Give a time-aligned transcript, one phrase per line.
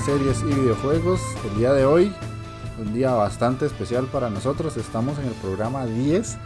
[0.00, 1.20] Series y videojuegos.
[1.44, 2.12] El día de hoy,
[2.80, 4.76] un día bastante especial para nosotros.
[4.78, 6.38] Estamos en el programa 10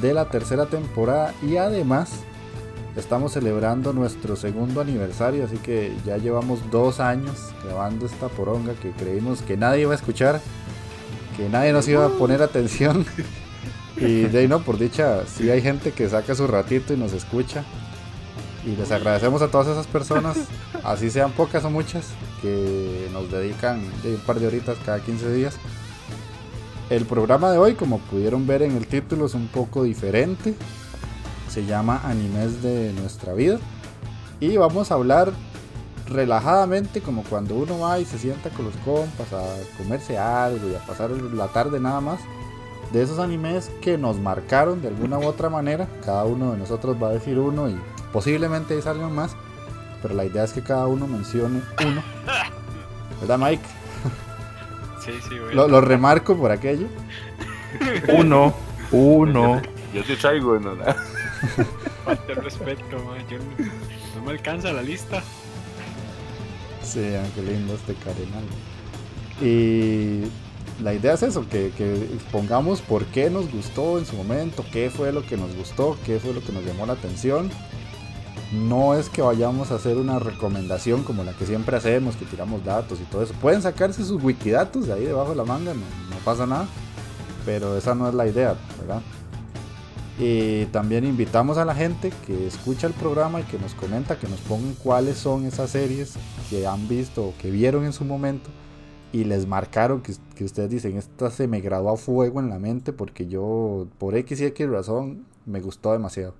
[0.00, 2.20] de la tercera temporada y además
[2.96, 5.44] estamos celebrando nuestro segundo aniversario.
[5.44, 9.96] Así que ya llevamos dos años grabando esta poronga que creímos que nadie iba a
[9.96, 10.40] escuchar,
[11.36, 13.04] que nadie nos iba a poner atención.
[13.98, 17.14] Y de ahí no, por dicha, si hay gente que saca su ratito y nos
[17.14, 17.64] escucha.
[18.66, 20.36] Y les agradecemos a todas esas personas,
[20.84, 22.08] así sean pocas o muchas,
[22.42, 25.56] que nos dedican un par de horitas cada 15 días.
[26.90, 30.54] El programa de hoy, como pudieron ver en el título, es un poco diferente.
[31.48, 33.58] Se llama Animes de nuestra vida.
[34.40, 35.32] Y vamos a hablar
[36.08, 39.44] relajadamente, como cuando uno va y se sienta con los compas a
[39.78, 42.20] comerse algo y a pasar la tarde nada más.
[42.92, 45.88] De esos animes que nos marcaron de alguna u otra manera.
[46.04, 47.76] Cada uno de nosotros va a decir uno y
[48.16, 49.36] Posiblemente ahí salgan más,
[50.00, 52.02] pero la idea es que cada uno mencione uno.
[53.20, 53.62] ¿Verdad, Mike?
[55.04, 55.54] Sí, sí, güey.
[55.54, 56.86] Lo, remarco por aquello.
[58.08, 58.54] Uno,
[58.90, 59.60] uno.
[59.92, 60.76] Yo te traigo, no,
[62.06, 63.22] Falta el respeto, man.
[63.28, 65.22] Yo no, me alcanza la lista.
[66.82, 68.44] Sí, qué lindo este carenal.
[69.42, 70.22] Y
[70.82, 74.88] la idea es eso, que, que, expongamos por qué nos gustó en su momento, qué
[74.88, 77.50] fue lo que nos gustó, qué fue lo que nos llamó la atención
[78.52, 82.64] no es que vayamos a hacer una recomendación como la que siempre hacemos, que tiramos
[82.64, 83.34] datos y todo eso.
[83.40, 86.66] Pueden sacarse sus wikidatos de ahí debajo de la manga, no, pasa nada.
[87.44, 89.02] Pero esa no es la idea, ¿verdad?
[90.18, 94.28] Y también invitamos a la gente que escucha el programa y que nos comenta, que
[94.28, 96.14] nos pongan cuáles son esas series
[96.48, 98.48] que han visto o que vieron en su momento
[99.12, 102.58] y les marcaron que, que ustedes dicen, esta se me graduó a fuego en la
[102.58, 106.34] mente porque yo por X y X razón me gustó demasiado.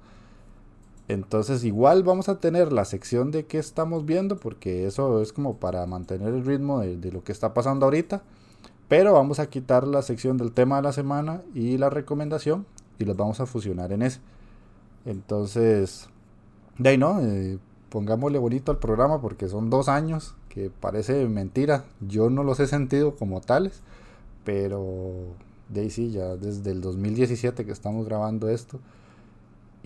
[1.09, 5.57] Entonces igual vamos a tener la sección de qué estamos viendo, porque eso es como
[5.57, 8.23] para mantener el ritmo de, lo que está pasando ahorita.
[8.89, 12.67] Pero vamos a quitar la sección del tema de la semana y la recomendación
[12.99, 14.21] y los vamos a fusionar en ese.
[15.05, 16.09] Entonces,
[16.79, 21.85] de ahí no, eh, pongámosle bonito al programa porque son dos años, que parece mentira.
[22.01, 23.81] Yo no los he sentido como tales,
[24.45, 25.15] pero
[25.69, 28.81] de ahí sí, ya desde el 2017 que estamos grabando esto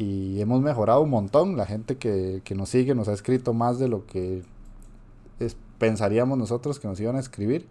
[0.01, 1.59] y hemos mejorado un montón.
[1.59, 4.43] La gente que, nos sigue nos ha escrito más de lo que
[5.79, 7.67] pensaríamos nosotros que nos iban a escribir.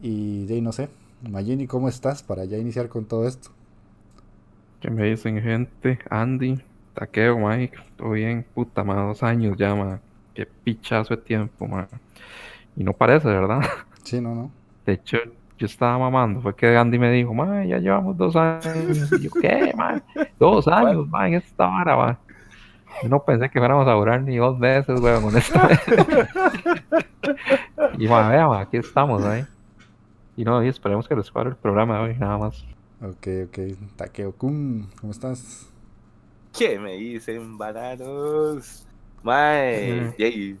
[0.00, 0.88] Y de no sé,
[1.28, 3.50] Magini, ¿cómo estás para ya iniciar con todo esto?
[4.80, 5.98] ¿Qué me dicen, gente?
[6.08, 6.58] Andy,
[6.94, 10.00] Taqueo, Mike, todo bien, puta, más dos años ya, ma.
[10.32, 11.86] Qué pichazo de tiempo, ma.
[12.76, 13.60] Y no parece, ¿verdad?
[14.04, 14.50] Sí, no, no.
[14.86, 15.18] De hecho,
[15.58, 19.10] yo estaba mamando, fue que Andy me dijo, man, ya llevamos dos años.
[19.12, 20.02] Y yo, ¿qué, man?
[20.38, 22.18] Dos años, man, en esta vara, man.
[23.02, 25.82] Yo no pensé que fuéramos a durar ni dos veces, weón, honestamente.
[27.98, 29.44] y, man, vea, aquí estamos, ahí.
[30.36, 32.64] Y no, y esperemos que les cuadre el programa hoy, nada más.
[33.02, 33.58] Ok, ok.
[33.96, 35.72] Takeo Kun, ¿cómo estás?
[36.56, 38.86] ¿Qué me dicen, bananos?
[39.22, 40.58] Mae, mm.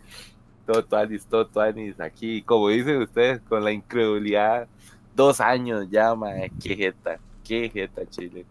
[0.66, 4.68] todo tuanis, todo tuanis, aquí, como dicen ustedes, con la incredulidad
[5.16, 8.44] dos años ya, mae, qué jeta, qué jeta, Chile.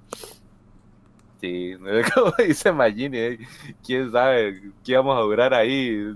[1.40, 1.76] Sí,
[2.14, 3.40] como dice Magini, eh,
[3.86, 6.16] quién sabe qué íbamos a durar ahí,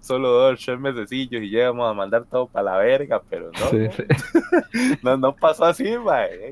[0.00, 3.90] solo dos, tres mesecillos y ya íbamos a mandar todo para la verga, pero no,
[5.02, 6.50] no, no pasó así, mae.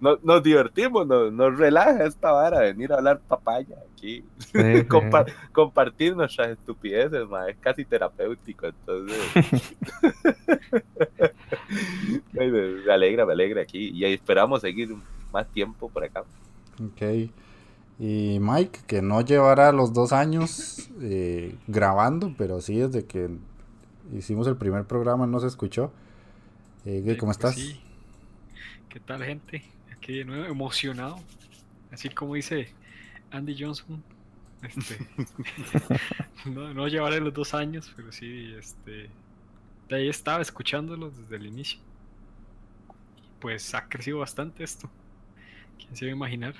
[0.00, 4.84] No- nos divertimos, nos, nos relaja esta vara, venir a hablar papaya aquí, Sí, sí.
[4.88, 9.18] Compa- compartir nuestras estupideces, ma, es casi terapéutico, entonces
[12.32, 14.94] me, me alegra, me alegra aquí y esperamos seguir
[15.32, 16.24] más tiempo por acá.
[16.82, 17.30] Ok.
[17.98, 23.28] Y Mike, que no llevará los dos años eh, grabando, pero sí desde que
[24.16, 25.92] hicimos el primer programa no se escuchó.
[26.86, 27.54] Eh, ¿qué- Sí, ¿Cómo pues estás?
[27.56, 27.80] sí.
[28.88, 29.62] ¿Qué tal, gente?
[30.18, 31.20] De nuevo emocionado.
[31.92, 32.72] Así como dice
[33.30, 34.02] Andy Johnson.
[34.62, 34.98] Este,
[36.50, 39.08] no, no llevaré los dos años, pero sí, este.
[39.88, 41.80] De ahí estaba escuchándolos desde el inicio.
[43.40, 44.90] Pues ha crecido bastante esto.
[45.78, 46.54] ¿Quién se iba a imaginar?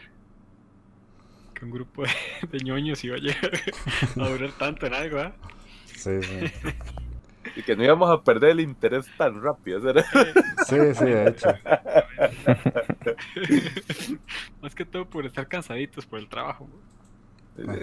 [1.55, 2.11] Que un grupo de,
[2.51, 3.53] de ñoños iba a llegar
[4.17, 5.35] a durar tanto en algo, ¿ah?
[5.87, 6.71] Sí, sí.
[7.57, 9.81] Y que no íbamos a perder el interés tan rápido.
[10.67, 11.49] Sí, sí, de hecho.
[14.63, 16.69] Más que todo por estar cansaditos por el trabajo.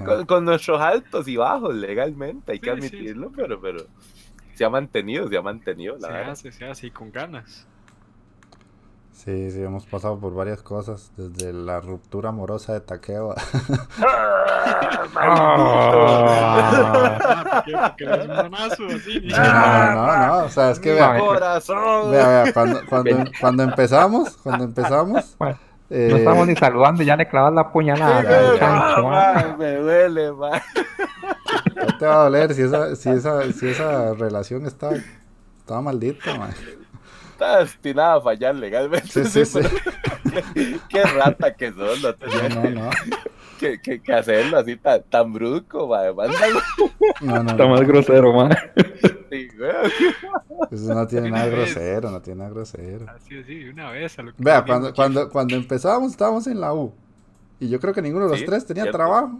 [0.06, 3.86] Con, con nuestros altos y bajos legalmente, hay que Sí, sí, admitirlo, pero, pero
[4.56, 6.32] se ha mantenido, se ha mantenido, la Se verdad.
[6.32, 7.68] hace, se hace y con ganas.
[9.18, 13.34] Sí, sí, hemos pasado por varias cosas, desde la ruptura amorosa de Takeo.
[14.00, 14.44] Ah.
[15.20, 17.74] Ah, ¿por qué?
[17.82, 19.20] Porque eres un monazo, así.
[19.22, 22.12] No, no, no, o sea, es que vea, corazón.
[22.12, 25.58] vea, vea, cuando, cuando, cuando empezamos, cuando empezamos, Bueno,
[25.90, 28.22] eh, No estamos ni saludando, ya le clavas la puñalada.
[28.22, 28.60] ya, ya.
[28.60, 29.32] chancho, ma.
[29.34, 30.62] Ay, me duele, man.
[31.76, 34.94] no te va a doler si esa, si esa, si esa relación estaba,
[35.58, 36.52] estaba maldita, man.
[37.38, 39.08] Está destinada a fallar legalmente.
[39.26, 39.60] Sí, sí, sí.
[39.62, 40.42] pero-
[40.90, 42.90] Qué rata que son, no te- No, no, no,
[43.60, 45.88] que, que, que hacerlo así tan, tan brusco.
[45.88, 46.60] Mándalo
[47.22, 47.70] no, no, Está no.
[47.70, 48.52] más grosero, man.
[48.52, 49.72] así, güey.
[50.72, 51.54] Eso no tiene nada vez.
[51.76, 53.06] grosero, no tiene nada grosero.
[53.16, 54.18] Así, así, de una vez.
[54.18, 56.92] A lo que Vea, cuando, cuando, cuando empezábamos estábamos en la U.
[57.60, 58.98] Y yo creo que ninguno de los Sí, tres tenía cierto.
[58.98, 59.40] trabajo.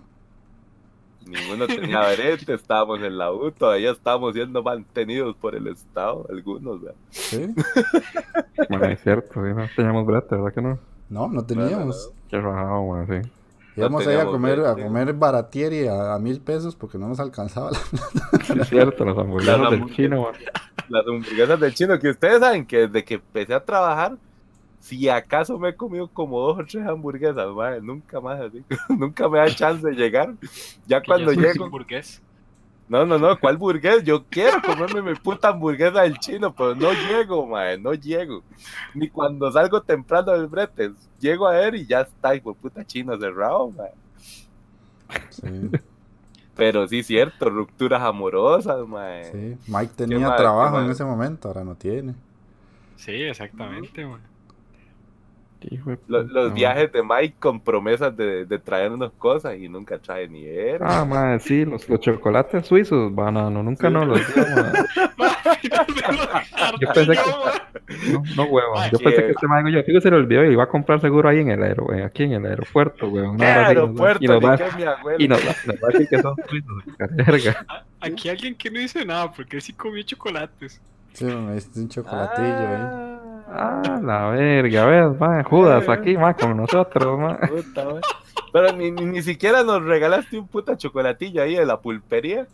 [1.28, 6.82] Ninguno tenía verete, estábamos en la U, todavía estábamos siendo mantenidos por el Estado, algunos,
[6.82, 6.98] ¿verdad?
[7.10, 7.48] ¿Sí?
[8.70, 10.80] Bueno, es cierto, sí, no teníamos brete, ¿verdad que no?
[11.10, 12.12] No, no teníamos.
[12.30, 13.30] Qué rajado, man, sí.
[13.78, 17.70] Íbamos ahí a comer, a comer baratieri a, a mil pesos porque no nos alcanzaba
[17.72, 17.78] la...
[18.44, 19.96] Sí, es cierto, las hamburguesas Las del hamburguesas.
[19.96, 20.34] chino, man.
[20.90, 24.18] Las hamburguesas del chino, que ustedes saben que desde que empecé a trabajar,
[24.80, 29.30] si acaso me he comido como dos o tres hamburguesas, madre, nunca más así, nunca
[29.30, 30.36] me da chance de llegar.
[30.86, 32.24] Ya cuando ya llego, hamburgués.
[32.88, 34.04] no, no, no, ¿cuál burgués?
[34.04, 38.46] Yo quiero comerme mi puta hamburguesa del chino, pero no llego, madre, no llego.
[38.94, 43.18] Ni cuando salgo temprano del brete, llego a ver y ya está, hijo puta chino
[43.20, 43.96] cerrado, madre.
[45.30, 45.78] Sí,
[46.56, 49.32] Pero sí, cierto, rupturas amorosas, madre.
[49.32, 49.60] sí.
[49.68, 52.16] Mike tenía trabajo en ese momento, ahora no tiene.
[52.96, 54.22] Sí, exactamente, man.
[56.08, 60.78] Los viajes de Mike con promesas de, de traernos cosas y nunca trae ni él.
[60.82, 63.94] Ah, man, sí, los, los chocolates suizos, banano, nunca Sí.
[63.94, 64.74] nos los dio, man.
[66.80, 68.78] Yo pensé que- No, no, huevón.
[68.78, 71.30] Ay, Yo pensé que este man, yo se le olvidó y iba a comprar seguro
[71.30, 73.26] ahí en el aero, güey, aquí en el aeropuerto, güey.
[73.38, 74.24] ¿Qué aeropuerto?
[74.24, 74.58] Y nos va,
[75.18, 76.84] y nos, va- nos va a decir que son suizos,
[77.16, 77.66] verga.
[78.02, 80.82] Aquí alguien que no dice nada porque él sí comió chocolates.
[81.18, 83.18] Sí, me diste un chocolatillo ahí.
[83.50, 87.40] Ah, la verga, ves, man, Judas aquí, man, con nosotros, man.
[87.50, 88.02] Puta, man.
[88.54, 92.46] Pero ni, ni, ni siquiera nos regalaste un puta chocolatillo ahí de la pulpería.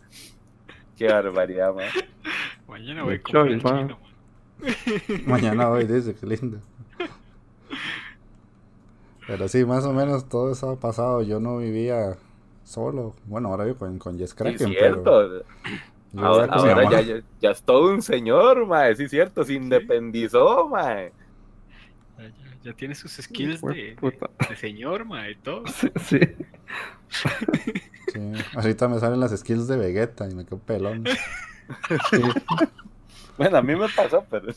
[0.96, 1.88] Qué barbaridad, man.
[2.66, 3.48] Mañana voy a man.
[3.48, 3.96] chino, man.
[5.26, 6.56] Mañana hoy dice, qué lindo.
[9.26, 11.20] Pero sí, más o menos todo eso ha pasado.
[11.20, 12.16] Yo no vivía
[12.62, 13.14] solo.
[13.26, 15.44] Bueno, ahora vivo con, con Jess Sí, Kraken, pero cierto.
[16.14, 18.96] Yo Ahora, ahora ya, ya, ya es todo un señor, man.
[18.96, 19.44] Sí, cierto.
[19.44, 21.10] Se independizó, man.
[22.62, 25.64] Ya, tiene sus skills de de, señor, ma, y todo.
[25.66, 26.20] Sí, sí.
[28.12, 28.20] Sí,
[28.54, 31.04] Ahorita me salen las skills de Vegeta y me quedo pelón.
[32.10, 32.20] sí.
[33.36, 34.52] Bueno, a mí me pasó, pero.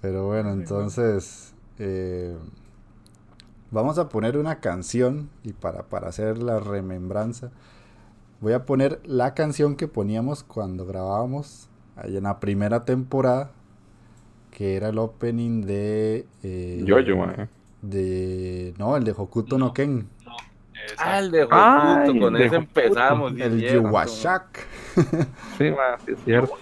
[0.00, 2.36] Pero bueno, entonces eh,
[3.70, 7.52] vamos a poner una canción y para, para hacer la remembranza
[8.42, 13.52] voy a poner la canción que poníamos cuando grabábamos ahí en la primera temporada
[14.50, 17.48] que era el opening de eh, Yo-yo, man.
[17.80, 19.72] de no el de Hokuto no, No.
[19.74, 20.36] Ken No,
[20.98, 22.80] Ah, el de Ay, Hokuto, con ese Hokuto.
[22.80, 23.32] empezamos.
[23.38, 23.60] el.
[23.72, 24.66] Yuwashak
[25.58, 26.54] Sí, man, sí es cierto.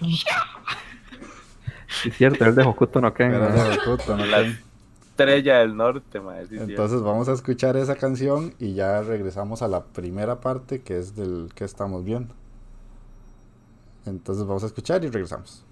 [1.89, 4.59] Sí es cierto, el de Hokuto no Ken, era de Hokuto no Ken
[5.21, 6.21] estrella del norte.
[6.51, 11.15] Entonces vamos a escuchar esa canción y ya regresamos a la primera parte que es
[11.15, 12.35] del que estamos viendo.
[14.07, 15.65] Entonces vamos a escuchar y regresamos.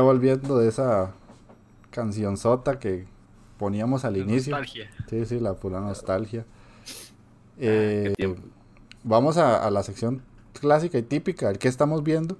[0.00, 1.12] Ya volviendo de esa
[1.90, 3.06] canción sota que
[3.58, 4.52] poníamos al La inicio.
[4.52, 4.90] Nostalgia.
[5.08, 6.46] Sí, sí, la pura nostalgia.
[7.66, 8.14] Ah, Eh,
[9.04, 10.22] vamos a, a la sección
[10.60, 12.36] clásica y típica, el que estamos viendo.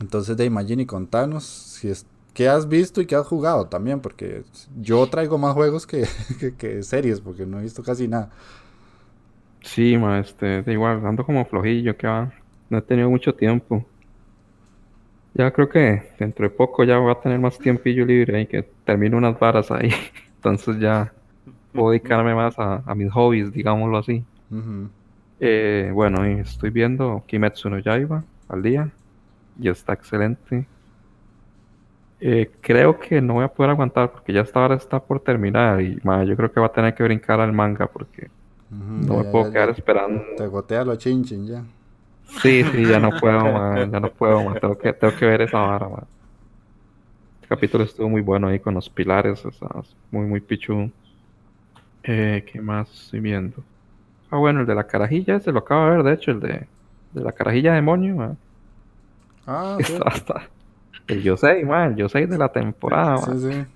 [0.00, 4.00] Entonces, de Imagine y contanos si es, qué has visto y qué has jugado también,
[4.00, 4.44] porque
[4.80, 6.06] yo traigo más juegos que,
[6.40, 8.30] que- que series, porque no he visto casi nada.
[9.62, 12.32] Sí, ma, este, da igual, ando como flojillo, que va.
[12.70, 13.86] No he tenido mucho tiempo.
[15.34, 18.62] Ya creo que dentro de poco ya voy a tener más tiempillo libre y que
[18.84, 19.90] termino unas varas ahí.
[20.36, 21.12] Entonces ya
[21.72, 24.24] puedo dedicarme más a, a mis hobbies, digámoslo así.
[25.40, 28.90] Eh, bueno, y estoy viendo Kimetsu no Yaiba al día
[29.60, 30.66] y está excelente.
[32.20, 35.80] Eh, creo que no voy a poder aguantar porque ya esta hora está por terminar
[35.80, 38.30] y ma, yo creo que va a tener que brincar al manga porque
[38.70, 39.72] no ya, me puedo ya, quedar ya.
[39.72, 40.24] esperando.
[40.36, 41.64] Te gotea lo chinchin ya.
[42.28, 45.42] Sí, sí, ya no puedo, man, ya no puedo, man, Tengo que, tengo que ver
[45.42, 46.06] esa vara, man.
[47.42, 49.68] El capítulo estuvo muy bueno ahí con los pilares, sea,
[50.12, 50.92] muy, muy pichudo.
[52.02, 53.64] Eh, ¿qué más estoy viendo?
[54.30, 56.68] Ah, bueno, el de la carajilla, ese lo acabo de ver, de hecho, el de,
[57.12, 58.38] de la carajilla demonio, man.
[59.46, 59.94] Ah, sí.
[59.94, 60.50] Está, está-
[61.08, 63.40] El Yosei, man, el Yosei de la temporada, Sí, man.
[63.40, 63.66] sí.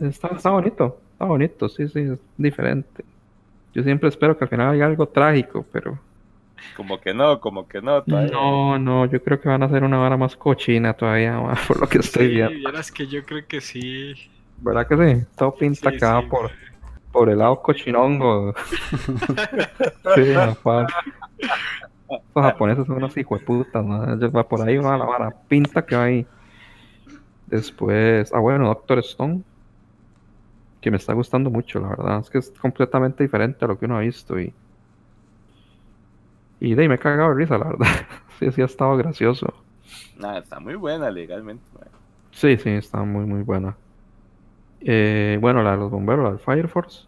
[0.00, 3.04] Está, está bonito, está bonito, sí, sí, es diferente.
[3.74, 6.00] Yo siempre espero que al final haya algo trágico, pero
[6.72, 8.02] Como que no, como que no.
[8.02, 8.32] todavía.
[8.32, 11.88] no, no, yo creo que van a hacer una vara más cochina todavía, por lo
[11.88, 12.50] que estoy Sí, viendo.
[12.50, 14.14] vieras que yo creo que sí.
[14.58, 15.26] ¿Verdad que sí?
[15.36, 16.26] Todo pinta Sí, acá sí.
[16.28, 16.50] por,
[17.12, 18.54] por el lado cochinongo.
[20.14, 20.86] sí, Juan.
[22.34, 24.48] Los japoneses son unos hijos de puta, ¿no?
[24.48, 25.30] Por ahí va la vara.
[25.48, 26.26] Pinta que va ahí.
[27.46, 29.42] Después, ah, bueno, Doctor Stone.
[30.80, 32.20] Que me está gustando mucho, la verdad.
[32.20, 34.38] Es que es completamente diferente a lo que uno ha visto.
[34.38, 34.52] Y,
[36.60, 37.86] y de ahí me he cagado de risa, la verdad.
[38.38, 39.52] sí, sí, ha estado gracioso.
[40.16, 41.64] Nah, está muy buena legalmente.
[41.74, 41.88] man.
[42.32, 43.76] Sí, sí, está muy, muy buena.
[44.80, 47.06] Eh, bueno, la de los bomberos, la de Fire Force.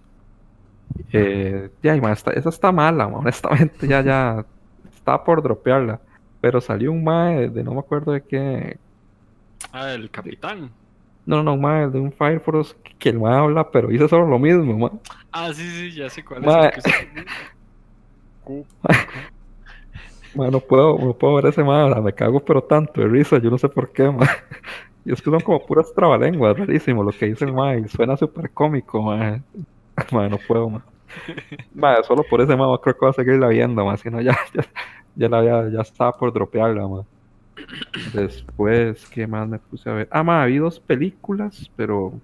[1.13, 4.45] Eh, ya, y, ma, esta- esa está mala, ma, honestamente, ya, ya
[4.93, 6.01] estaba por dropearla.
[6.41, 8.79] Pero salió un mae de no me acuerdo de qué.
[9.73, 10.71] Ah, el capitán.
[11.25, 14.09] No, no, un mae de un Fire Force que, que el mae habla, pero dice
[14.09, 14.93] solo lo mismo, ma.
[15.33, 16.87] Ah, sí, sí, ya sé cuál Ma- es.
[16.87, 17.25] el que
[20.37, 23.59] no puedo, no puedo ver ese ahora me cago pero tanto de risa, yo no
[23.59, 24.27] sé por qué, ma.
[25.05, 28.17] Y es que son como puras trabalenguas, rarísimo lo que dice el mae, y suena
[28.17, 29.41] súper cómico, ma.
[30.13, 30.85] Ma, no puedo, ma.
[31.75, 34.37] Ma, solo por ese ma, creo que voy a seguirla viendo, ma, si no ya,
[35.15, 37.03] ya, la había, ya estaba por dropearla, ma.
[38.15, 40.09] Después, ¿qué más me puse a ver?
[40.11, 42.21] Ah, ma, vi dos películas, pero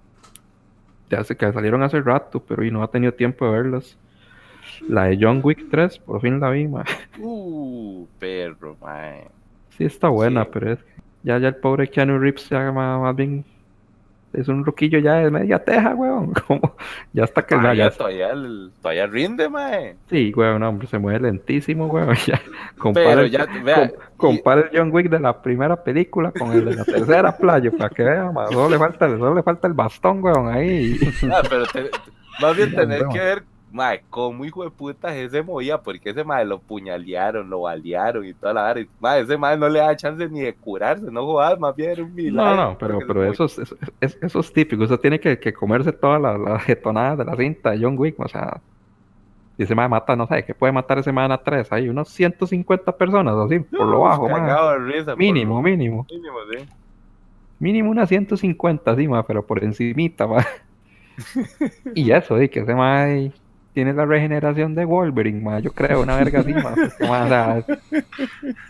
[1.09, 3.97] ya sé que salieron hace rato, pero y no ha tenido tiempo de verlas.
[4.87, 6.83] La de John Wick 3, por fin la vi, ma.
[7.19, 9.15] Uh, perro, man.
[9.77, 10.49] Sí, está buena, Sí.
[10.53, 10.91] pero es que
[11.23, 13.45] ya, ya el pobre Keanu Reeves ya ma- más, bien
[14.33, 16.33] es un ruquillo ya de media teja, weón.
[16.47, 16.75] Como,
[17.13, 19.93] ya está que Todavía, ya, todavía, el- todavía rinde, man.
[20.09, 22.15] sí, weón, no, hombre, se mueve lentísimo, weón.
[22.27, 22.41] Ya,
[22.77, 26.75] compara, ya, vea, com- compara el John Wick de la primera película con el de
[26.75, 30.23] la tercera playa, para que vea, ma, solo le falta, solo le falta el bastón,
[30.23, 30.97] weón, ahí.
[31.31, 31.89] Ah, pero te-
[32.41, 33.09] más bien weón.
[33.13, 33.43] que ver,
[33.73, 38.33] mae, cómo hijo de puta ese movía, porque ese mae lo puñalearon, lo balearon y
[38.35, 38.81] toda la vara.
[38.81, 41.91] y, Mae, ese mae no le da chance ni de curarse, no jodas, más bien
[41.91, 42.55] era un No, milagro.
[42.55, 44.83] no, pero, porque pero se eso es, eso, es- eso es típico.
[44.83, 48.19] Usted tiene que, que comerse todas las las jetonadas de la cinta de John Wick.
[48.19, 48.63] O sea,
[49.57, 51.71] si ese man mata, no sé, que puede matar ese man a tres.
[51.71, 54.27] Hay unos 150 personas así, por lo bajo,
[54.79, 56.09] risa, por Mínimo, mínimo.
[56.09, 56.69] mínimo, sí.
[57.59, 60.45] Mínimo unas 150, sí, ma, pero por encimita, ma.
[61.93, 63.33] Y eso, sí, que ese man
[63.73, 67.27] tiene la regeneración de Wolverine, ma, yo creo, una verga así, ma, porque, ma, o
[67.27, 67.65] sea,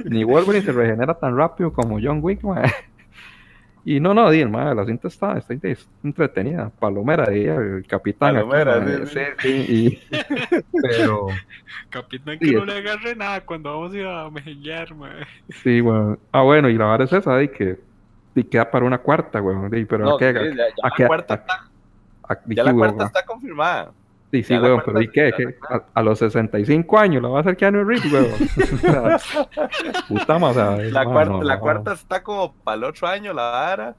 [0.06, 2.64] ni Wolverine se regenera tan rápido como John Wick, ma.
[3.86, 5.54] Y no, no, di, el ma, la cinta está, está
[6.04, 8.38] entretenida, palomera, el capitán.
[8.38, 10.00] aquí, Palomera, ma, sí, sí, sí, y-
[10.82, 11.28] pero,
[11.90, 15.26] Capitán, Sí, que no le agarre nada cuando vamos a ir a mejenguear, mae.
[15.50, 16.18] sí, bueno.
[16.32, 17.80] Ah, bueno, y la vara es esa, di, que,
[18.36, 20.28] y queda para una cuarta, weón, pero No, ¿a qué?
[20.34, 21.06] sí, ya, ya ¿A la qué?
[21.08, 21.54] cuarta ¿A- está,
[22.54, 23.94] ya la weón, cuarta está confirmada.
[24.34, 25.32] Sí, sí, weón, pero ¿y qué?
[25.38, 25.56] ¿Qué?
[25.70, 28.32] A, a los 65 años la va a hacer Keanu Reeves, weón.
[30.08, 31.60] Puta más, La, cuarta, no, la no.
[31.62, 33.96] cuarta está como para el otro año la vara.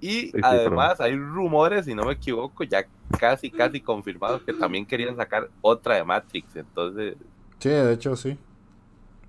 [0.00, 2.84] Y Sí, sí, además hay rumores, si no me equivoco, ya
[3.16, 6.56] casi, casi confirmados que también querían sacar otra de Matrix.
[6.56, 7.14] Entonces,
[7.60, 8.36] Sí, de hecho sí.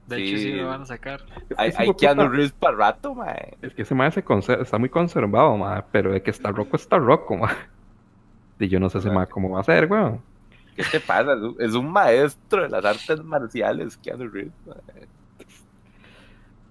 [0.08, 1.22] De hecho, sí lo van a sacar.
[1.56, 3.58] hay, hay Keanu Reeves para rato, mae.
[3.62, 4.24] Es que ese mae se
[4.60, 7.56] está muy conservado, mae, pero de que está roco, está roco, mae.
[8.60, 10.20] Y yo no sé ese mae cómo va a ser, weón.
[10.78, 11.34] ¿Qué te pasa?
[11.34, 14.54] Es un, es un maestro de las artes marciales, Keanu Reeves.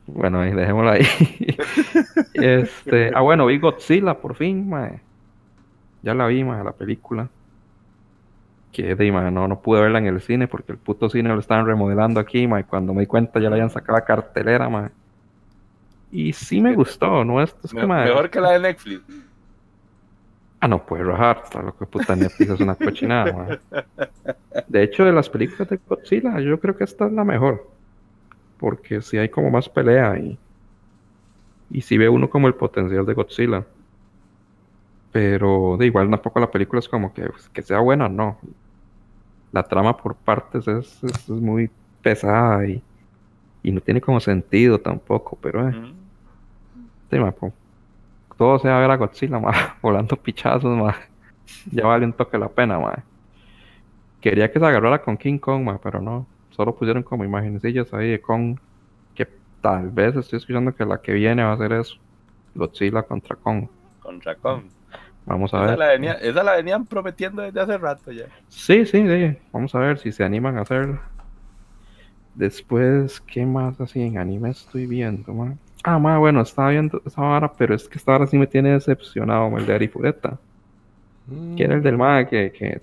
[0.07, 1.03] Bueno, ahí, dejémoslo ahí.
[2.35, 5.01] este, ah, bueno, vi Godzilla por fin, mae.
[6.03, 7.29] Ya la vi, mae, la película.
[8.73, 11.41] Que de mae, no, no pude verla en el cine porque el puto cine lo
[11.41, 12.63] estaban remodelando aquí, mae.
[12.65, 14.91] Cuando me di cuenta ya la habían sacado a cartelera, mae.
[16.13, 17.43] Y sí me gustó, ¿no?
[17.43, 19.03] Es, es que, Me- mae, mejor que la de Netflix.
[20.61, 23.61] Ah, no puede rajar, está lo que puta Netflix es una cochinada.
[24.69, 27.66] De hecho, de las películas de Godzilla, yo creo que esta es la mejor.
[28.59, 30.38] Porque sí hay como más pelea y.
[31.71, 33.64] Y sí ve uno como el potencial de Godzilla.
[35.12, 38.38] Pero de igual tampoco la película es como que, pues, que sea buena, no.
[39.53, 41.71] La trama por partes es, es- es muy
[42.03, 42.83] pesada y,
[43.62, 45.75] y no tiene como sentido tampoco, pero eh.
[45.77, 45.87] Ujú.
[47.11, 47.19] Sí,
[48.38, 48.44] ma, po.
[48.44, 50.94] Todo sea ver a Godzilla, ma, volando pichazos, ma.
[51.72, 53.05] Ya vale un toque la pena, ma.
[54.20, 56.27] Quería que se agarrara con King Kong, ma, pero no.
[56.51, 58.59] Solo pusieron como imagenecillas ahí de Kong.
[59.14, 59.29] Que
[59.61, 61.96] tal vez estoy escuchando que la que viene va a ser eso.
[62.55, 63.68] Godzilla contra Kong.
[64.01, 64.70] Contra Kong.
[65.27, 65.79] Vamos a Esa ver.
[65.79, 68.27] la, venía- esa la venían prometiendo desde hace rato ya.
[68.49, 69.38] Sí, sí, sí.
[69.53, 71.01] Vamos a ver si se animan a hacerlo.
[72.35, 75.57] Después, ¿qué más así en anime estoy viendo, ma?
[75.88, 78.72] Ah, ma, bueno, estaba viendo esa vara, pero es que esta vara sí me tiene
[78.72, 80.38] decepcionado, ma, el de Arifureta.
[81.57, 82.81] que era el del MAE que, que,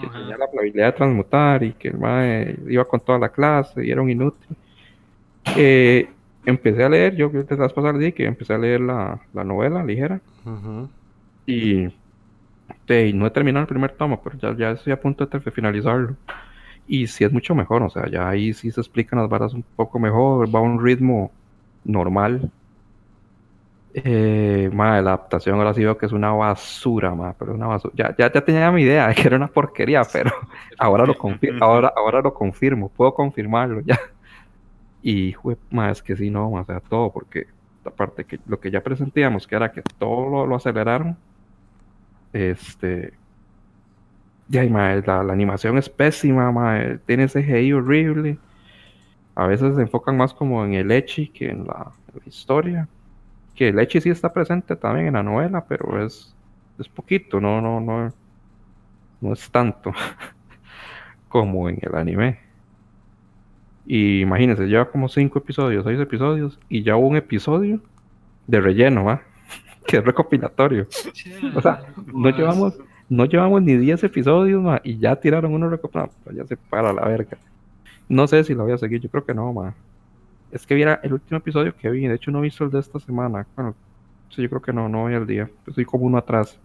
[0.00, 3.84] que tenía la habilidad de transmutar y que el MAE iba con toda la clase
[3.86, 4.56] y era un inútil.
[5.56, 6.08] Eh,
[6.46, 9.20] empecé a leer, yo que te vas a pasar de que empecé a leer la,
[9.32, 10.20] la novela ligera
[11.46, 11.86] y,
[12.88, 16.16] y no he terminado el primer tomo, pero ya, ya estoy a punto de finalizarlo.
[16.86, 19.62] Y sí es mucho mejor, o sea, ya ahí sí se explican las varas un
[19.76, 21.32] poco mejor, va a un ritmo
[21.84, 22.50] normal.
[23.92, 27.92] Eh, ma, la adaptación ahora sí veo que es una basura, ma, pero una basura.
[27.96, 30.30] Ya, ya, ya tenía mi idea de que era una porquería, pero
[30.78, 33.98] ahora lo confirmo, ahora, ahora lo confirmo, puedo confirmarlo ya.
[35.02, 35.34] Y
[35.70, 37.46] ma, es que sí, no, ma, o sea, todo, porque
[37.84, 41.16] aparte que lo que ya presentíamos, que era que todo lo, lo aceleraron,
[42.32, 43.12] este,
[44.48, 48.38] ya, y, ma, la, la animación es pésima, ma, eh, tiene ese CGI horrible.
[49.40, 52.88] A veces se enfocan más como en el Echi que en la, en la historia.
[53.54, 56.36] Que el Echi sí está presente también en la novela, pero es,
[56.78, 58.12] es poquito, no, no, no,
[59.22, 59.94] no es tanto
[61.30, 62.38] como en el anime.
[63.86, 67.80] Y imagínense, lleva como cinco episodios, seis episodios, y ya hubo un episodio
[68.46, 69.22] de relleno, ¿va?
[69.86, 70.86] Que es recopilatorio.
[71.54, 71.80] O sea,
[72.12, 76.10] no llevamos, no llevamos ni 10 episodios, ma, y ya tiraron uno recopilado.
[76.24, 77.38] Pues ya se para la verga.
[78.10, 79.74] No sé si la voy a seguir, yo creo que no, ma.
[80.50, 82.80] Es que viera el último episodio que vi, de hecho no he visto el de
[82.80, 83.46] esta semana.
[83.56, 83.76] Bueno,
[84.30, 85.50] sí, yo creo que no, no voy al día.
[85.66, 86.60] Estoy como uno atrás.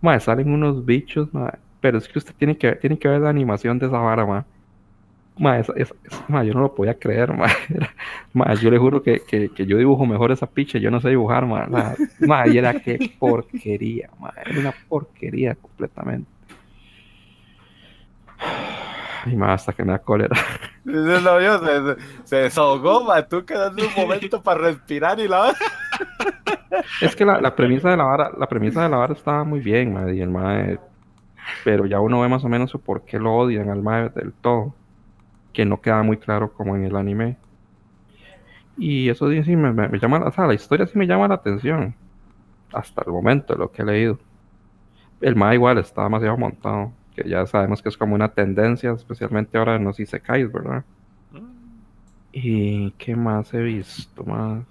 [0.00, 3.30] Ma, salen unos bichos, ma, pero es que usted tiene que, tiene que ver la
[3.30, 4.46] animación de esa vara, ma.
[5.38, 5.62] Ma,
[6.28, 7.46] ma, yo no lo podía creer, ma.
[7.70, 7.94] Era-
[8.34, 11.10] ma, yo le juro que, que, que yo dibujo mejor esa picha, yo no sé
[11.10, 11.66] dibujar, ma.
[11.68, 14.32] Ma, ma, y era que porquería, ma.
[14.46, 16.30] Era una porquería completamente.
[19.26, 20.36] Y más hasta que me da cólera.
[20.82, 23.22] No, yo, se, se- desahogó, ma.
[23.22, 25.52] Tú quedaste un momento para respirar y la
[27.02, 29.60] Es que la, la premisa de la vara, la premisa de la vara estaba muy
[29.60, 30.78] bien, ma, y el mae,
[31.64, 34.74] pero ya uno ve más o menos por qué lo odian al mae del todo,
[35.52, 37.36] que no queda muy claro como en el anime.
[38.76, 41.28] Y eso sí, sí me, me- me llama, o sea, la historia sí me llama
[41.28, 41.94] la atención,
[42.72, 44.18] hasta el momento de lo que he leído.
[45.20, 49.58] El mae igual está demasiado montado, que ya sabemos que es como una tendencia, especialmente
[49.58, 50.84] ahora en los isekais, ¿verdad?
[52.32, 54.64] ¿Y qué más he visto más?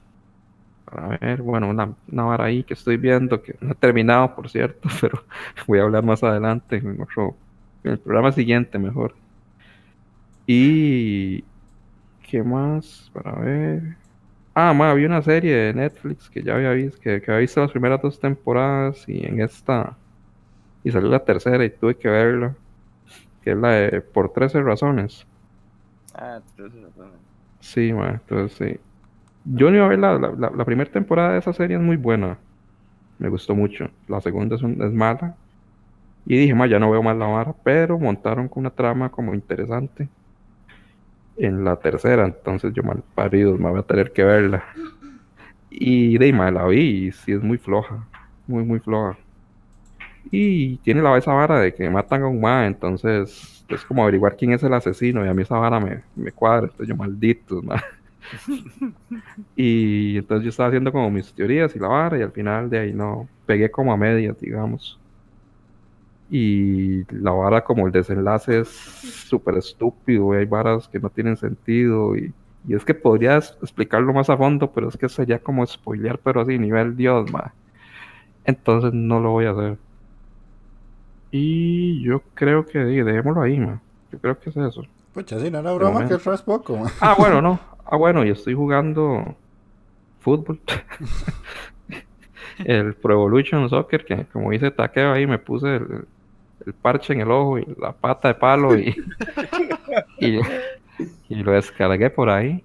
[0.91, 4.49] A ver, bueno, una, una vara ahí que estoy viendo, que no he terminado, por
[4.49, 5.23] cierto, pero
[5.67, 7.36] voy a hablar más adelante en otro,
[7.84, 9.15] el programa siguiente mejor.
[10.47, 11.43] Y.
[12.23, 13.10] ¿Qué más?
[13.13, 13.97] Para ver.
[14.56, 17.62] Ah, ma, había una serie de Netflix que ya había visto, que, que había visto
[17.62, 19.97] las primeras dos temporadas y en esta.
[20.84, 22.56] Y salió la tercera y tuve que verla.
[23.42, 25.28] Que es la de Por 13 razones.
[26.13, 27.22] Ah, tres razones.
[27.60, 28.80] Sí, ma, entonces sí.
[29.46, 31.84] Yo no iba a ver la, la, la- la primera temporada de esa serie, es
[31.84, 32.39] muy buena.
[33.20, 33.89] Me gustó mucho.
[34.08, 35.38] La segunda es, un- es mala.
[36.26, 39.34] Y dije, ma, ya no veo más la vara, pero montaron con una trama como
[39.36, 40.10] interesante
[41.38, 44.63] en la tercera, entonces yo mal parido, me voy a tener que verla.
[45.70, 48.08] Y de ahí, ma, la vi y sí es muy floja,
[48.48, 49.18] muy, muy floja.
[50.32, 54.36] Y tiene la esa vara de que matan a un ma, entonces es como averiguar
[54.38, 57.62] quién es el asesino y a mí esa vara me, me cuadra, entonces yo maldito,
[57.62, 57.82] ma.
[59.56, 62.80] Y entonces yo estaba haciendo como mis teorías y la vara y al final de
[62.80, 65.00] ahí no, pegué como a medias, digamos.
[66.30, 71.38] Y la vara como el desenlace es súper estúpido, y hay varas que no tienen
[71.38, 72.34] sentido y,
[72.68, 76.42] y es que podrías explicarlo más a fondo, pero es que sería como spoilear, pero
[76.42, 77.54] así, nivel Dios, ma.
[78.46, 79.78] Entonces no lo voy a hacer.
[81.32, 83.82] Y yo creo que dejémoslo ahí, ma.
[84.12, 84.84] Yo creo que es eso.
[85.13, 86.92] Pucha, sí, no era broma que es poco, ma.
[87.00, 87.60] Ah, bueno, no.
[87.86, 89.36] Ah, bueno, y estoy jugando
[90.20, 90.60] fútbol.
[92.65, 96.06] el Pro Evolution Soccer, que como dice Taqueo ahí, me puse el,
[96.65, 98.96] el parche en el ojo y la pata de palo y,
[100.20, 100.39] y,
[101.30, 102.63] y lo descargué por ahí.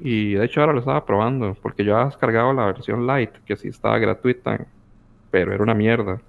[0.00, 3.56] Y de hecho ahora lo estaba probando, porque yo había descargado la versión light, que
[3.56, 4.66] sí estaba gratuita,
[5.30, 6.20] pero era una mierda.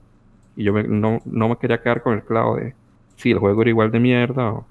[0.56, 2.76] Y yo me- no, no me quería quedar con el clavo de
[3.18, 4.68] si el juego era igual de mierda o,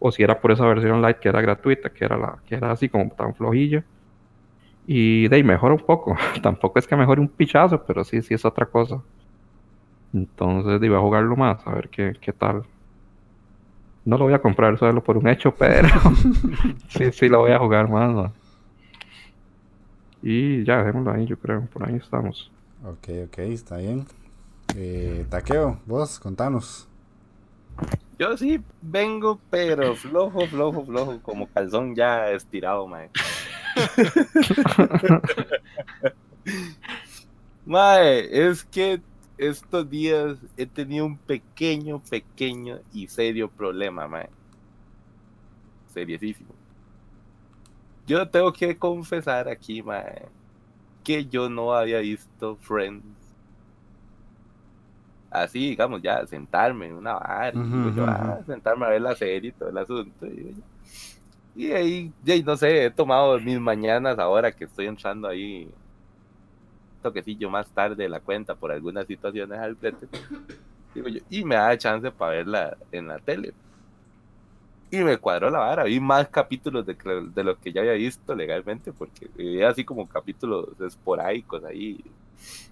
[0.00, 2.72] o si era por esa versión light que era gratuita, que era la que era
[2.72, 3.84] así como tan flojilla.
[4.86, 6.16] Y de ahí mejora un poco.
[6.42, 9.02] Tampoco es que mejore un pichazo, pero sí, sí es otra cosa.
[10.12, 12.62] Entonces iba a jugarlo más, a ver qué, qué tal.
[14.04, 15.88] No lo voy a comprar solo por un hecho, pero
[16.88, 18.32] sí, sí lo voy a jugar más.
[20.22, 21.66] Y ya, dejémoslo ahí, yo creo.
[21.66, 22.50] Por ahí estamos.
[22.84, 24.06] Ok, ok, está bien.
[24.76, 26.88] Eh, Taqueo, vos, contanos.
[28.18, 33.10] Yo sí vengo, pero flojo, flojo, flojo, como calzón ya estirado, mae.
[37.66, 39.00] mae, es que
[39.38, 44.28] estos días he tenido un pequeño, pequeño y serio problema, mae.
[45.92, 46.54] Seriosísimo.
[48.06, 50.26] Yo tengo que confesar aquí, mae,
[51.02, 53.21] que yo no había visto Friends.
[55.32, 58.44] Así, digamos, ya sentarme en una bar, y Ujú, digo yo, ujú, ah, ujú.
[58.46, 60.26] sentarme a ver la serie y todo el asunto.
[60.26, 60.64] Y,
[61.54, 65.72] y ahí, y no sé, he tomado mis mañanas ahora que estoy entrando ahí
[67.00, 70.08] toquecillo más tarde de la cuenta por algunas situaciones al frente.
[70.94, 73.54] Digo yo, y me da chance para verla en la tele.
[74.90, 76.96] Y me cuadró la vara, vi más capítulos de,
[77.32, 81.98] de los que ya había visto legalmente, porque veía así como capítulos esporádicos ahí.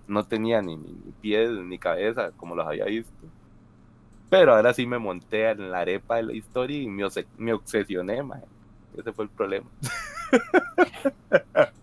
[0.08, 3.12] No tenía ni, ni, ni pies ni cabeza como los había visto.
[4.28, 7.52] Pero ahora sí me monté en la arepa de la historia y me, obse- me
[7.52, 8.42] obsesioné, mae.
[8.96, 9.66] Ese fue el problema.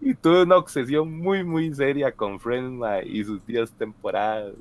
[0.00, 4.52] y tuve una obsesión muy, muy seria con Friends y sus 10 temporadas.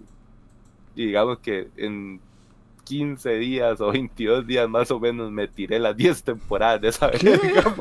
[0.96, 2.20] Y digamos que en
[2.86, 7.08] 15 días o 22 días más o menos me tiré las 10 temporadas de esa
[7.24, 7.76] verga.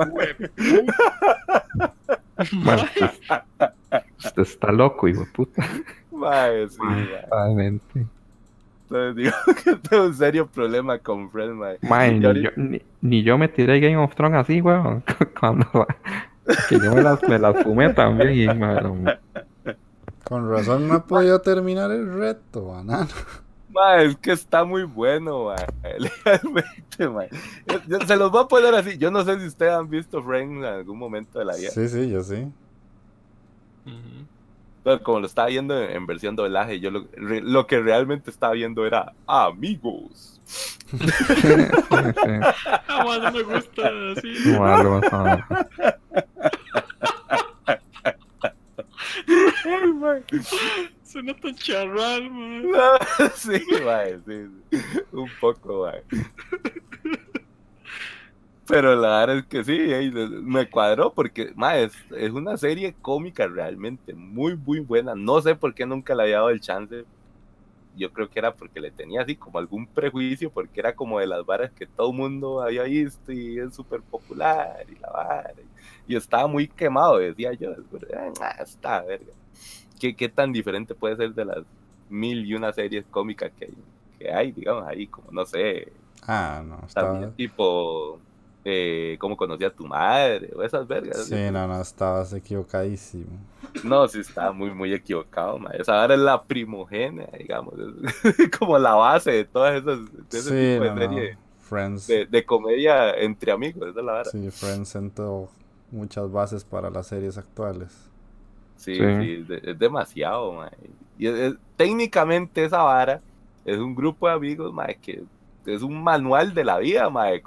[2.52, 2.82] Bueno,
[4.18, 5.64] usted, está loco, hijo de puta.
[6.10, 7.26] Mae, sí, mae.
[7.30, 8.06] Realmente.
[8.82, 9.32] Entonces digo
[9.64, 11.78] que tengo un serio problema con Friends, mae.
[11.82, 15.02] Mae, ni, ahorita- yo, ni, ni yo me tiré Game of Thrones así, weón.
[15.40, 15.86] Cuando
[16.68, 18.32] que yo me las, me las fumé también.
[18.32, 18.80] Y, mae,
[20.24, 23.08] Con razón no he podido terminar el reto, banano.
[23.74, 25.56] Ma, es que está muy bueno, ma.
[25.98, 27.24] Legalmente, ma.
[27.66, 28.96] Yo- yo- Se los voy a poner así.
[28.98, 31.70] Yo no sé si ustedes han visto Friends en algún momento de la vida.
[31.70, 32.46] Sí, sí, yo sí.
[34.84, 38.30] Pero como lo estaba viendo en, en versión doblaje, yo lo, re- lo que realmente
[38.30, 40.40] estaba viendo era amigos.
[40.46, 41.08] sí, sí.
[41.90, 44.34] Ah, más no me gusta así.
[50.06, 50.22] Ay.
[51.14, 52.70] Suena tan charral, man.
[52.72, 52.98] ma,
[53.36, 54.78] sí, sí.
[55.12, 55.88] Un poco.
[58.66, 60.10] Pero la verdad es que sí,
[60.42, 65.14] me cuadró porque ma, es, es una serie cómica realmente, muy, muy buena.
[65.14, 67.04] No sé por qué nunca le había dado el chance.
[67.96, 71.28] Yo creo que era porque le tenía así como algún prejuicio, porque era como de
[71.28, 75.54] las varas que todo el mundo había visto y es súper popular y la vara.
[76.08, 77.70] Y estaba muy quemado, decía yo.
[78.40, 79.32] Ah, está, verga.
[79.98, 81.58] ¿Qué, ¿Qué tan diferente puede ser de las
[82.08, 83.74] mil y una series cómicas que hay,
[84.18, 85.92] que hay digamos, ahí, como no sé,
[86.26, 87.12] Ah, no, estaba...
[87.12, 88.20] también tipo,
[88.64, 91.26] eh, cómo conocí a tu madre, o esas vergas.
[91.26, 93.38] Sí, no, no, estabas equivocadísimo.
[93.82, 95.70] No, sí, estaba muy, muy equivocado, ma.
[95.72, 99.98] Esa ahora es la primogénea, digamos, es como la base de todas esas,
[100.30, 101.00] de ese Sí, tipo de no, no.
[101.00, 102.06] serie Friends.
[102.06, 104.30] de, de comedia entre amigos, esa es la vara.
[104.30, 105.50] Sí, Friends sentó
[105.90, 108.10] muchas bases para las series actuales.
[108.76, 109.00] Sí, Sí.
[109.20, 110.68] sí, es, de- es demasiado.
[111.18, 113.20] Y es- es- técnicamente esa vara
[113.64, 115.22] es un grupo de amigos, que
[115.66, 117.42] es un manual de la vida, mae,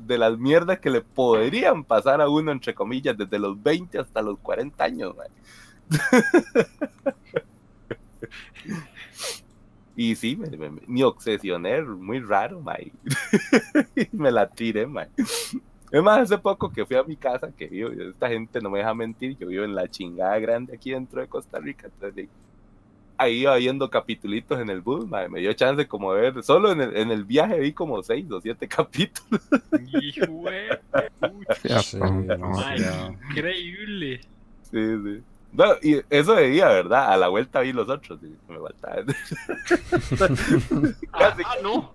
[0.00, 4.20] de las mierdas que le podrían pasar a uno, entre comillas, desde los 20 hasta
[4.22, 5.28] los 40 años, mae.
[9.94, 12.92] Y sí, me, me, me obsesioné, muy raro, mae.
[14.12, 15.08] me la tiré, mae.
[15.92, 18.78] Es más, hace poco que fui a mi casa, que vivo, esta gente no me
[18.78, 22.28] deja mentir, yo vivo en la chingada grande aquí dentro de Costa Rica, entonces
[23.18, 26.72] ahí iba viendo capitulitos en el bus, mae, me dio chance como de ver, solo
[26.72, 29.42] en el, en el viaje vi como seis o siete capítulos.
[30.02, 30.80] Hijo de
[31.20, 33.12] pucha, Sí, hasta- Sí, no, demasiado.
[33.30, 34.20] increíble.
[34.62, 35.22] Sí, sí.
[35.52, 37.12] No, y eso de día, ¿verdad?
[37.12, 39.02] A la vuelta vi los otros, y me faltaba.
[41.12, 41.42] Ah, Casi.
[41.44, 41.92] ah, no.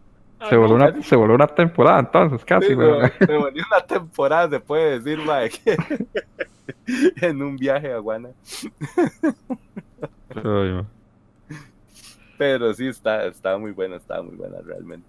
[0.49, 3.11] Se volvió, una, se volvió una temporada entonces, casi, Sí, weón.
[3.19, 5.75] me, me volví una temporada, se puede decir, mae, que
[7.21, 8.29] en un viaje a Guana.
[12.37, 15.07] Pero sí, está, está muy buena, está muy buena realmente.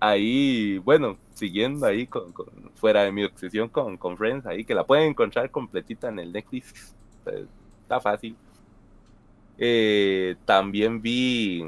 [0.00, 4.74] Ahí, bueno, siguiendo ahí con, con- fuera de mi obsesión con, con Friends, ahí que
[4.74, 6.94] la pueden encontrar completita en el Netflix.
[7.24, 7.46] Pues,
[7.82, 8.36] Está fácil.
[9.56, 11.64] Eh, también vi,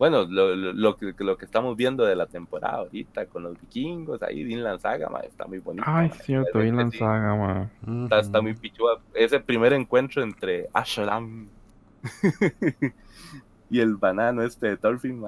[0.00, 3.60] bueno, lo, lo, lo que, lo que estamos viendo de la temporada ahorita con los
[3.60, 5.84] vikingos, ahí Vinland Saga, ma, está muy bonito.
[5.86, 6.98] Ay, ma, cierto, Vinland sí.
[6.98, 8.04] Saga, man.
[8.04, 8.98] Está, está muy pichuda.
[9.12, 11.48] Ese primer encuentro entre Ashalam
[13.70, 15.22] y el banano este de Thorfinn.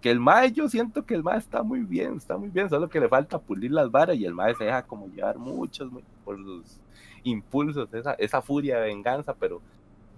[0.00, 2.88] Que el mae, yo siento que el mae está muy bien, está muy bien, solo
[2.88, 6.02] que le falta pulir las varas y el mae se deja como llevar muchos muy-
[6.24, 6.80] por los
[7.22, 9.60] impulsos, esa, esa furia de venganza, pero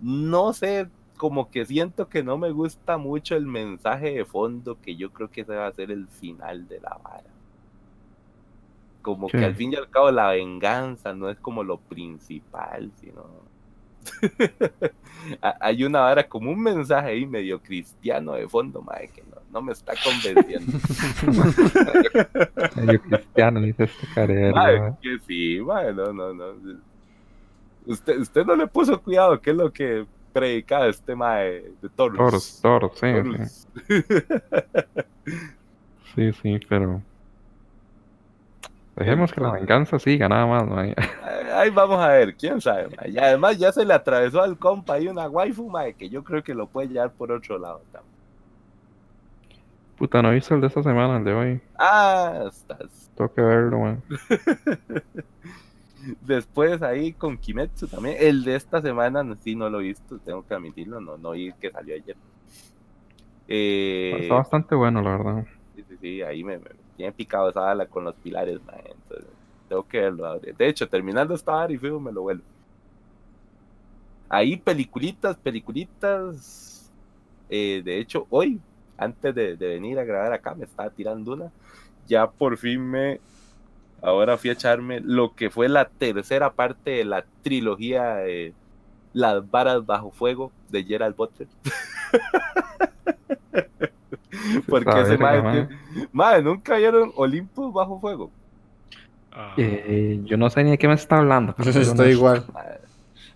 [0.00, 4.96] no sé, como que siento que no me gusta mucho el mensaje de fondo que
[4.96, 7.24] yo creo que ese va a ser el final de la vara.
[9.02, 13.26] Como que al fin y al cabo la venganza no es como lo principal, sino...
[15.42, 19.36] Ha- Hay una vara como un mensaje ahí medio cristiano de fondo, mae, que no,
[19.52, 20.78] no me está convenciendo.
[22.76, 24.54] Medio cristiano, dice este carero.
[24.54, 24.96] Man.
[25.02, 26.44] que sí, mae, no, no, no.
[27.86, 30.06] Usted, usted no le puso cuidado, ¿qué es lo que
[30.38, 32.16] predicaba este mae de toros?
[32.16, 33.06] Toros, toros, sí,
[33.86, 34.04] sí.
[36.14, 37.00] Sí, sí, pero.
[38.96, 40.94] Dejemos que la venganza siga, nada más, man.
[41.54, 42.88] Ahí vamos a ver, quién sabe.
[43.06, 46.42] Y además ya se le atravesó al compa ahí una waifu, mae, que yo creo
[46.42, 48.12] que lo puede llevar por otro lado también.
[49.96, 51.60] Puta, no visto el de esta semana, el de hoy.
[51.78, 53.10] Ah, estás.
[53.16, 54.02] Tengo que verlo, man.
[56.20, 58.16] Después ahí con Kimetsu también.
[58.20, 61.54] El de esta semana sí no lo he visto, tengo que admitirlo, no, no vi
[61.54, 62.16] que salió ayer.
[63.46, 65.46] Eh, Está bastante bueno, la verdad.
[65.74, 69.28] sí, sí, sí, ahí me, me tiene picado esa bala con los pilares, mae, entonces
[69.68, 70.40] tengo que verlo.
[70.40, 72.46] De hecho, terminando esta vara y fijo me lo vuelvo.
[74.28, 76.92] Ahí peliculitas, peliculitas.
[77.48, 78.64] eh, de hecho, hoy,
[78.96, 81.52] antes de, de venir a grabar acá, me estaba tirando una.
[82.04, 83.22] Ya por fin me.
[84.02, 88.52] Ahora fui a echarme lo que fue la tercera parte de la trilogía de
[89.12, 91.48] Las varas bajo fuego de Gerald Butler.
[94.68, 95.68] Porque Esa ese tiene-
[96.12, 98.30] mae, nunca vieron Olympus bajo fuego.
[99.32, 101.54] Ah, Eh, yo no sé ni de qué me está hablando.
[101.56, 102.44] pero yo Estoy no- igual.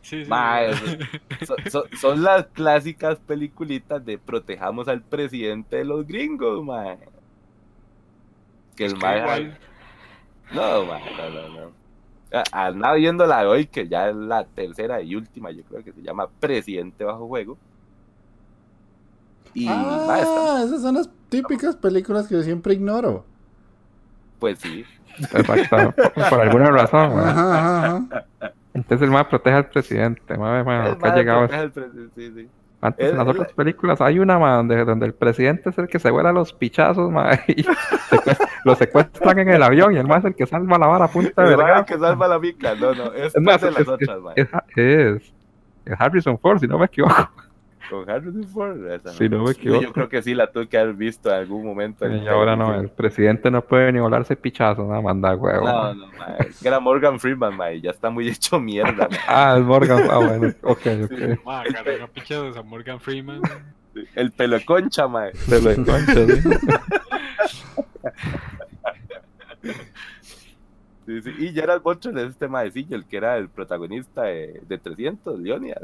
[0.03, 0.31] Sí, sí.
[1.70, 6.98] so- son las clásicas peliculitas de protejamos al presidente de los gringos, mae.
[8.77, 9.59] Que Es el que igual,
[10.55, 11.71] No, mae, no, no, no.
[12.33, 15.85] Ah, Andaba viendo la de hoy, que ya es la tercera y última, yo creo
[15.85, 17.59] que se llama Presidente bajo fuego.
[19.55, 23.25] Y mae, está- Ah, esas son las típicas películas que yo siempre ignoro.
[24.38, 24.85] pues sí.
[25.19, 25.93] Exacto.
[26.15, 27.29] Por, por alguna razón, man.
[27.29, 27.87] Ajá, ajá,
[28.41, 28.53] ajá.
[28.75, 31.41] Entonces el más protege al presidente, man, man, el que ha llegado.
[31.49, 32.49] protege al presi- sí, sí.
[32.81, 35.99] Antes en las otras películas hay una man, donde, donde el presidente es el que
[36.01, 37.62] se vuela los pichazos, man, y
[38.64, 41.09] lo secuestran en el avión y el más es el que salva la vara a
[41.09, 41.85] punta de El mae verga.
[41.85, 45.33] que salva la mica, no, no, es, Es más, de las es, otras, es, es-
[45.85, 47.29] es Harrison Ford, si no me equivoco.
[47.90, 48.87] Con Harrison Ford.
[48.90, 49.83] esa Si no me equivoco.
[49.83, 52.07] Yo creo que sí la tuve que haber visto en algún momento.
[52.07, 55.66] en Y ahora no, el presidente no puede ni volarse pichazo, nada, manda huevo.
[55.66, 56.48] No, no, mae.
[56.62, 57.81] Que era Morgan Freeman, mae.
[57.81, 59.18] Ya está muy hecho mierda, mae.
[59.29, 60.05] Ah, es Morgan.
[60.11, 61.44] Ah, bueno, ok, ok.
[61.44, 63.40] Ma, agarré pichazos a Morgan Freeman.
[64.14, 65.35] El pelo de concha, mae.
[65.35, 66.48] Se lo enconcho, sí.
[71.07, 71.31] Sí, sí.
[71.38, 75.83] Y Gerald Butler es este maecillo, el que era el protagonista de, de 300, Leonidas.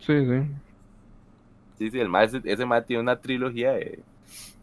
[0.00, 0.42] Sí, sí.
[1.78, 4.02] Sí, sí, el mae, ese, mae tiene una trilogía de,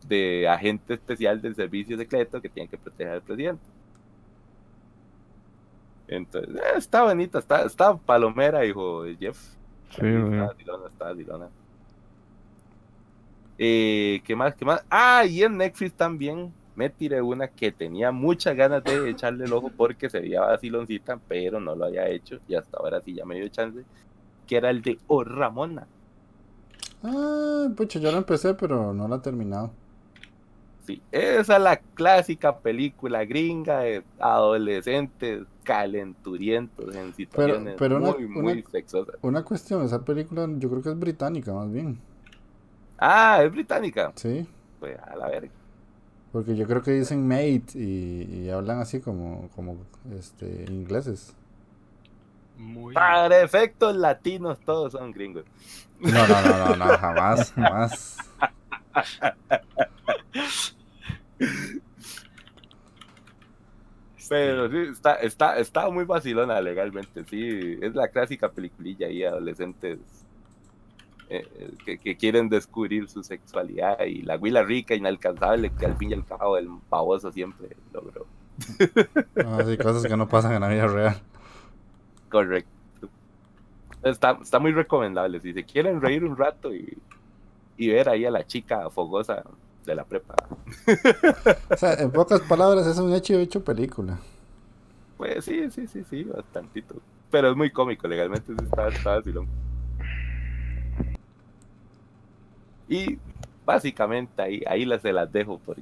[0.07, 3.63] de agente especial del servicio secreto que tiene que proteger al presidente.
[6.07, 9.37] Entonces, eh, está bonita, está, está palomera, hijo de Jeff.
[9.91, 11.47] Sí, Está dilona, está dilona.
[13.57, 14.53] Eh, ¿Qué más?
[14.55, 14.83] ¿Qué más?
[14.89, 19.53] Ah, y en Netflix también me tiré una que tenía muchas ganas de echarle el
[19.53, 23.25] ojo porque se veía vaciloncita, pero no lo había hecho y hasta ahora sí ya
[23.25, 23.83] me dio chance.
[24.47, 25.87] Que era el de Oh Ramona.
[27.03, 29.71] Ah, pucha, yo lo empecé, pero no lo he terminado.
[30.85, 38.27] Sí, esa es la clásica película gringa de adolescentes calenturientos en situaciones pero una- muy,
[38.27, 39.15] muy una- sexosas.
[39.23, 41.97] Una cuestión, esa película yo creo que es británica más bien.
[42.99, 44.11] Ah, es británica.
[44.15, 44.47] Sí,
[44.79, 45.51] Pues a la verga.
[46.35, 49.77] Porque yo creo que dicen mate y, y hablan así como, como
[50.19, 51.33] este, ingleses.
[52.57, 52.93] Muy.
[52.93, 55.45] Para efectos latinos, todos son gringos.
[55.97, 58.17] No, no, no, no, no, jamás, jamás.
[64.27, 67.79] Pero sí, está, está, está muy vacilona legalmente, sí.
[67.81, 70.24] Es la clásica peliculilla ahí, adolescentes
[71.29, 76.11] eh, que, que quieren descubrir su sexualidad y la huila rica, inalcanzable, que al fin
[76.11, 78.27] y al cabo el pavoso siempre logró.
[79.35, 81.21] Así, cosas que no pasan en la vida real.
[82.29, 82.69] Correcto.
[84.03, 85.39] Está, está muy recomendable.
[85.41, 87.01] Si se quieren reír un rato y,
[87.77, 89.43] y ver ahí a la chica fogosa
[89.85, 90.35] de la prepa,
[91.69, 94.19] O sea, en pocas palabras, es un hecho hecho película.
[95.17, 97.01] pues sí, sí, sí, sí, bastantito.
[97.29, 99.49] Pero es muy cómico, legalmente sí está, está vacilón.
[102.87, 103.17] Y
[103.65, 105.81] básicamente ahí, ahí las se las dejo, porque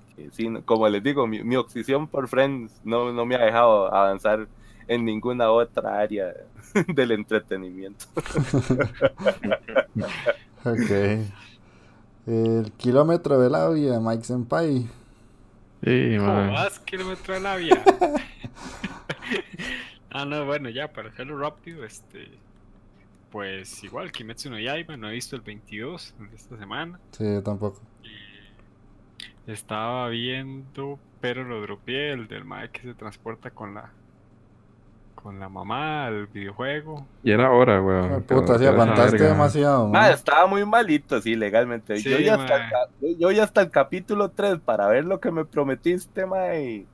[0.49, 4.47] no- como les digo, mi, mi obsesión por Friends no, no me ha dejado avanzar
[4.87, 6.33] en ninguna otra área
[6.87, 8.05] del entretenimiento.
[10.65, 10.91] Ok.
[12.25, 14.87] El kilómetro de la vía de Mike Senpai.
[15.83, 17.83] Sí, ¿Cómo vas, kilómetro de la vía?
[20.11, 22.29] ah, no, bueno, ya, para hacerlo rápido, este.
[23.33, 26.99] Pues igual, Kimetsu no Yaiba, no he visto el 22 de esta semana.
[27.11, 27.81] Sí, yo tampoco.
[29.47, 33.89] Y estaba viendo, pero lo dropeé, el del mae que se transporta con la
[35.15, 37.07] con la mamá al videojuego.
[37.23, 38.23] Y era hora, Ah, weón.
[38.23, 39.85] puta, sí, Esa aguantaste demasiado.
[39.87, 40.11] Ah, man.
[40.11, 41.99] estaba muy malito, sí, legalmente.
[42.03, 42.67] yo, ya hasta
[43.01, 46.85] el, yo- ya hasta el capítulo 3 para ver lo que me prometiste, mae.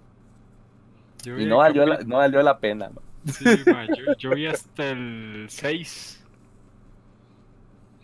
[1.23, 2.91] Yo Y no valió, la, no valió la pena.
[3.25, 6.18] Sí, mae, yo, yo vi hasta el 6.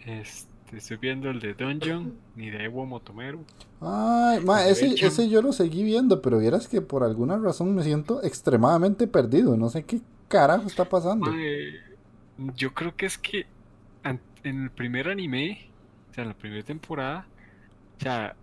[0.05, 3.39] Este, estoy viendo el de Dungeon, ni de Ewo Motomero.
[3.81, 7.83] Ay, ma, ese, ese yo lo seguí viendo, pero vieras que por alguna razón me
[7.83, 9.57] siento extremadamente perdido.
[9.57, 11.31] No sé qué carajo está pasando.
[12.55, 13.47] Yo creo que es que
[14.03, 15.69] en el primer anime,
[16.11, 17.27] o sea, en la primera temporada,
[17.97, 18.35] o sea,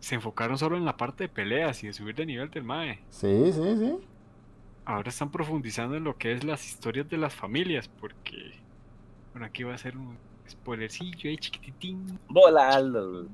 [0.00, 2.98] se enfocaron solo en la parte de peleas y de subir de nivel del Mae.
[3.10, 3.94] Sí, sí, sí.
[4.84, 8.52] Ahora están profundizando en lo que es las historias de las familias, porque,
[9.32, 13.26] bueno, aquí va a ser un spoilercillo ahí chiquititín, Volalo.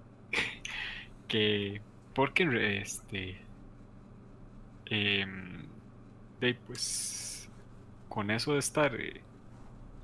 [1.28, 1.80] que,
[2.14, 3.40] porque, este,
[6.40, 7.48] de, pues,
[8.08, 9.20] con eso de estar eh,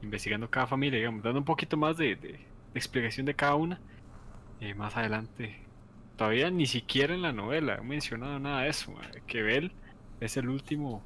[0.02, 3.80] investigando cada familia, digamos, dando un poquito más de, de- de explicación de cada una,
[4.60, 5.56] eh, más adelante,
[6.16, 8.94] todavía ni siquiera en la novela he mencionado nada de eso,
[9.26, 9.72] que Bell
[10.20, 11.02] es el último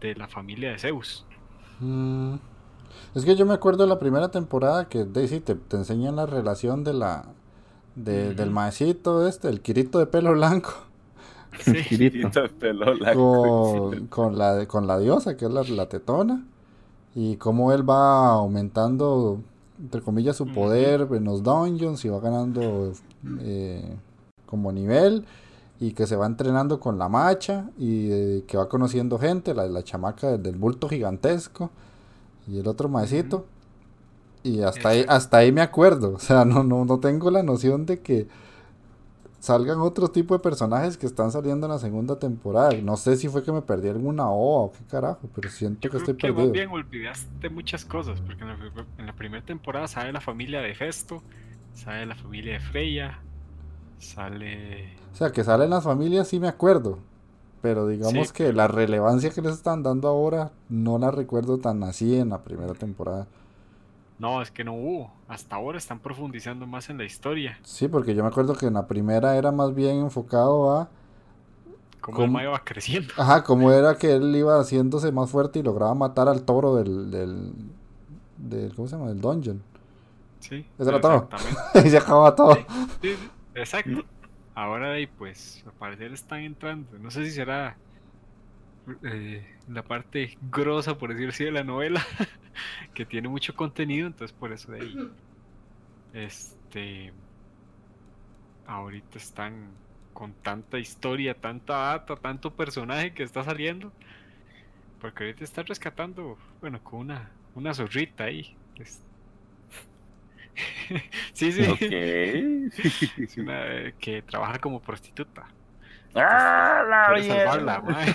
[0.00, 1.26] de la familia de Zeus.
[1.80, 2.36] Mm.
[3.14, 6.26] Es que yo me acuerdo de la primera temporada que Daisy te, te enseñan la
[6.26, 7.24] relación de la
[7.96, 10.70] de- del maecito este, el quirito de pelo blanco,
[11.58, 12.40] Sí, Kirito.
[12.40, 13.90] El pelo blanco.
[13.90, 16.44] con, con la, con la diosa, que es la, la tetona,
[17.14, 19.40] y cómo él va aumentando,
[19.80, 22.92] entre comillas, su poder en los dungeons y va ganando
[23.40, 23.96] eh,
[24.46, 25.26] como nivel,
[25.80, 29.66] y que se va entrenando con la macha, y eh, que va conociendo gente, la,
[29.68, 31.70] la chamaca del bulto gigantesco,
[32.50, 33.46] y el otro maecito.
[34.42, 36.14] Y hasta ahí, hasta ahí me acuerdo.
[36.16, 38.28] O sea, no, no, no tengo la noción de que
[39.38, 42.72] salgan otro tipo de personajes que están saliendo en la segunda temporada.
[42.82, 45.90] No sé si fue que me perdí alguna OVA o qué carajo, pero siento Yo
[45.90, 46.52] que creo estoy que perdido.
[46.52, 48.58] bien olvidaste muchas cosas, porque en la,
[48.98, 51.22] en la primera temporada sale la familia de Festo,
[51.74, 53.20] sale la familia de Freya,
[53.98, 54.96] sale...
[55.12, 56.98] O sea, que salen las familias sí me acuerdo.
[57.62, 61.82] Pero digamos Sí, que la relevancia que les están dando ahora no la recuerdo tan
[61.82, 63.26] así en la primera temporada.
[64.18, 65.10] No, es que no hubo.
[65.28, 67.58] Hasta ahora están profundizando más en la historia.
[67.62, 70.88] Sí, porque yo me acuerdo que en la primera era más bien enfocado a,
[72.00, 73.12] Cómo, va creciendo.
[73.16, 77.10] ajá, cómo era que él iba haciéndose más fuerte y lograba matar al toro del,
[77.10, 77.52] del,
[78.38, 79.08] del ¿cómo se llama?
[79.08, 79.62] Del dungeon.
[80.40, 80.66] Sí.
[80.78, 81.28] Eso era todo.
[81.30, 81.60] Exactamente.
[81.86, 82.54] y se acababa todo.
[82.54, 82.64] Sí,
[83.02, 83.16] sí,
[83.54, 84.02] exacto.
[84.60, 86.98] Ahora de ahí, pues, al parecer están entrando.
[86.98, 87.78] No sé si será
[89.04, 92.04] eh, la parte grosa, por decirlo así, de la novela,
[92.92, 95.10] que tiene mucho contenido, entonces por eso de ahí.
[96.12, 97.12] Este.
[98.66, 99.70] Ahorita están
[100.12, 103.90] con tanta historia, tanta data, tanto personaje que está saliendo.
[105.00, 108.54] Porque ahorita están rescatando, bueno, con una, una zorrita ahí.
[108.76, 109.02] es-
[111.32, 111.62] sí, sí.
[113.22, 115.46] Es una eh, que trabaja como prostituta.
[116.14, 118.14] ¡Ah, la Quiere salvarla, mae.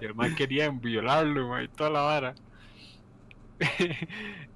[0.00, 2.34] Y el man quería violarlo, mae, y toda la vara.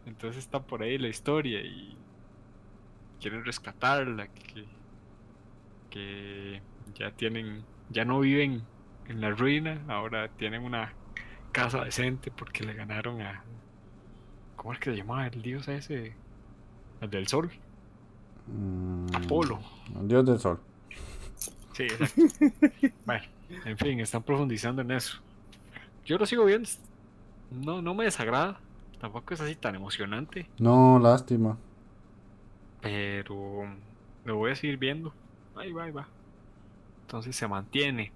[0.06, 1.96] Entonces está por ahí la historia y
[3.20, 4.64] quieren rescatarla, que,
[5.90, 6.62] que
[6.94, 8.62] ya tienen, ya no viven
[9.08, 10.94] en la ruina, ahora tienen una
[11.52, 13.42] casa decente porque le ganaron a,
[14.68, 16.12] ¿cómo es que se llamaba el dios ese?
[17.00, 17.50] El del sol,
[18.46, 19.60] Mm, Apolo.
[20.02, 20.60] Dios del sol.
[21.72, 22.20] Sí, exacto.
[23.06, 23.24] bueno,
[23.64, 25.20] en fin, están profundizando en eso.
[26.04, 26.68] Yo lo sigo viendo.
[27.50, 28.60] No, no me desagrada.
[29.00, 30.50] Tampoco es así tan emocionante.
[30.58, 31.56] No, lástima.
[32.82, 33.64] Pero
[34.26, 35.14] lo voy a seguir viendo.
[35.56, 36.06] Ahí va, ahí va.
[37.06, 38.12] Entonces se mantiene.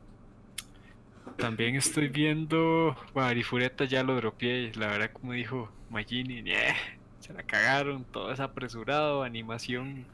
[1.37, 2.97] También estoy viendo.
[3.15, 4.73] Bueno, Arifureta ya lo dropeé.
[4.77, 6.75] La verdad, como dijo Magini, "Ñe,
[7.21, 8.05] se la cagaron.
[8.05, 9.23] Todo es apresurado.
[9.23, 10.05] Animación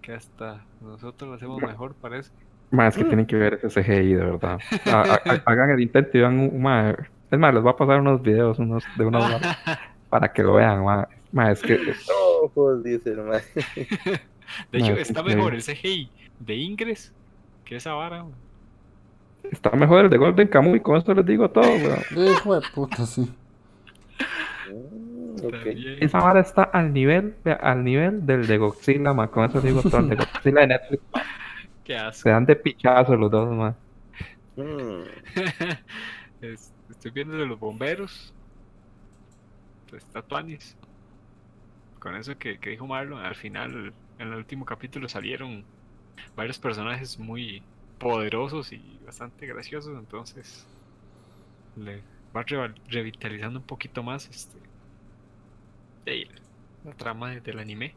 [0.00, 2.30] que hasta nosotros lo hacemos mejor, parece.
[2.70, 4.58] Más que tienen que ver ese CGI, de verdad.
[4.86, 6.96] Ha- ha- Hagan el intento y vean un, ma,
[7.30, 9.22] Es más, les voy a pasar unos videos unos, de unos
[10.10, 11.06] para que lo vean, ma.
[11.32, 11.78] Ma, es que
[12.42, 13.40] Ojos, dice el mae.
[14.72, 16.10] De hecho, está mejor el CGI
[16.40, 17.14] de Ingres
[17.64, 18.24] que esa vara.
[19.50, 22.00] Está mejor el de Golden Kamuy, con esto les digo todo, weón.
[22.32, 23.30] Hijo de puta, sí.
[24.70, 25.50] Mm, ok.
[25.50, 25.96] También.
[26.00, 29.28] Esa vara está al nivel, al nivel del de Godzilla, ma.
[29.28, 31.02] Con eso les digo todo, el de Godzilla de Netflix.
[31.84, 32.22] Qué asco.
[32.22, 33.74] Se dan de pichazo los dos, ma.
[34.56, 35.02] Mm,
[36.40, 38.34] Es- Estoy viendo de los bomberos.
[39.96, 40.76] Está Tuanis.
[41.98, 45.64] Con eso que, que dijo Marlon, al final, en el último capítulo salieron
[46.36, 47.62] varios personajes muy
[48.02, 50.66] poderosos y bastante graciosos, entonces
[51.76, 52.02] le
[52.36, 52.44] va
[52.88, 54.58] revitalizando un poquito más este
[56.04, 56.28] de-
[56.84, 57.94] la trama de- del anime.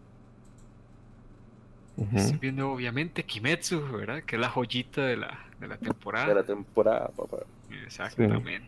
[2.13, 4.21] Estoy viendo obviamente Kimetsu, ¿verdad?
[4.23, 6.27] Que es la joyita de la, de la temporada.
[6.27, 7.37] de la temporada, papá.
[7.85, 8.67] Exactamente.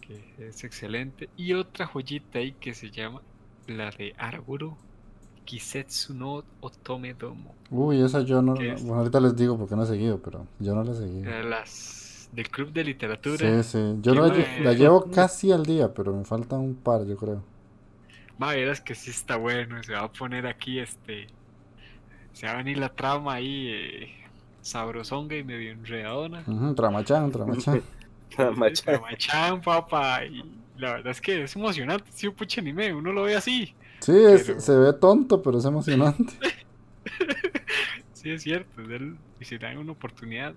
[0.00, 1.28] Que es excelente.
[1.36, 3.22] Y otra joyita ahí que se llama
[3.66, 4.76] la de Araguro
[5.44, 7.54] Kisetsu no Otome Domo.
[7.70, 8.54] Uy, esa yo no.
[8.54, 11.30] Bueno, ahorita les digo porque no he seguido, pero yo no la he seguido.
[11.30, 13.62] Eh, Las del Club de Literatura.
[13.62, 13.96] Sí, sí.
[14.00, 17.42] Yo la, la llevo casi al día, pero me faltan un par, yo creo.
[18.38, 19.82] Ma, verás que sí está bueno.
[19.82, 21.26] Se va a poner aquí este.
[22.32, 23.68] Se va a venir la trama ahí.
[23.68, 24.08] Eh,
[24.62, 26.42] sabrosonga y medio enredadona.
[26.46, 27.82] Ujú, Tramachán, tramachán.
[28.38, 28.98] La macha.
[28.98, 30.24] Machan, papá.
[30.24, 30.42] Y
[30.78, 32.06] la verdad es que es emocionante.
[32.12, 32.94] Sí, un puche anime.
[32.94, 33.74] Uno lo ve así.
[34.02, 36.32] Sí, es- Pero- se ve tonto, pero es emocionante.
[38.14, 38.82] Sí, es cierto.
[38.82, 40.54] del- y si le dan una oportunidad,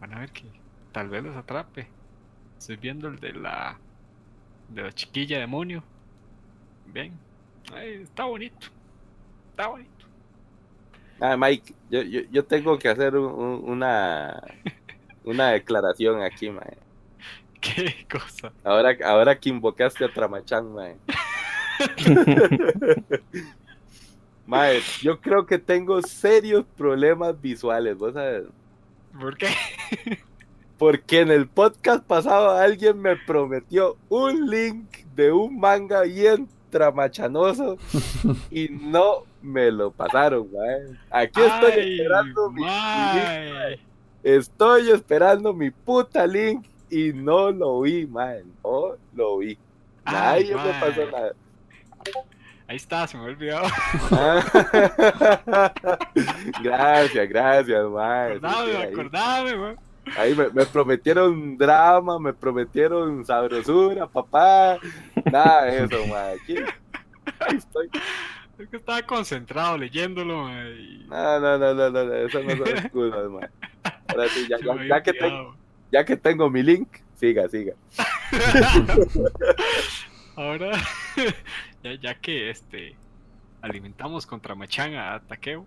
[0.00, 0.44] van a ver que
[0.92, 1.88] tal vez los atrape.
[2.58, 3.78] Estoy viendo el de la
[4.68, 5.82] de la chiquilla demonio.
[6.86, 7.12] Bien.
[7.74, 8.68] Ay, está bonito.
[9.50, 9.90] Está bonito.
[11.20, 14.42] Ah, Mike, yo, yo, yo tengo que hacer un- un- una,
[15.24, 16.76] una declaración aquí, mae.
[17.60, 18.52] Qué cosa.
[18.64, 20.96] Ahora, ahora que invocaste a Tramachán, mae.
[24.46, 28.44] Mae, yo creo que tengo serios problemas visuales, ¿vos sabes?
[29.18, 29.48] ¿Por qué?
[30.78, 37.78] Porque en el podcast pasado alguien me prometió un link de un manga bien tramachanoso
[38.50, 40.98] y no me lo pasaron, mae.
[41.10, 43.80] Aquí estoy Ay, esperando mi, mi link, mae.
[44.22, 48.42] Estoy esperando mi puta link y no lo vi, man.
[48.64, 49.58] No lo vi.
[50.04, 51.10] Ay, Nadie me pasó mae.
[51.10, 51.32] nada.
[52.68, 53.66] Ahí está, se me había olvidado.
[56.62, 58.30] Gracias, gracias, man.
[58.32, 59.76] Acordame, ahí acordame, weón.
[60.16, 64.78] ahí me, me prometieron drama, me prometieron sabrosura, papá.
[65.30, 66.36] Nada de eso, man.
[66.40, 66.56] Aquí,
[67.40, 67.88] Ahí estoy.
[68.58, 72.68] Es que estaba concentrado leyéndolo, ma, y No, no, no, no, no, eso no son
[72.68, 73.50] excusas, man.
[74.08, 75.56] Ahora sí, ya, se ya- me ya había que tengo, olvidado.
[75.92, 77.74] ya que tengo mi link, siga, siga.
[80.36, 80.70] Ahora,
[81.82, 82.96] ya, ya que este
[83.60, 85.66] alimentamos contra Machan a Takeo,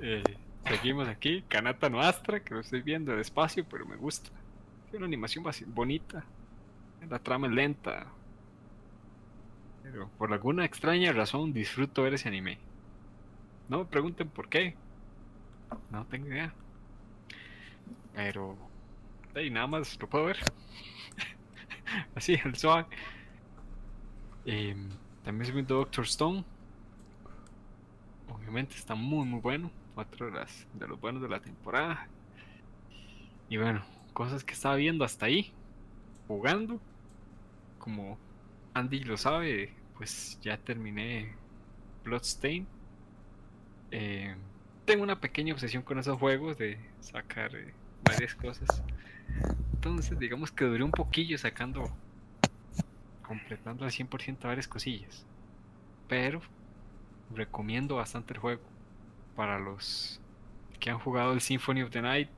[0.00, 0.22] eh,
[0.66, 1.42] seguimos aquí.
[1.48, 4.30] Kanata no Astra, que lo estoy viendo despacio, pero me gusta.
[4.90, 6.24] Tiene una animación bonita.
[7.08, 8.06] La trama es lenta.
[9.82, 12.58] Pero por alguna extraña razón disfruto ver ese anime.
[13.68, 14.76] No me pregunten por qué.
[15.90, 16.52] No tengo idea.
[18.14, 18.56] Pero.
[19.34, 20.38] ahí nada más lo puedo ver.
[22.14, 22.86] Así, el suave.
[24.44, 24.88] Em,
[25.24, 26.44] también viendo Doctor Stone.
[28.28, 29.70] Obviamente está muy muy bueno.
[29.94, 32.08] Otro de, las, de los buenos de la temporada.
[33.48, 33.84] Y bueno,
[34.14, 35.52] cosas que estaba viendo hasta ahí.
[36.26, 36.80] Jugando.
[37.78, 38.18] Como
[38.74, 41.34] Andy lo sabe, pues ya terminé
[42.04, 42.66] Bloodstain.
[43.90, 44.38] Em,
[44.84, 47.74] tengo una pequeña obsesión con esos juegos de sacar eh,
[48.04, 48.82] varias cosas.
[49.74, 51.84] Entonces, digamos que duré un poquillo sacando,
[53.22, 55.26] completando al 100% varias cosillas.
[56.08, 56.42] Pero
[57.30, 58.62] recomiendo bastante el juego
[59.34, 60.20] para los
[60.80, 62.30] que han jugado el Symphony of the Night.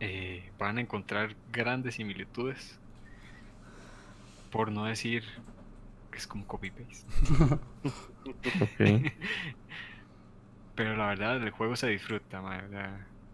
[0.00, 2.78] eh, van a encontrar grandes similitudes.
[4.50, 5.24] Por no decir
[6.10, 7.06] que es como copy-paste.
[10.74, 12.42] Pero la verdad, el juego se disfruta,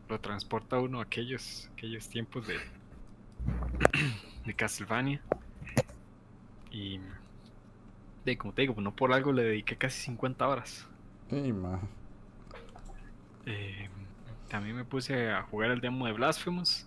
[0.08, 2.60] lo transporta a uno a aquellos, aquellos tiempos de,
[4.44, 5.22] de Castlevania.
[6.72, 6.98] Y,
[8.24, 10.88] de, como te digo, pues no por algo le dediqué casi 50 horas.
[11.30, 11.80] Ma.
[13.46, 13.88] Eh,
[14.48, 16.86] también me puse a jugar el demo de Blasphemous.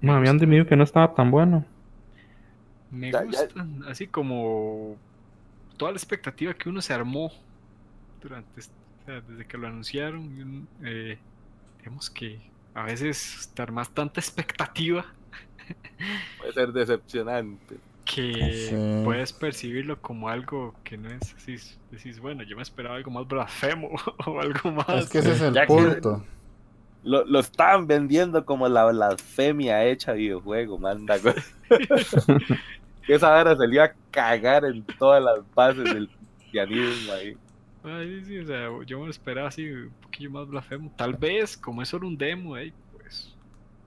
[0.00, 1.64] Ma, habían dicho que no estaba tan bueno.
[2.90, 4.96] Me Ya- ya- gustan, así como
[5.76, 7.32] toda la expectativa que uno se armó
[8.20, 10.66] durante, est- o sea, desde que lo anunciaron.
[10.82, 11.18] eh,
[11.78, 12.40] digamos que
[12.74, 15.04] a veces te armas tanta expectativa
[16.38, 17.76] Puede ser decepcionante.
[18.04, 19.04] que Sí.
[19.04, 21.56] puedes percibirlo como algo que no es así.
[21.90, 23.90] Decís, bueno, yo me esperaba algo más blasfemo
[24.26, 25.04] o algo más.
[25.04, 26.24] Es que ese es el Ya punto.
[27.04, 31.16] Lo, lo estaban vendiendo como la blasfemia hecha videojuego, manda.
[33.08, 36.08] esa hora se le iba a cagar en todas las bases del
[36.38, 37.36] cristianismo ahí.
[37.84, 40.92] Ay, sí, o sea, yo me lo esperaba así un poquillo más blasfemo.
[40.96, 43.34] Tal vez, como es solo un demo, eh, pues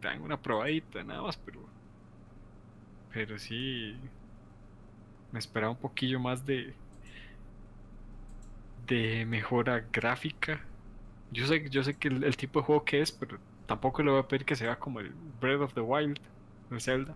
[0.05, 1.59] dan una probadita nada más, pero.
[3.13, 3.95] Pero sí.
[5.31, 6.73] Me esperaba un poquillo más de.
[8.87, 10.61] de mejora gráfica.
[11.31, 14.19] Yo sé, yo sé que el, tipo de juego que es, pero tampoco le voy
[14.19, 16.19] a pedir que sea como el Breath of the Wild,
[16.71, 17.15] el Zelda.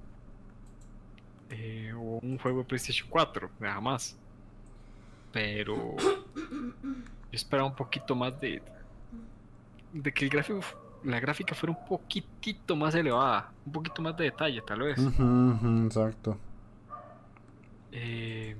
[1.51, 4.17] eh, o un juego de PlayStation 4, nada más.
[5.31, 8.61] Pero yo esperaba un poquito más de.
[9.93, 10.61] de que el gráfico,
[11.03, 14.99] la gráfica fuera un poquitito más elevada, un poquito más de detalle, tal vez.
[15.85, 16.37] Exacto.
[17.91, 18.55] Eh,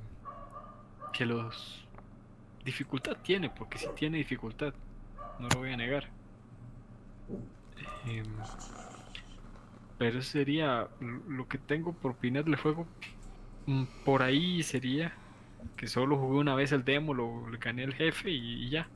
[1.13, 1.85] que los.
[2.65, 4.73] dificultad tiene, porque sí tiene dificultad,
[5.39, 6.07] no lo voy a negar.
[8.05, 8.25] Em,
[9.97, 10.87] pero eso sería
[11.27, 12.87] lo- que tengo por opinar del juego.
[13.65, 15.13] mm, Por ahí sería
[15.75, 18.87] que solo jugué una vez el demo, lo, gané al jefe y, y ya.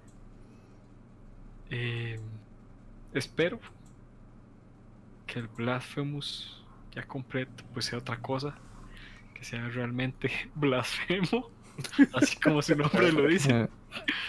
[1.70, 2.20] Em,
[3.14, 3.60] espero
[5.26, 8.56] que el Blasphemous ya completo pues sea otra cosa,
[9.34, 11.52] que sea realmente blasfemo,
[12.14, 13.58] así como su nombre lo dice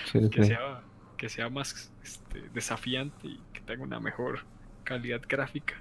[0.05, 0.83] sí, que sea,
[1.17, 4.47] que sea más este, desafiante y que tenga una mejor
[4.85, 5.75] calidad gráfica.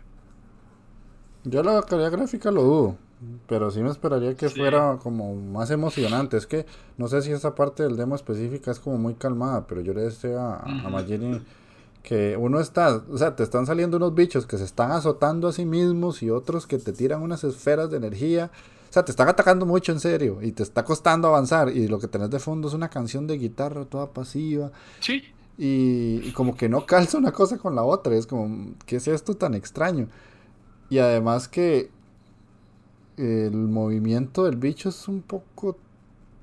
[1.43, 2.97] Yo la calidad gráfica lo dudo,
[3.47, 4.55] pero sí me esperaría que Sí.
[4.55, 6.37] fuera como más emocionante.
[6.37, 6.65] Es que
[6.97, 10.01] no sé si esa parte del demo específica es como muy calmada, pero yo le
[10.03, 10.89] decía a, a.
[10.89, 11.43] Magini
[12.03, 15.53] que uno está, o sea, te están saliendo unos bichos que se están azotando a
[15.53, 18.51] sí mismos y otros que te tiran unas esferas de energía.
[18.89, 21.99] O sea, te están atacando mucho en serio y te está costando avanzar y lo
[21.99, 24.71] que tenés de fondo es una canción de guitarra toda pasiva.
[24.99, 25.23] Sí,
[25.57, 28.15] Y, y como que no calza una cosa con la otra.
[28.15, 30.09] Es como, ¿qué es esto tan extraño?
[30.89, 31.91] Y además que
[33.17, 35.77] el movimiento del bicho es un poco...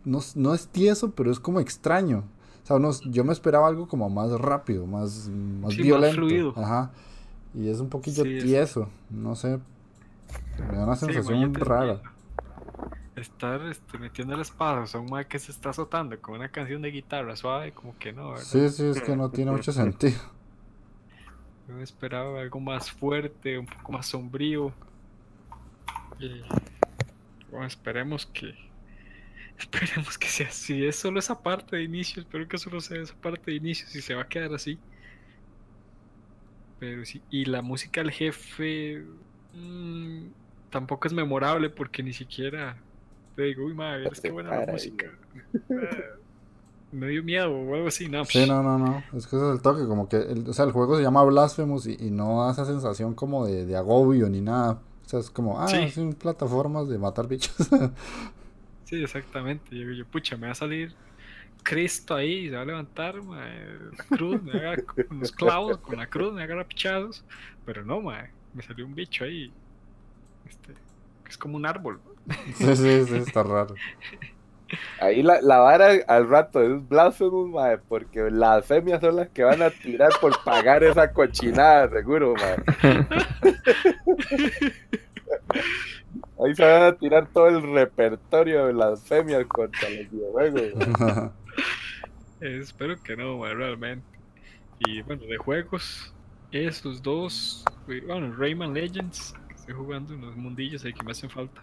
[0.05, 2.25] No, no es tieso, pero es como extraño.
[2.63, 6.17] O sea, yo me esperaba algo como más rápido, más, más Sí, más violento.
[6.17, 6.55] fluido.
[6.57, 6.91] Ajá.
[7.55, 8.89] Y es un poquillo Sí, es- tieso.
[9.11, 9.59] No sé.
[10.59, 12.01] Me da una sí, sensación te rara.
[13.17, 16.81] Estar este, metiendo el espadas a un mae que se está azotando con una canción
[16.81, 18.45] de guitarra suave, como que no, ¿verdad?
[18.45, 20.19] Sí, sí, es que no tiene mucho sentido.
[21.69, 24.73] Yo me esperaba algo más fuerte, un poco más sombrío.
[26.19, 26.43] Y
[27.51, 28.55] bueno, esperemos que,
[29.73, 30.85] Esperemos que sea así.
[30.85, 32.23] Es solo esa parte de inicio.
[32.23, 33.87] Espero que solo sea esa parte de inicio.
[33.89, 34.79] Si se va a quedar así.
[36.79, 37.23] Pero sí.
[37.31, 39.05] Y la música del jefe.
[39.55, 40.27] mm,
[40.71, 42.77] tampoco es memorable porque ni siquiera.
[43.37, 45.07] Te digo, uy, madre, es que buena la música.
[46.93, 48.09] Me dio miedo o algo así.
[48.09, 48.99] No, Sí, no, no, no.
[49.17, 51.23] Es que ese es el toque, como que, el, o sea, el juego se llama
[51.23, 54.81] Blasphemous y, y no da esa sensación como de, de agobio ni nada.
[55.07, 55.89] O sea, es como, ah, Sí.
[55.91, 57.55] son plataformas de matar bichos.
[58.91, 59.77] Sí, exactamente.
[59.77, 60.93] Yo, yo, pucha, me va a salir
[61.63, 65.97] Cristo ahí, se va a levantar, mae, la cruz, me agarra con los clavos, con
[65.97, 67.25] la cruz, me agarra pichazos.
[67.65, 69.53] Pero no, mae, me salió un bicho ahí.
[70.49, 70.75] Este,
[71.23, 72.01] que es como un árbol.
[72.57, 73.77] sí, sí, sí, está raro.
[75.01, 79.45] Ahí la, la vara al rato es blasphemous, mae, porque las femias son las que
[79.45, 82.57] van a tirar por pagar esa cochinada, seguro, mae.
[86.45, 90.73] Ahí se van a tirar todo el repertorio de las femias contra los videojuegos.
[92.41, 94.07] Espero que no, mae, realmente.
[94.81, 96.15] Y bueno, de juegos,
[96.51, 97.65] esos dos,
[98.07, 101.63] bueno, Rayman Legends, que estoy jugando unos mundillos ahí que me hacen falta.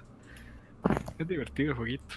[1.18, 2.16] Es divertido el jueguito.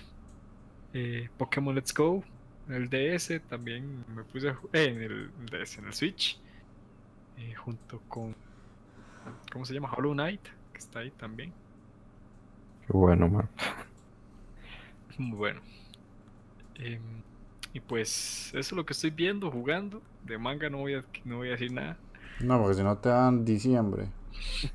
[0.92, 2.22] Eh, Pokémon Let's Go,
[2.68, 6.38] en el DS también me puse a ju- eh, en el DS, en el Switch,
[7.38, 8.34] eh, junto con,
[9.50, 9.90] ¿cómo se llama?
[9.96, 10.42] Hollow Knight,
[10.72, 11.52] que está ahí también.
[12.90, 13.48] Qué bueno, man.
[15.18, 15.60] Muy bueno.
[16.76, 17.00] Em,
[17.72, 20.02] y pues eso es lo que estoy viendo, jugando.
[20.24, 21.96] De manga no voy a, no voy a decir nada.
[22.40, 24.08] No, porque si no te dan diciembre.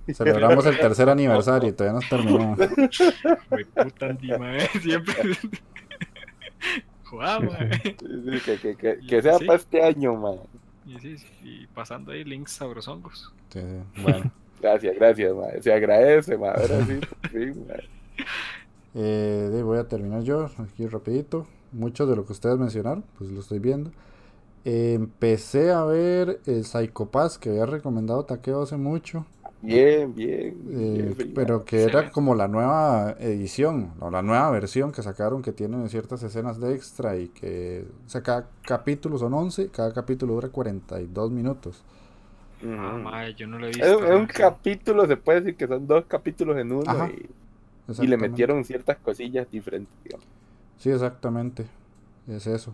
[0.14, 2.56] Celebramos el tercer aniversario y todavía no terminó.
[3.50, 4.18] Güey, puta
[4.82, 5.16] Siempre.
[7.04, 7.82] Joder, mae.
[7.84, 9.46] Sí, que, que, que, que sea Sí.
[9.46, 10.40] para este año, mae.
[10.86, 13.34] Y sí, sí, y pasando ahí links sabrosongos.
[13.50, 14.02] Sí, sí.
[14.02, 15.62] Bueno, Gracias, gracias, mae.
[15.62, 16.52] Se agradece, mae.
[16.52, 17.95] Ahora sí, por fin, mae.
[18.96, 21.48] Eh, voy a terminar yo aquí rapidito.
[21.74, 23.92] Mucho de lo que ustedes mencionaron, pues lo estoy viendo.
[24.66, 29.28] Eh, empecé a ver el Psycho Pass que había recomendado Takeo hace mucho.
[29.62, 30.56] Bien, bien.
[30.68, 35.42] Eh, bien, pero que era como la nueva edición, o la nueva versión que sacaron
[35.44, 39.94] que tienen ciertas escenas de extra y que, o sea, cada capítulo son 11, cada
[39.94, 41.86] capítulo dura 42 minutos.
[42.62, 44.06] Ah, mae, yo no lo he Es, visto.
[44.06, 44.28] es un mae.
[44.28, 47.30] capítulo, se puede decir que son dos capítulos en uno Ajá, y,
[47.88, 50.26] y le metieron ciertas cosillas diferentes, digamos.
[50.78, 51.66] Sí, exactamente,
[52.28, 52.74] es eso.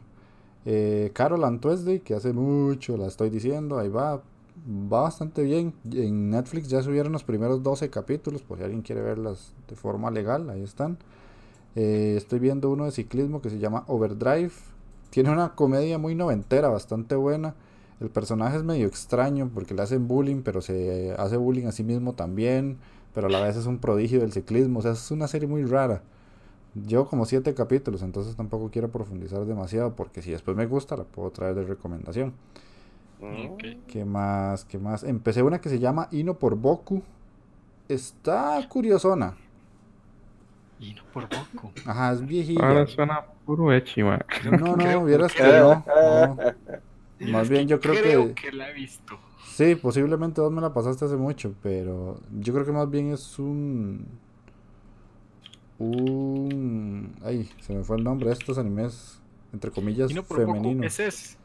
[0.65, 5.73] Eh, Carol and Tuesday, que hace mucho la estoy diciendo, ahí va, va bastante bien.
[5.91, 10.11] En Netflix ya subieron los primeros 12 capítulos, por si alguien quiere verlas de forma
[10.11, 10.97] legal, ahí están.
[11.75, 14.51] Eh, estoy viendo uno de ciclismo que se llama Overdrive.
[15.09, 17.55] Tiene una comedia muy noventera, bastante buena.
[17.99, 21.83] El personaje es medio extraño porque le hacen bullying, pero se hace bullying a sí
[21.83, 22.77] mismo también.
[23.13, 24.79] Pero a la vez es un prodigio del ciclismo.
[24.79, 26.01] O sea, es una serie muy rara.
[26.73, 31.03] Yo como siete capítulos, entonces tampoco quiero profundizar demasiado porque si después me gusta la
[31.03, 32.33] puedo traer de recomendación.
[33.19, 33.45] Mm.
[33.51, 33.63] Ok.
[33.87, 34.63] ¿Qué más?
[34.65, 35.03] ¿Qué más?
[35.03, 37.03] Empecé una que se llama Ino por Boku.
[37.89, 39.35] Está curiosona.
[40.79, 41.71] Y no por poco.
[41.85, 42.65] Ajá, es viejilla.
[42.65, 44.23] Ahora suena puro echi, man.
[44.49, 45.85] No, no, vieras que que- no.
[45.85, 46.37] no.
[47.31, 48.33] Más bien yo creo Creo que...
[48.49, 49.19] que la he visto.
[49.61, 53.37] Sí, posiblemente vos me la pasaste hace mucho, pero yo creo que más bien es
[53.37, 54.07] un...
[55.77, 57.11] Un...
[57.23, 59.19] Ay, se me fue el nombre de estos animes,
[59.53, 60.85] entre comillas, no femeninos.
[60.85, 61.37] Ese es.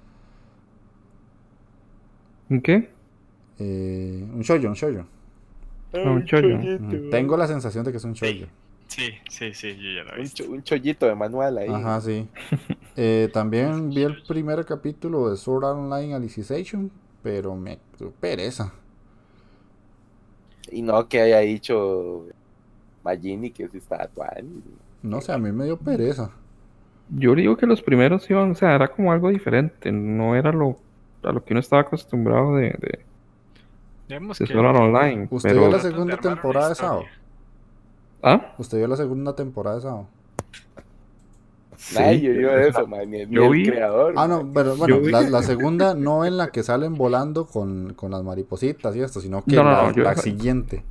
[2.48, 2.88] ¿En qué?
[3.58, 5.04] Eh, un shoujo, un shoujo.
[5.92, 6.58] Ah, un chollo.
[7.10, 8.46] Tengo la sensación de que es un shoujo.
[8.88, 10.44] Sí, sí, sí, yo ya la he Un, visto.
[10.44, 11.70] cho- un chollito de manual ahí.
[11.70, 12.28] Ajá, sí.
[12.98, 16.90] Eh, también vi el primer capítulo de Sword Online Alicization,
[17.22, 18.72] pero me dio pereza.
[20.70, 22.26] Y no que haya dicho
[23.04, 24.60] Magini que sí está actuando.
[25.02, 26.30] No sé, a mí me dio pereza.
[27.10, 30.76] Yo digo que los primeros iban, o sea, era como algo diferente, no era lo
[31.22, 33.04] a lo que uno estaba acostumbrado de, de,
[34.46, 35.28] que- Art Online.
[35.30, 36.74] ¿Usted pero, vio la segunda temporada de.
[36.74, 37.04] Sao?
[38.22, 38.54] ¿Ah?
[38.58, 40.08] ¿Usted vio la segunda temporada de Sao?
[41.94, 42.38] Nadie Sí.
[42.38, 44.14] vio eso, man, ni, ni Yo el vi- creador.
[44.16, 48.10] Ah, no, pero bueno, la, la segunda no en la que salen volando con, con
[48.12, 50.82] las maripositas y esto, sino que No, no, la, no, yo- la siguiente.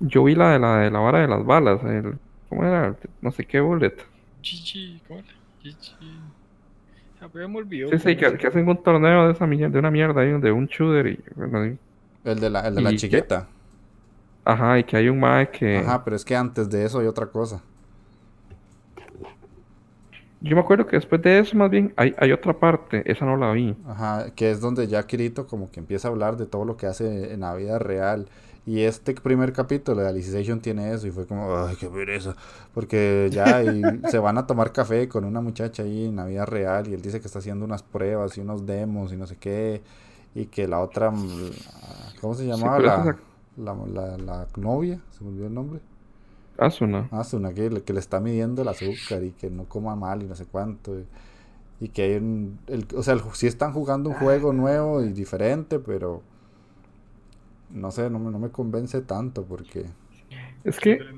[0.00, 2.94] Yo vi la de la de la vara de las balas, el, ¿cómo era?
[3.20, 3.94] No sé qué bullet.
[4.42, 5.28] Gigi, ¿cómo era?
[7.32, 7.90] Pero ya me olvidó.
[7.90, 10.66] Sí, sí, que, hacen un torneo de esa mierda, de una mierda ahí, de un
[10.66, 11.78] shooter y bueno, y-
[12.24, 13.48] El de la, el de la chiquita.
[14.44, 17.06] ajá, y que hay un mae que Ajá, pero es que antes de eso hay
[17.06, 17.60] otra cosa.
[20.40, 23.36] Yo me acuerdo que después de eso más bien hay, hay otra parte, esa no
[23.36, 23.76] la vi.
[23.84, 26.86] Ajá, que es donde ya Kirito como que empieza a hablar de todo lo que
[26.86, 28.28] hace en la vida real
[28.66, 32.36] Y este primer capítulo de Alicization tiene eso y fue como, ay, qué pereza.
[32.74, 36.44] Porque ya y se van a tomar café con una muchacha ahí en la vida
[36.44, 39.36] real y él dice que está haciendo unas pruebas y unos demos y no sé
[39.38, 39.82] qué.
[40.34, 41.50] Y que la otra, mm,
[42.20, 42.80] ¿cómo se llamaba?
[42.80, 43.16] la, esa-
[43.56, 45.80] la, la- la novia, se me olvidó el nombre.
[46.58, 47.10] Asuna.
[47.10, 50.26] Asuna, que, le- que le está midiendo el azúcar y que no coma mal y
[50.26, 50.98] no sé cuánto.
[50.98, 51.06] Y,
[51.80, 52.60] y que hay un.
[52.68, 56.22] El, o sea, el, sí están jugando un juego nuevo y diferente, pero.
[57.70, 59.86] No sé, no me, no me convence tanto porque.
[60.64, 61.08] Es que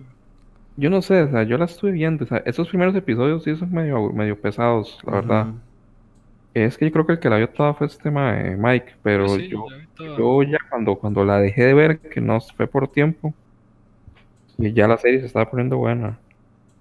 [0.77, 3.57] yo no sé, o sea, yo la estuve viendo, o sea, esos primeros episodios sí
[3.57, 5.49] son medio, medio pesados, la verdad.
[5.49, 5.61] Ujú.
[6.55, 9.49] Es que yo creo que el que la vio toda fue este Mike, pero Sí,
[9.51, 9.73] yo,
[10.17, 13.35] yo ya cuando, cuando la dejé de ver, que no fue por tiempo,
[14.61, 16.19] y ya la serie se estaba poniendo buena.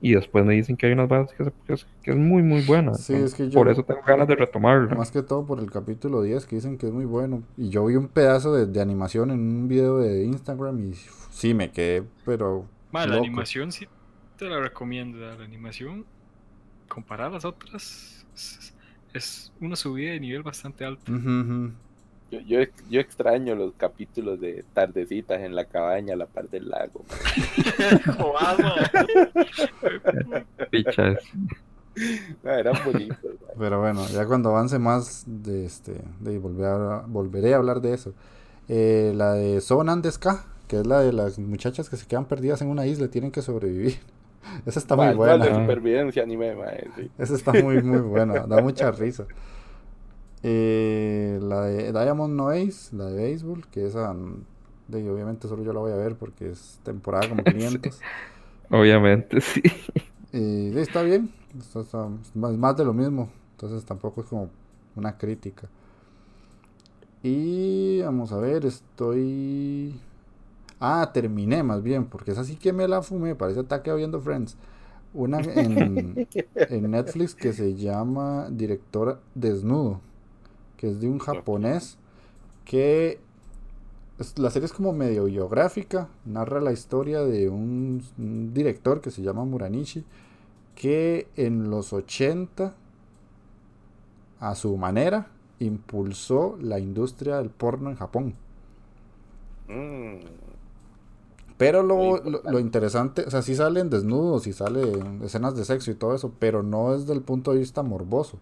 [0.01, 2.41] Y después me dicen que hay unas bases que, se- que es, que es muy,
[2.41, 2.93] muy buena.
[2.93, 4.95] Sí, entonces, es que yo- Por eso tengo ganas de retomarla.
[4.95, 7.43] Más que todo por el capítulo 10 que dicen que es muy bueno.
[7.57, 10.93] Y yo vi un pedazo de, de animación en un video de Instagram y
[11.31, 12.65] sí me quedé, pero.
[12.91, 13.87] Ma, la animación sí
[14.37, 15.17] te la recomiendo.
[15.19, 16.05] La animación,
[16.87, 18.73] comparada a las otras, es,
[19.13, 21.73] es una subida de nivel bastante ujú.
[22.31, 22.59] Yo, yo,
[22.89, 27.03] yo extraño los capítulos de tardecitas en la cabaña a la par del lago.
[30.69, 31.17] Pichas.
[32.43, 33.17] Eran bonitos.
[33.23, 33.55] man.
[33.57, 37.93] Pero bueno, ya cuando avance más de este, de volver a- volveré a hablar de
[37.93, 38.13] eso.
[38.67, 42.61] Eh, la de Son Andeska, que es la de las muchachas que se quedan perdidas
[42.61, 43.97] en una isla y tienen que sobrevivir.
[44.65, 45.43] Esa está muy buena.
[45.45, 47.11] supervivencia anime, mae, sí.
[47.17, 48.45] Esa está muy, muy buena.
[48.47, 49.25] Da mucha risa.
[50.43, 54.45] Eh, la de Diamond No Ace, la de béisbol, que esa, mm,
[54.87, 58.03] de, obviamente solo yo la voy a ver porque es temporada como 500.
[58.71, 59.61] Obviamente, sí.
[60.31, 64.27] Y sí, está bien, está- está- es más, más de lo mismo, entonces tampoco es
[64.27, 64.49] como
[64.95, 65.67] una crítica.
[67.23, 69.99] Y vamos a ver, estoy...
[70.79, 74.57] Ah, terminé más bien, porque esa sí que me la fumé, parece ataque viendo Friends.
[75.13, 76.21] Una en,
[76.67, 80.01] en Netflix que se llama Director Desnudo,
[80.79, 81.99] que es de un japonés
[82.65, 83.19] que
[84.19, 89.11] es- la serie es como medio biográfica, narra la historia de un, un director que
[89.11, 90.05] se llama Muranishi,
[90.75, 92.75] que en los 80,
[94.39, 95.27] a su manera,
[95.59, 98.33] impulsó la industria del porno en Japón.
[99.69, 100.19] Mm,
[101.57, 105.95] Pero lo, lo interesante, o sea, sí salen desnudos y salen escenas de sexo y
[105.95, 108.39] todo eso, pero no desde el punto de vista morboso.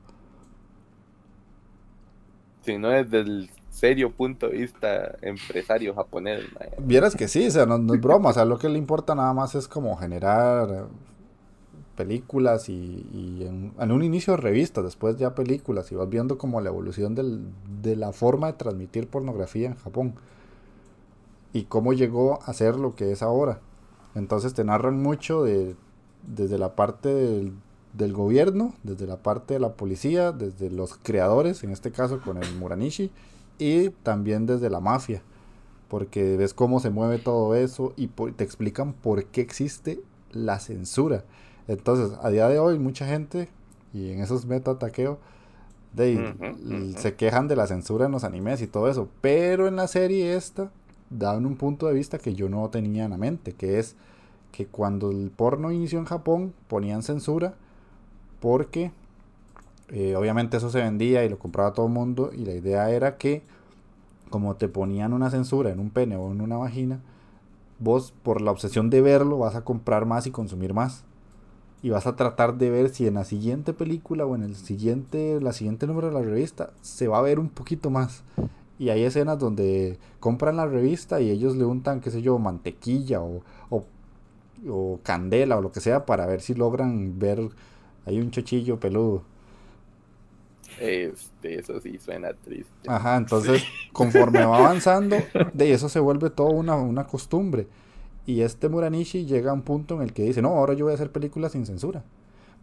[2.67, 6.43] Si no desde el serio punto de vista empresario japonés.
[6.79, 9.15] Vieras que sí, o sea, no, no es broma, o sea, lo que le importa
[9.15, 10.87] nada más es como generar
[11.95, 12.73] películas y,
[13.11, 17.15] y en, en un inicio revistas, después ya películas, y vas viendo como la evolución
[17.15, 17.45] del-
[17.81, 20.13] de la forma de transmitir pornografía en Japón
[21.53, 23.59] y cómo llegó a ser lo que es ahora.
[24.15, 25.75] Entonces te narran mucho de,
[26.27, 27.53] desde la parte del,
[27.97, 32.37] del gobierno, desde la parte de la policía, desde los creadores, en este caso con
[32.37, 33.11] el Muranishi,
[33.59, 35.21] y también desde la mafia.
[35.87, 40.59] Porque ves cómo se mueve todo eso y por- te explican por qué existe la
[40.59, 41.23] censura.
[41.67, 43.49] Entonces, a día de hoy, mucha gente,
[43.93, 45.17] y en esos meta taqueo,
[45.93, 49.87] de, se quejan de la censura en los animes y todo eso, pero en la
[49.87, 50.69] serie esta
[51.09, 53.95] dan un punto de vista que yo no tenía en la mente, que es
[54.51, 57.55] que cuando el porno inició en Japón ponían censura
[58.39, 58.91] porque
[59.89, 63.17] eh, obviamente eso se vendía y lo compraba todo el mundo y la idea era
[63.17, 63.43] que
[64.29, 66.99] como te ponían una censura en un pene o en una vagina,
[67.79, 71.03] vos por la obsesión de verlo vas a comprar más y consumir más.
[71.83, 75.39] Y vas a tratar de ver si en la siguiente película o en el siguiente,
[75.41, 78.23] la siguiente número de la revista se va a ver un poquito más.
[78.79, 83.21] Y hay escenas donde compran la revista y ellos le untan, qué sé yo, mantequilla
[83.21, 83.85] o, o,
[84.67, 87.49] o candela o lo que sea para ver si logran ver
[88.07, 89.23] hay un chochillo peludo.
[90.79, 92.71] Este, eso sí suena triste.
[92.87, 95.17] Ajá, entonces conforme va avanzando,
[95.53, 97.67] de eso se vuelve todo una, una costumbre.
[98.25, 100.91] Y este Muranishi llega a un punto en el que dice, no, ahora yo voy
[100.91, 102.03] a hacer películas sin censura.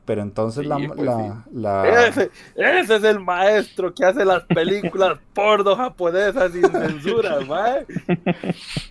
[0.05, 4.43] Pero entonces Sí, la, pues la, la- Ese, ese es el maestro que hace las
[4.45, 7.87] películas porno japonesas sin censura, mae.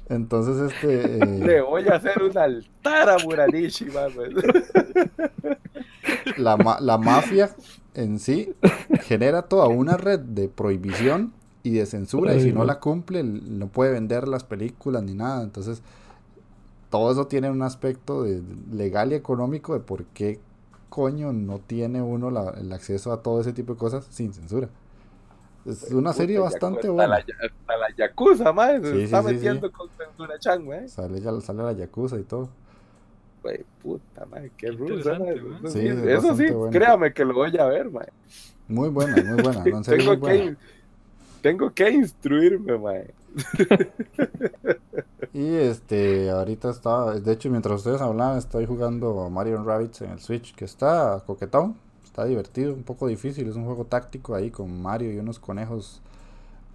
[0.09, 4.09] entonces este Le eh, voy a hacer un altar a Muranishi, mae.
[6.35, 7.55] la, ma- la mafia
[7.93, 8.55] en sí
[8.97, 11.33] genera toda una red de prohibición
[11.63, 15.43] y de censura y si no la cumple no puede vender las películas ni nada.
[15.43, 15.81] Entonces
[16.89, 18.41] todo eso tiene un aspecto de
[18.71, 20.39] legal y económico de por qué
[20.89, 24.69] coño no tiene uno la- el acceso a todo ese tipo de cosas sin censura.
[25.65, 27.15] Es una serie bastante buena.
[27.15, 30.87] La, hasta la Yakuza, mae, se Sí, está sí, sí, metiendo con Censura Chan, mae.
[30.87, 32.49] Sale, ya, sale la Yakuza y todo.
[33.43, 34.99] Güey, puta, mae, qué Qué.
[34.99, 35.15] Eso
[35.65, 36.71] Sí, sí, es eso sí, bastante bueno.
[36.71, 38.07] créame que lo voy a ver, mae.
[38.67, 39.63] Muy buena, muy buena.
[39.65, 40.51] No, en serio, tengo, muy buena.
[40.51, 40.57] que,
[41.41, 43.13] tengo que instruirme, mae.
[45.33, 50.19] Y este, ahorita está, de hecho, mientras ustedes hablaban, estoy jugando Mario Rabbits en el
[50.19, 51.75] Switch, que está coquetón,
[52.05, 56.03] está divertido, un poco difícil, es un juego táctico ahí con Mario y unos conejos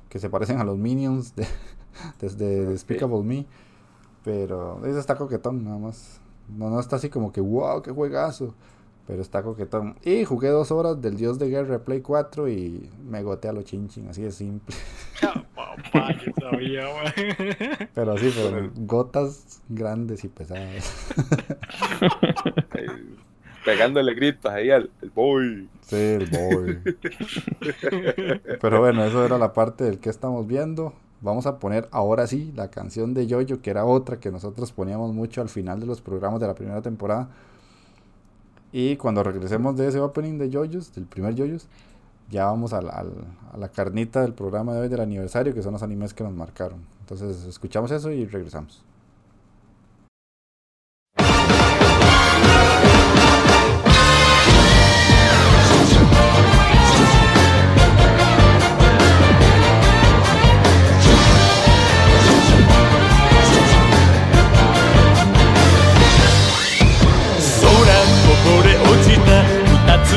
[0.09, 1.47] que se parecen a los Minions de,
[2.21, 3.47] desde Despicable Me,
[4.25, 6.21] pero ese está coquetón, nada más.
[6.57, 8.55] No, no está así como que, wow, qué juegazo,
[9.07, 9.97] pero está coquetón.
[10.05, 13.63] Y jugué dos horas del Dios de Guerra Play 4 y me goté a lo
[13.63, 14.75] chinchin, así de simple.
[15.55, 16.87] Papá, yo sabía.
[17.95, 21.15] Pero así, pero gotas grandes y pesadas.
[23.65, 25.69] Pegándole gritos ahí al el boy.
[25.83, 26.79] Sí, el boy.
[28.61, 30.95] Pero bueno, eso era la parte del que estamos viendo.
[31.21, 35.13] Vamos a poner ahora sí la canción de Yoyo, que era otra que nosotros poníamos
[35.13, 37.29] mucho al final de los programas de la primera temporada.
[38.73, 41.67] Y cuando regresemos de ese opening de Yoyos, del primer Yoyos,
[42.31, 43.05] ya vamos a la,
[43.53, 46.33] a la carnita del programa de hoy del aniversario, que son los animes que nos
[46.33, 46.81] marcaron.
[47.01, 48.85] Entonces, escuchamos eso y regresamos.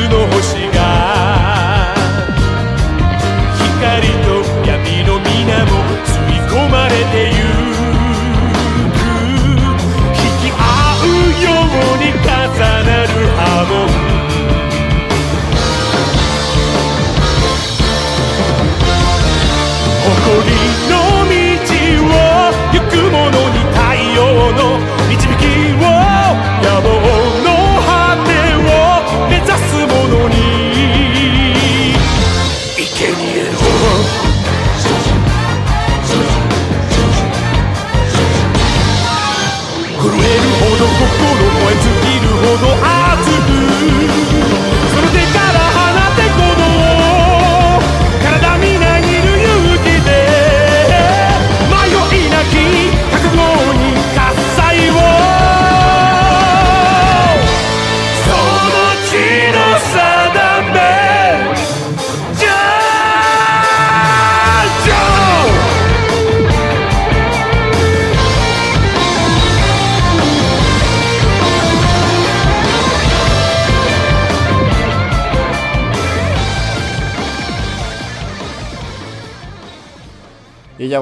[0.09, 0.40] の星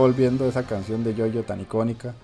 [0.10, 2.16] volviendo esa canción de Yoyo tan icónica.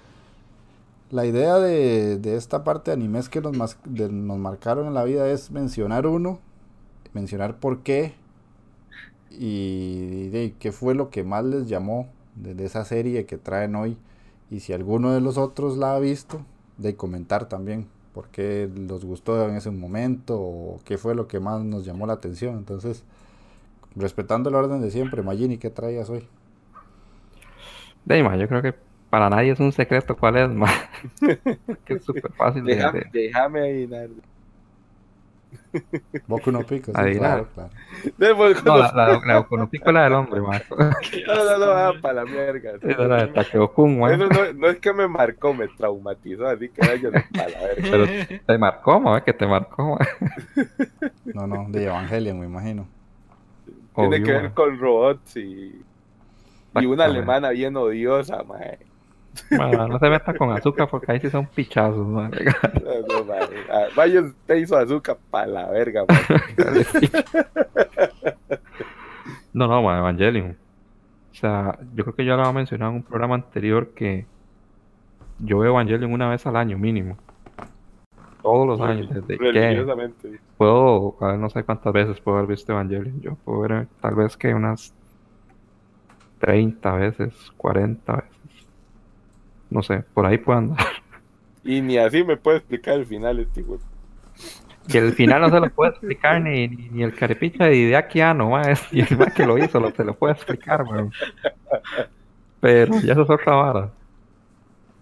[1.12, 5.30] La idea de, esta parte de animes que nos, de- nos marcaron en la vida
[5.30, 6.40] es mencionar uno,
[7.14, 8.16] mencionar por qué
[9.32, 13.76] y de qué fue lo que más les llamó de, de esa serie que traen
[13.76, 13.98] hoy.
[14.52, 16.42] Y si alguno de los otros la ha visto,
[16.78, 21.40] de comentar también por qué los gustó en ese momento o qué fue lo que
[21.40, 22.58] más nos llamó la atención.
[22.58, 23.04] Entonces,
[23.96, 26.28] respetando el orden de siempre, Magini, ¿qué traías hoy?
[28.06, 28.74] De ma, yo creo que
[29.10, 30.68] para nadie es un secreto cuál es, ma.
[31.86, 34.10] que es súper fácil de, Déjame, de- déjame adivinar.
[36.28, 37.20] Boku no Pico, sí, Adivinar.
[37.20, 37.70] claro, claro.
[38.66, 40.60] No, la, la, la Okonopico es la del hombre, ma.
[41.28, 42.72] no, no, no, ah, para la mierda.
[42.82, 44.10] Esa es la de Takeo-kun.
[44.10, 47.84] Eso no, no es que me marcó, me traumatizó, así que vaya para la verga.
[47.92, 48.06] Pero
[48.46, 50.08] te marcó, ma, que te marcó, ma.
[51.34, 52.88] No, no, de Evangelion, me imagino.
[53.96, 55.82] Tiene Obvio, que ver con robots y,
[56.76, 58.80] y una alemana bien odiosa, mae.
[59.52, 62.30] Ma, no se meta con azúcar porque ahí sí son pichazos, ma.
[62.30, 63.48] No, no, mae.
[63.70, 66.86] Ah, Vaya usted hizo azúcar para la verga, mae.
[69.54, 70.58] No, no, ma, Evangelion.
[71.32, 74.26] O sea, yo creo que ya lo había mencionado en un programa anterior que
[75.40, 77.18] yo veo Evangelion una vez al año mínimo.
[78.42, 80.40] Todos los años, desde que Religiosamente.
[80.58, 83.20] puedo, a ver, no sé cuántas veces puedo haber visto Evangelion.
[83.22, 84.94] Yo puedo ver tal vez que unas
[86.40, 88.68] 30 veces, 40 veces.
[89.70, 90.78] No sé, por ahí puedo andar.
[91.64, 93.80] Y ni así me puede explicar el final, este güey.
[94.88, 98.62] Que el final no se lo puede explicar ni, ni, ni el carepicha de ma,
[98.62, 101.12] es, y encima que lo hizo, lo, se lo puede explicar, weón.
[102.60, 103.92] Pero ya eso es otra vara.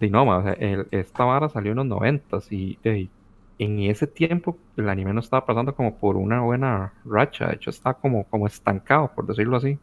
[0.00, 3.10] Y no, ma, o sea, el- esta vara salió en los noventas y ey,
[3.58, 7.70] en ese tiempo el anime no estaba pasando como por una buena racha, de hecho
[7.70, 9.78] estaba como, como estancado, por decirlo así.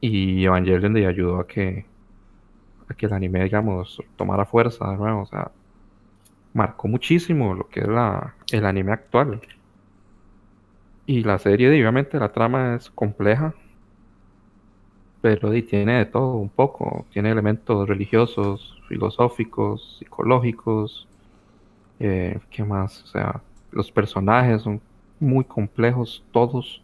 [0.00, 1.86] Y Evangelion le ayudó a que,
[2.88, 5.22] a que el anime, digamos, tomara fuerza de nuevo.
[5.22, 5.50] O sea,
[6.54, 9.40] marcó muchísimo lo que es la, el anime actual.
[11.06, 13.52] Y la serie, obviamente, la trama es compleja.
[15.20, 17.06] Pero tiene de todo un poco.
[17.12, 21.08] Tiene elementos religiosos, filosóficos, psicológicos.
[22.00, 23.02] eh, ¿Qué más?
[23.04, 23.42] O sea,
[23.72, 24.80] los personajes son
[25.20, 26.82] muy complejos, todos.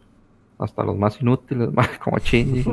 [0.57, 1.69] Hasta los más inútiles,
[2.03, 2.63] como Shinji.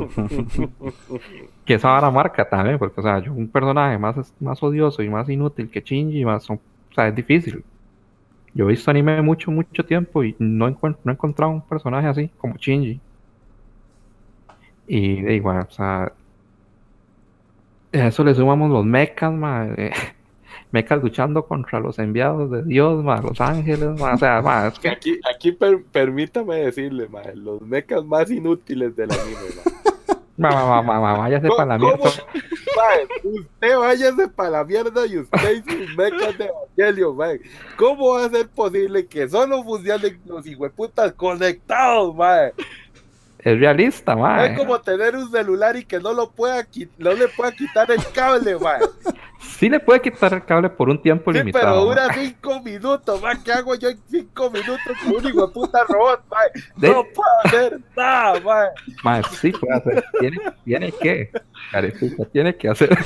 [1.65, 5.09] que esa vara marca también, porque, o sea, yo un personaje más, más odioso y
[5.09, 6.59] más inútil que Shinji, más o
[6.95, 7.63] sea, es difícil.
[8.53, 12.29] Yo he visto anime mucho, mucho tiempo y no, no he encontrado un personaje así
[12.37, 13.01] como Shinji.
[14.87, 16.11] Y igual, o sea,
[17.93, 19.91] a eso le sumamos los mechas, ma, eh,
[20.73, 24.79] mechas luchando contra los enviados de Dios, ma, los ángeles, ma, o sea, ma, es
[24.79, 30.17] Que aquí, aquí per- permítame decirle, mae, los mechas más inútiles del anime, mae.
[30.35, 32.09] ma, ma, ma, ma, ma, váyase ¿Cómo- para la mierda.
[33.23, 37.39] Usted váyase para la mierda y usted y sus mechas de Evangelio, mae.
[37.77, 42.51] ¿Cómo va a ser posible que solo funcionen los hijueputas conectados, mae?
[43.43, 44.45] Es realista, ma.
[44.45, 46.65] Es como tener un celular y que no lo pueda
[46.97, 48.79] no le pueda quitar el cable, mae.
[49.39, 51.65] Sí le puede quitar el cable por un tiempo Sí, limitado.
[51.65, 53.35] pero dura cinco minutos, mae.
[53.43, 56.49] ¿Qué hago yo en cinco minutos con un hijueputa robot, mae?
[56.77, 58.67] De- No puedo hacer nada, mae.
[59.03, 60.05] Ma, sí puede hacer.
[60.19, 61.29] Tiene, tiene que.
[61.71, 62.97] Carepica, tiene que hacer.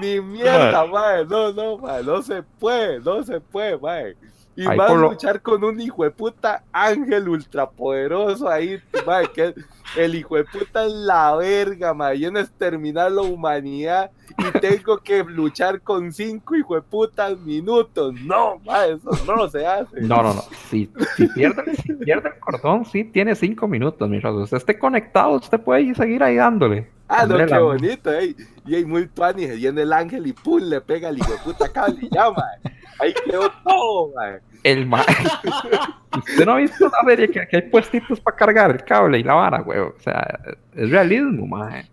[0.00, 1.24] Ni mierda, mae.
[1.26, 2.02] No, no, mae.
[2.04, 4.16] No se puede, no se puede, mae.
[4.60, 9.28] Y Ahí por lo- luchar con un hijo de puta ángel ultrapoderoso ahí, mae.
[9.32, 9.54] Que
[9.96, 12.16] el hijo de puta es la verga, mae.
[12.18, 18.14] Viene a exterminar la humanidad y tengo que luchar con cinco hijo de putas minutos.
[18.14, 20.00] No, mae, eso no se hace.
[20.00, 20.42] No, no, no.
[20.68, 25.36] Si, si, pierde, si pierde el cordón, sí tiene cinco minutos, mi Usted esté conectado,
[25.36, 26.88] usted puede ir- seguir ahí dándole.
[27.08, 28.36] Ah, no, qué bonito, ey.
[28.66, 31.38] Y ahí muy tuani, se viene el ángel y pum, le pega al hijo de
[31.38, 32.74] puta cable y ya, mae.
[33.00, 34.40] Ahí quedó todo, mae.
[34.62, 35.00] El ma...
[36.16, 39.22] Usted no ha visto la serie que, que hay puestitos para cargar el cable y
[39.22, 39.78] la vara, güey.
[39.78, 40.38] O sea,
[40.74, 41.88] es realismo, mae.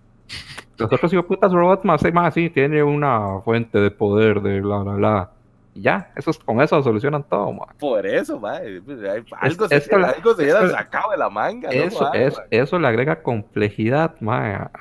[0.78, 4.80] Los otros hijos putas robots más, más sí, tiene una fuente de poder de bla,
[4.80, 5.32] bla, bla.
[5.76, 7.54] Y ya, eso, es- con eso solucionan todo.
[7.78, 8.82] Por eso, mae.
[8.82, 11.74] pues, hay- Algo, se, esto algo se esto- sacado de la manga, ¿no?
[11.76, 12.32] Eso, mae?
[12.50, 14.72] eso le agrega complejidad, mae, a,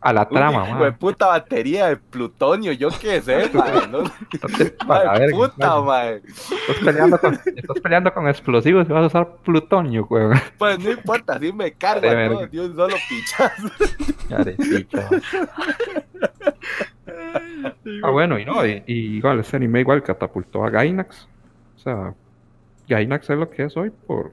[0.00, 0.92] a la trama, de mae.
[0.92, 3.50] puta batería de plutonio, yo qué sé.
[3.90, 4.04] ¿no?
[4.86, 5.82] Para ver, puta,
[6.14, 10.28] estás, peleando con, estás peleando con explosivos y vas a usar plutonio, güey.
[10.56, 13.68] Pues no importa, así me carga todo de un solo pichazo.
[14.28, 15.08] Carecita.
[18.02, 21.28] Ah, bueno, y no, y, y igual ese anime igual catapultó a Gainax.
[21.76, 22.14] O sea,
[22.88, 24.32] Gainax es lo que es hoy por,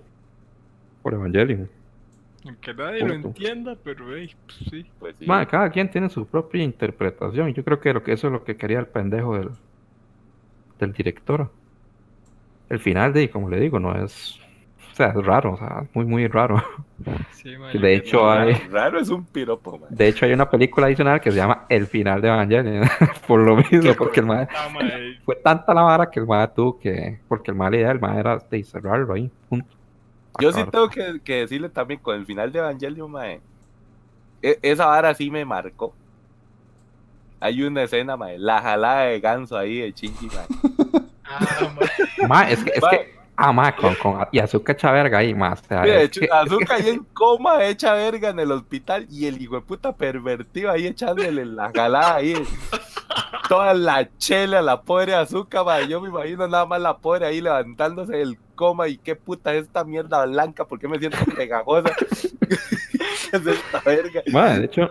[1.02, 1.70] por Evangelion.
[2.46, 4.86] Aunque nadie lo entienda, pero hey, pues sí.
[5.00, 5.26] Pues sí.
[5.26, 7.50] Ma, cada quien tiene su propia interpretación.
[7.50, 9.50] y Yo creo que, lo que eso es lo que quería el pendejo del,
[10.80, 11.50] del director.
[12.70, 14.40] El final de, como le digo, no es.
[14.94, 16.64] O sea, es raro, o sea, muy, muy raro.
[17.32, 19.90] sí ma, De hecho, hay- Raro, raro es un piropo, mae.
[19.90, 22.88] De hecho, hay una película adicional que se llama El final de Evangelion.
[23.28, 26.28] por lo mismo, porque el mae- Ah, ma, eh, fue tanta la vara que el
[26.28, 27.20] mae tuvo que.
[27.28, 29.32] Porque el mae la idea del mae era de cerrarlo ahí.
[29.50, 29.68] Punto.
[30.40, 33.42] Yo sí tengo que, que decirle también con el final de Evangelion, mae.
[34.44, 35.94] e- esa vara sí me marcó.
[37.40, 40.46] Hay una escena, mae, la jalada de ganso ahí de Chingy, mae.
[41.26, 41.74] ah,
[42.22, 45.18] ma, Ma, es que, es Mae, que, ah, ma, con, con, y azúcar echa verga
[45.20, 45.62] ahí, más.
[45.62, 49.42] O sea, hecho, que- Azúcar ahí en coma, hecha verga en el hospital, y el
[49.42, 52.36] hijo de puta pervertido ahí echándole la jalada ahí.
[53.50, 55.88] Toda la chela, la pobre Azúcar, mae.
[55.88, 59.64] Yo me imagino nada más la pobre ahí levantándose del coma, y qué puta es
[59.64, 61.92] esta mierda blanca, ¿por qué me siento pegajosa?
[62.50, 64.22] ¿Qué es esta verga?
[64.32, 64.90] Ma, de hecho,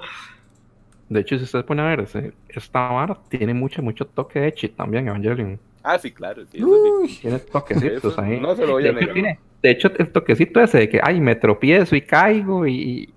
[1.12, 4.48] de hecho, si usted pone a ver, ese- esta vara tiene mucho, mucho toque de
[4.48, 5.60] Echi también, Evangelion.
[5.82, 7.18] Ah, sí, claro, sí, sí.
[7.20, 8.40] Tiene toquecitos ahí.
[8.40, 9.14] no se lo voy de, a hecho, negar.
[9.14, 13.14] tiene- de hecho, el toquecito ese de que, ay, me tropiezo y caigo y,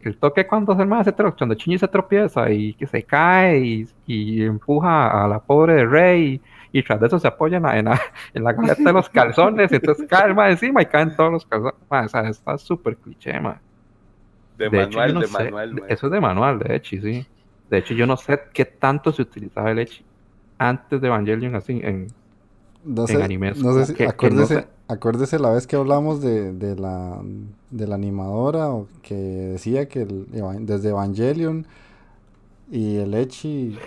[0.00, 3.88] el toque cuando se, se tro- cuando Shinji se tropieza y que se cae y,
[4.06, 6.40] y empuja a la pobre de Rey
[6.72, 8.00] y, tras de eso se apoya en la, en la,
[8.34, 8.52] en la
[8.84, 11.74] de los calzones y entonces cae encima y caen todos los calzones.
[11.90, 13.60] Ma, o sea, está súper cliché, ma.
[14.58, 15.82] De, manual, no de sé, manual.
[15.88, 17.26] Eso es de manual, de hecho, sí.
[17.68, 20.06] De hecho, yo no sé qué tanto se utilizaba el Echi
[20.58, 22.16] antes de Evangelion así en...
[22.84, 24.68] no En sé, animes, no sé si, que- que no acuérdese, sé.
[24.88, 27.20] acuérdese la vez que hablamos de, de la,
[27.70, 30.26] de la animadora o que decía que el
[30.66, 31.66] desde Evangelion
[32.68, 33.78] y el Echi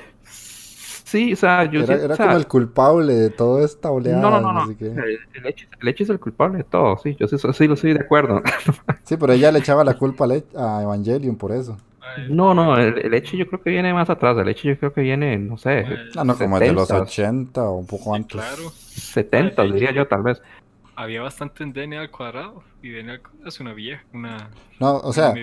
[1.09, 3.89] Sí, o sea, yo Era, sí- era o sea, como el culpable de toda esta
[3.89, 4.21] oleada.
[4.21, 4.67] No, no, no, no.
[4.67, 4.85] sé qué.
[4.87, 7.73] El, el hecho, el hecho es el culpable de todo, sí, yo sí, sí lo
[7.73, 8.41] estoy de acuerdo.
[9.03, 11.75] Sí, pero ella le echaba la culpa a, Le- a Evangelion por eso.
[12.27, 14.93] No, no, el, el hecho yo creo que viene más atrás, el hecho yo creo
[14.93, 15.85] que viene, no sé,
[16.15, 17.01] Ah, no, como el de los 70s.
[17.01, 18.31] 80 o un poco sí, antes.
[18.41, 18.69] claro.
[18.71, 20.41] 70, diría yo tal vez.
[20.95, 22.63] Había bastante en DNA al cuadrado.
[22.83, 24.03] Y DNA al cuadrado es una vieja.
[24.13, 24.49] Una.
[24.79, 25.33] No, o sea,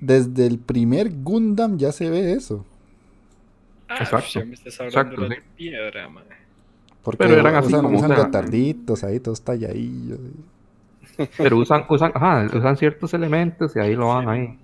[0.00, 2.64] desde el primer Gundam ya se ve eso.
[3.98, 4.40] Ah, Exacto.
[4.40, 5.42] ya me estás hablando Exacto, de sí.
[5.56, 6.24] piedra, mae.
[7.02, 10.20] Porque Pero eran así usan, como, usan o sea, retarditos ahí, todos talladillos.
[11.36, 14.58] Pero usan, usan, ajá, usan ciertos elementos y ahí lo van ahí.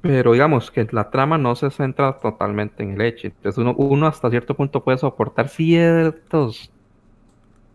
[0.00, 3.28] Pero digamos que la trama no se centra totalmente en el hecho.
[3.28, 6.72] Entonces uno, uno hasta cierto punto puede soportar ciertos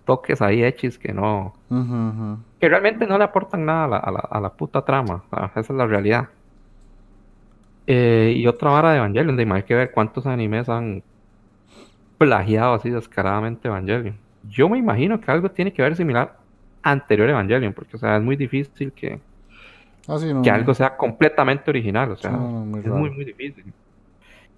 [0.06, 1.54] toques ahí hechis que no,
[2.60, 5.24] que realmente no le aportan nada a la, a la, a la puta trama.
[5.32, 6.30] o sea, esa es la realidad.
[7.88, 11.04] Eh, y otra vara de Evangelion, de hay que ver cuántos animes han
[12.18, 14.20] plagiado así descaradamente Evangelion.
[14.42, 16.38] Yo me imagino que algo tiene que ver similar
[16.84, 19.22] anterior a Evangelion, porque o sea, es muy difícil que,
[20.08, 20.52] Ah, sí, no, que no.
[20.52, 22.94] algo sea completamente original, o sea, Sí, no, no, muy es raro.
[22.94, 23.74] muy, muy difícil.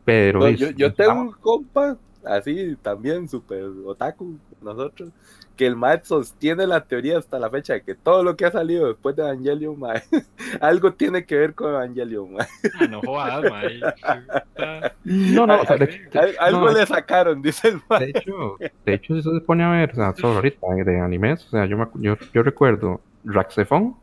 [0.06, 5.12] Pero No, es- yo, yo tengo un compa, así también, super otaku, nosotros,
[5.60, 8.51] que el Matt sostiene la teoría hasta la fecha de que todo lo que ha
[8.51, 10.01] salido después de Evangelion, mae,
[10.62, 12.47] algo tiene que ver con Evangelion, mae.
[12.80, 13.80] Ah, no jodas, mae.
[13.82, 14.93] Puta.
[15.03, 17.99] No, no, o sea, de, de- Al- algo no, le sacaron, dice el mae.
[17.99, 18.55] de hecho,
[18.86, 21.49] de hecho, si se pone a ver, o sea, solo ahorita eh, de animes, o
[21.49, 23.97] sea, yo, me yo, yo recuerdo Raxephon,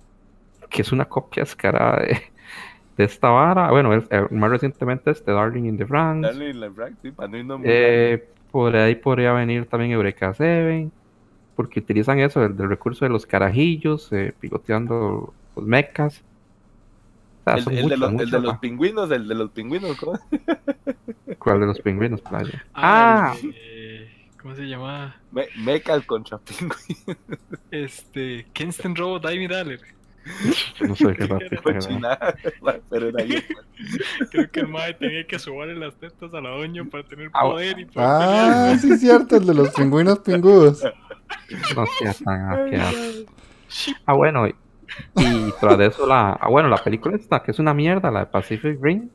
[0.69, 2.21] que es una copia descarada de,
[2.99, 6.71] de esta vara, bueno, el- el más recientemente este Darling in the Franxx, Darle la
[6.71, 10.91] Frank, sí, para no irnos muy Eh, por ahí podría venir también Eureka 7,
[11.57, 16.23] porque utilizan eso, el, del recurso de los carajillos, eh, piloteando los mechas.
[17.45, 19.97] O sea, El, el de muchos, los, el de los pingüinos, el de los pingüinos,
[19.97, 20.19] ¿cómo?
[21.39, 22.65] ¿Cuál de los pingüinos, playa?
[22.75, 24.09] Ah, de-
[24.43, 25.17] ¿Cómo se llama?
[25.33, 27.17] Me, mecas contra pingüinos.
[27.71, 28.47] Este.
[28.53, 29.81] Kenston Robot David Aller.
[30.81, 31.39] no sé qué tal.
[32.91, 33.25] pero era.
[34.31, 37.43] Creo que el mae tenía que sobarle las tetas a la doña para tener Ah,
[37.43, 40.83] poder y poder Ah, sí, cierto, el de los pingüinos pingudos.
[41.75, 43.25] No sea tan asqueroso.
[44.07, 44.55] Ah, bueno, y,
[45.17, 48.21] y tras de eso, la, ah, bueno, la película esta, que es una mierda, la
[48.21, 49.09] de Pacific Rim.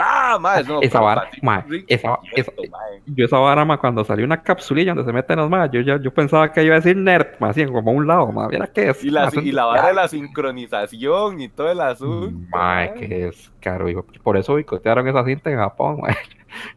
[0.00, 0.80] Ah, mae, no.
[0.80, 3.02] Esa vara, Rim, esa- esa- mae.
[3.06, 6.00] Yo esa vara, ma, cuando salió una capsulilla donde se meten los más, yo ya
[6.00, 8.68] yo pensaba que iba a decir nerd, más bien como a un lado, más viera
[8.68, 9.02] qué es.
[9.04, 12.38] Y la, y la vara de la sincronización y todo el asunto.
[12.56, 12.94] Mae, mae.
[12.94, 14.04] que es caro, hijo.
[14.22, 16.16] Por eso boicotearon esa cinta en Japón, mae.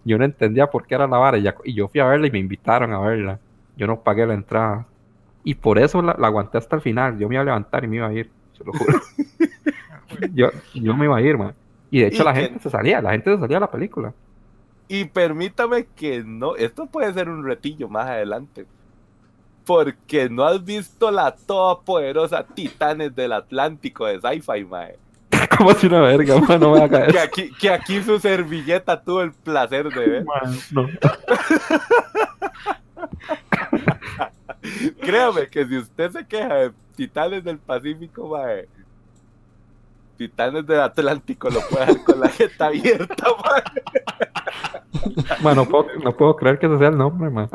[0.04, 2.28] Yo no entendía por qué era la vara y, ya- y yo fui a verla
[2.28, 3.40] y me invitaron a verla.
[3.82, 4.86] Yo no pagué la entrada.
[5.44, 7.18] Y por eso la, la aguanté hasta el final.
[7.18, 9.02] Yo me iba a levantar y me iba a ir, se lo juro.
[10.36, 11.56] yo, yo me iba a ir, man.
[11.90, 13.72] Y de hecho Y la que- gente se salía, la gente se salía de la
[13.72, 14.14] película.
[14.88, 18.68] Y permítame que no, esto puede ser un retillo más adelante.
[19.66, 24.96] Porque no has visto la todopoderosa Titanes del Atlántico de Sci-Fi, mae.
[25.58, 27.20] Como si una verga, man, no me haga Que eso.
[27.26, 30.24] aquí, que aquí su servilleta tuvo el placer de ver.
[30.26, 30.88] Man, no.
[35.02, 38.68] Créame que si usted se queja de Titanes del Pacífico, mae.
[40.18, 43.64] Titanes del Atlántico lo puede dejar con la jeta abierta, mae.
[45.42, 47.50] Man, no puedo, no puedo creer que ese sea el nombre, man.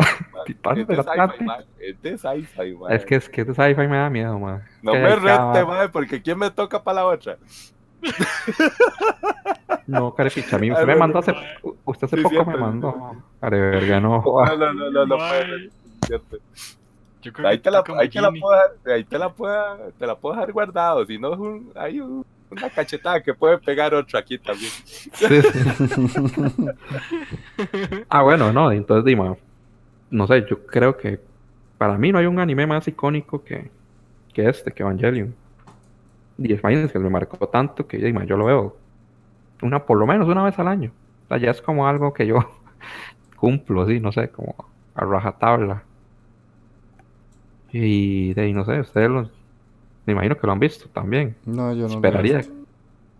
[0.47, 1.45] Titanes Es del Atlántico.
[1.45, 1.65] mae.
[1.79, 2.97] Es de sci-fi, mae.
[2.97, 4.65] Es que es que ese sci-fi me da miedo, man.
[4.83, 7.37] No Que me rete, mae, porque ¿quién me toca para la otra?
[9.87, 11.35] No, carepicha, a mí usted me mandó hace,
[11.85, 13.17] usted hace Sí, poco me mandó.
[13.41, 14.23] Care verga, no.
[14.25, 15.17] No, no, no, no, no
[16.07, 16.39] cierto.
[17.23, 19.93] Yo creo Ahí que te la, ahí te la puedo dejar, ahí te la puedo,
[19.99, 23.59] te la puedo dejar guardado, si no es un, hay un- una cachetada que puede
[23.59, 24.71] pegar otra aquí también.
[25.13, 25.69] Sí, sí.
[28.09, 29.37] Ah, bueno, no, entonces Dima,
[30.11, 31.21] no sé, yo creo que
[31.79, 33.71] para mí no hay un anime más icónico que,
[34.35, 35.35] que este, que Evangelion.
[36.39, 38.77] Y imagínense que me marcó tanto que Dima, yo lo veo
[39.63, 40.93] una, por lo menos una vez al año.
[41.27, 42.39] O sea, ya es como algo que yo
[43.37, 44.55] cumplo, así, no sé, como
[44.95, 45.86] a rajatabla.
[47.79, 49.29] Y de ahí, no sé, ustedes lo,
[50.07, 51.37] me imagino que lo han visto también.
[51.45, 51.95] No, yo no.
[51.95, 52.45] Esperaría.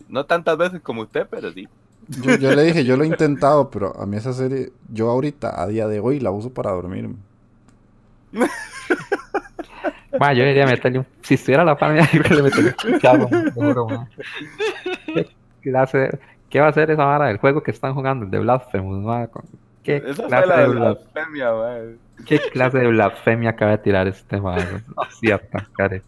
[0.09, 1.69] No tantas veces como usted, pero sí.
[2.09, 5.61] Yo, yo le dije, yo lo he intentado, pero a mí esa serie, yo ahorita,
[5.61, 7.17] a día de hoy, la uso para dormirme.
[10.19, 11.07] Ma, yo debería meterle un...
[11.23, 14.09] Si estuviera la pandemia, yo le metería un te juro, ma.
[15.05, 15.29] ¿Qué
[15.63, 16.19] clase...
[16.49, 19.29] ¿Qué va a ser esa vara del juego que están jugando, el de Blasphemous, ma?
[19.83, 21.97] ¿Qué Esa fue clase la de, de blas- blasfemia, mae.
[22.25, 24.57] ¿Qué clase de blasfemia acaba de tirar este ma?
[24.57, 26.03] No es cierto, care.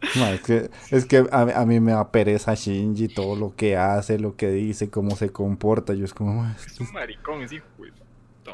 [0.00, 4.18] Es que, es que a, a mí me da pereza Shinji, todo lo que hace,
[4.18, 5.92] lo que dice, cómo se comporta.
[5.92, 7.66] Yo es como, Es un maricón, es hijo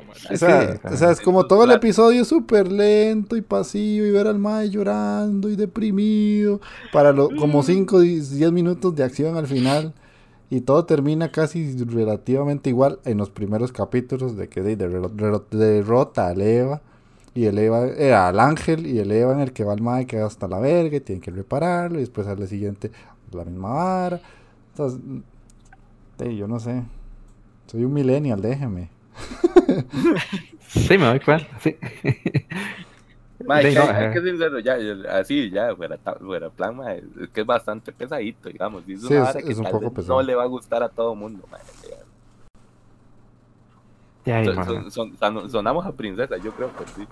[0.07, 0.35] madre.
[0.35, 4.27] O sea, o sea, es como todo el episodio súper lento y pasivo y ver
[4.27, 6.61] al Mae llorando y deprimido
[6.93, 9.95] para lo, como 5 10 minutos de acción al final
[10.51, 15.57] y todo termina casi relativamente igual en los primeros capítulos de que de, de- de-
[15.59, 16.83] derrota al Eva
[17.35, 20.07] y el Eva eh, al ángel y el Eva en el que va el Mae
[20.07, 22.91] que hasta la verga y tiene que repararlo y después al siguiente
[23.33, 24.21] la misma vara.
[24.73, 25.01] Entonces,
[26.19, 26.83] yo no sé.
[27.67, 28.91] Soy un millennial, déjeme.
[30.69, 31.77] Sí, me doy cuenta, sí.
[33.47, 34.11] Mae, Sí, que, no, hay eh.
[34.13, 38.49] que sincero, ya, ya, así, ya, fuera, fuera plan, mae, es que es bastante pesadito,
[38.49, 38.83] digamos.
[38.87, 40.15] y es Sí, una es- vara que es un tal poco vez pesado.
[40.21, 41.59] no le va a gustar a todo mundo, sea,
[44.27, 47.07] Ya, son- son- son- son- sonamos a princesa, yo creo que sí.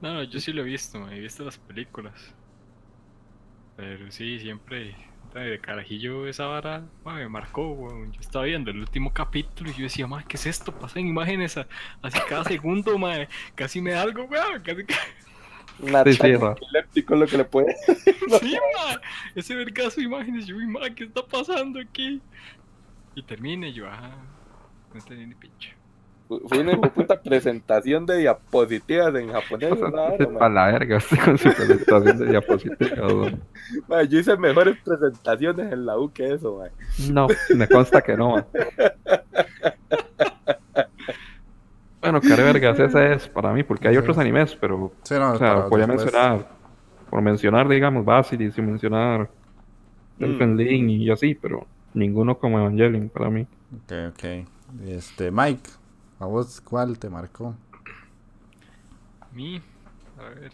[0.00, 2.14] No, no, yo sí lo he visto, he visto las películas.
[3.76, 4.94] Pero sí, siempre
[5.60, 8.12] carajillo esa vara ma, me marcó, weón.
[8.12, 10.72] Yo estaba viendo el último capítulo y yo decía, ma, ¿qué es esto?
[10.72, 11.66] Pasan imágenes a-
[12.02, 13.14] así cada segundo, ma.
[13.54, 14.62] Casi me da algo, weón.
[14.62, 14.94] Casi que...
[15.80, 16.52] Sí, sí, va.
[16.52, 17.76] epiléptico lo que le puede.
[18.40, 19.00] Sí, ma.
[19.34, 22.20] Ese vergazo de imágenes, yo, uy, ma, ¿qué está pasando aquí?
[23.14, 24.10] Y termina y yo, ah,
[24.92, 25.74] no entendí ni pinche.
[26.28, 29.74] Fue una puta presentación de diapositivas en japonés.
[30.38, 33.32] Para la verga, usted con su presentación de diapositivas.
[34.08, 36.70] yo hice mejores presentaciones en la U que eso, mae.
[37.10, 38.30] No, me consta que no.
[38.30, 38.46] man.
[42.00, 45.38] Bueno, care vergas, ese es para mí, porque hay otros animes, pero, Sí, no, o
[45.38, 46.48] sea, voy a mencionar,
[47.10, 49.28] por mencionar, digamos, Basilis y mencionar
[50.18, 50.56] Mm.
[50.56, 53.46] Lied y así, pero ninguno como Evangelion para mí.
[53.84, 54.24] Ok, ok.
[54.86, 55.70] Este, Mike,
[56.20, 57.54] ¿a vos cuál te marcó?
[59.20, 59.60] A mí,
[60.18, 60.52] a ver.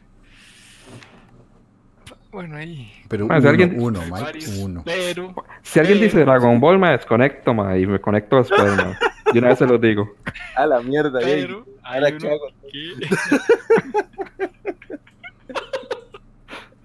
[2.31, 2.93] Bueno, ahí.
[3.09, 4.83] Pero Ah, si uno, alguien- uno, Mike, varios, uno.
[4.85, 8.99] Pero, Si alguien Pero- dice Dragon Ball, me desconecto, ma, y me conecto después, ma.
[9.33, 10.15] Y una vez se los digo.
[10.57, 12.49] A la mierda, pero, hay ¿Ahora uno qué hago?
[12.71, 12.95] que...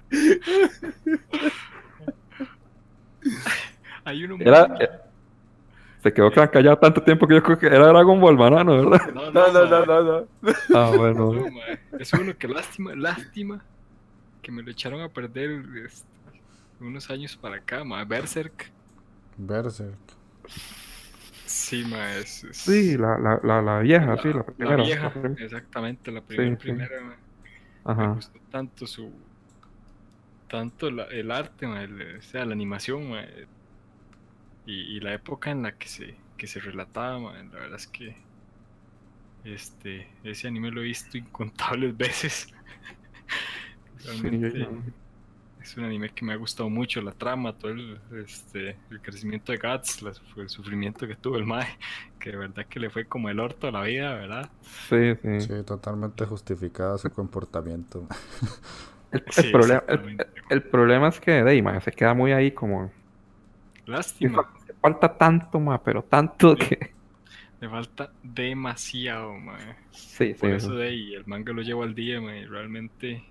[4.06, 4.90] hay uno muy- Era, eh,
[6.10, 9.08] se quedó ca- callado tanto tiempo que yo creo que era Dragon Ball, banano, ¿verdad?
[9.14, 9.86] No, No, no, no, ma.
[9.86, 10.30] no, no.
[10.72, 11.34] Ah, bueno.
[11.34, 11.50] No,
[11.98, 13.66] Es uno que lástima, lástima
[14.42, 16.08] que me lo echaron a perder este,
[16.80, 18.06] unos años para acá, ma.
[18.06, 18.74] Berserk.
[19.38, 20.18] Berserk.
[21.46, 24.78] Sí, ma, es, es- Sí, la, la, la, la vieja, sí, la primera.
[24.78, 26.58] La vieja, exactamente, la primera, sí.
[26.58, 27.18] primera, ma.
[27.96, 28.08] Me Ajá.
[28.08, 29.28] gustó tanto su
[30.48, 33.24] tanto la- el arte, ma, el- o sea, la animación, ma,
[34.70, 37.88] y, y la época en la que se que se relataba, ma, la verdad es
[37.88, 38.18] que
[39.44, 42.48] este ese anime lo he visto incontables veces.
[44.04, 44.70] Realmente
[45.60, 49.52] es un anime que me ha gustado mucho, la trama, todo el, este, el crecimiento
[49.52, 51.68] de Guts, la- el sufrimiento que tuvo el Mae,
[52.20, 54.52] que de verdad que le fue como el orto a la vida, ¿verdad?
[54.62, 55.30] Sí, sí.
[55.38, 58.08] Sí, totalmente justificado su comportamiento.
[59.12, 59.84] El, el Sí, problema,
[60.50, 62.92] el, problema es que de ahí, ma, se queda muy ahí como.
[63.86, 64.48] Lástima.
[64.82, 66.94] Falta tanto, ma, pero tanto que.
[67.62, 69.76] Le falta demasiado, mae.
[69.92, 70.56] Sí, Por sí.
[70.56, 72.46] eso de ahí, el manga lo llevo al día, mae.
[72.48, 73.24] Realmente.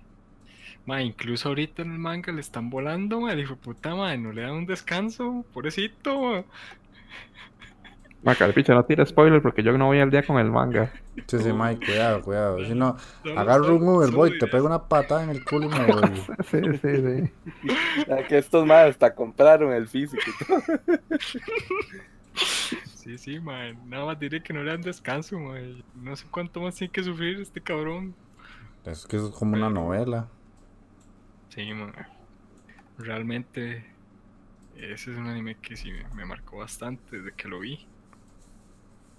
[0.85, 3.35] Mae, incluso ahorita en el manga le están volando, mae.
[3.35, 5.45] Dijo, puta, mae, no le dan un descanso.
[5.53, 6.45] Pobrecito,
[8.23, 8.33] mae.
[8.33, 10.91] Ma, Carpicha, no tire spoiler porque yo no voy al día con el manga.
[11.27, 12.65] Sí, sí, Mike, cuidado, cuidado.
[12.65, 12.97] Si no,
[13.35, 16.15] agarro un Uber, voy, te pego una patada en el culo y me voy.
[16.45, 17.73] Sí, sí, sí.
[18.07, 20.61] Ya que estos más hasta compraron el físico y todo.
[22.95, 23.75] Sí, sí, mae.
[23.85, 25.83] Nada más diré que no le dan descanso, mae.
[25.95, 28.13] No sé cuánto más tiene que sufrir este cabrón.
[28.85, 30.27] Es que es como una novela.
[31.49, 31.91] Sí, mae.
[32.97, 33.85] Realmente.
[34.75, 37.85] Ese es un anime que sí me, me marcó bastante desde que lo vi.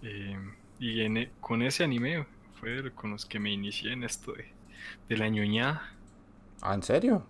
[0.03, 0.37] Eh,
[0.79, 2.27] y en e- con ese anime
[2.59, 4.47] fue con los que me inicié en esto de,
[5.09, 5.83] de la ñoñada.
[6.63, 7.23] ¿Ah, en serio?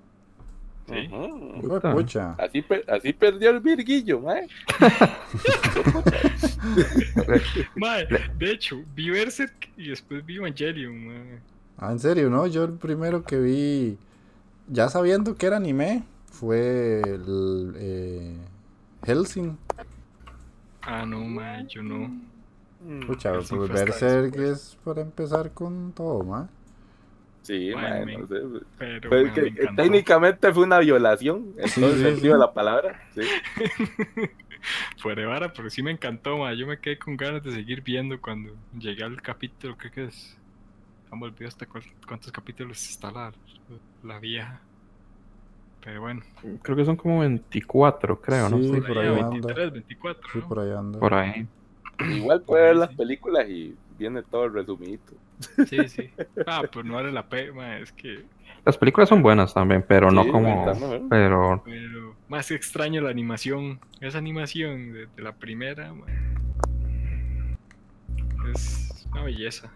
[0.88, 1.08] ¿sí?
[1.92, 2.32] Pucha.
[2.32, 4.48] Así, per- así perdió el virguillo, mae.
[7.76, 8.06] Mae,
[8.38, 11.38] de hecho, vi Berserk y después vi Evangelion, mae.
[11.78, 12.46] Ah, en serio, ¿no?
[12.46, 13.98] Yo el primero que vi,
[14.68, 18.36] ya sabiendo que era anime, fue el eh,
[19.04, 19.56] Helsing.
[20.82, 22.10] Ah, no, mae, yo no.
[23.06, 26.48] Pucha, Hellsing pues Berserk es para empezar con todo, ¿ma?
[27.42, 28.34] Sí, no sé.
[28.78, 29.82] Pero Pues que- me que encantó.
[29.82, 32.28] técnicamente fue una violación, en Sí, todo el sí, sentido sí.
[32.32, 33.02] de la palabra.
[33.14, 33.20] Sí.
[34.98, 36.52] Fuera de vara, pero sí me encantó, ma.
[36.54, 40.36] Yo me quedé con ganas de seguir viendo cuando llegué al capítulo, creo que es
[41.10, 43.32] Ya me hasta cuántos capítulos está la,
[44.04, 44.60] la vieja.
[45.82, 46.20] Pero bueno,
[46.62, 48.58] Creo que son como 24, creo, ¿no?
[48.58, 49.30] Sí, Sí, por ahí ahí a anda.
[49.30, 50.22] 23, 24.
[50.30, 50.48] Sí, ¿no?
[50.48, 50.98] por ahí anda.
[51.00, 51.48] por ahí.
[52.08, 55.12] Igual puede ver Sí, las películas y viene todo el resumito.
[55.66, 56.10] Sí, sí.
[56.46, 58.24] Ah, pues no vale la pena, es que.
[58.64, 60.70] Las películas son buenas también, pero no como.
[60.70, 61.02] ¿eh?
[61.08, 63.80] Pero Pero más extraño la animación.
[64.00, 66.06] Esa animación de, de la primera, ma,
[68.54, 69.70] es una belleza.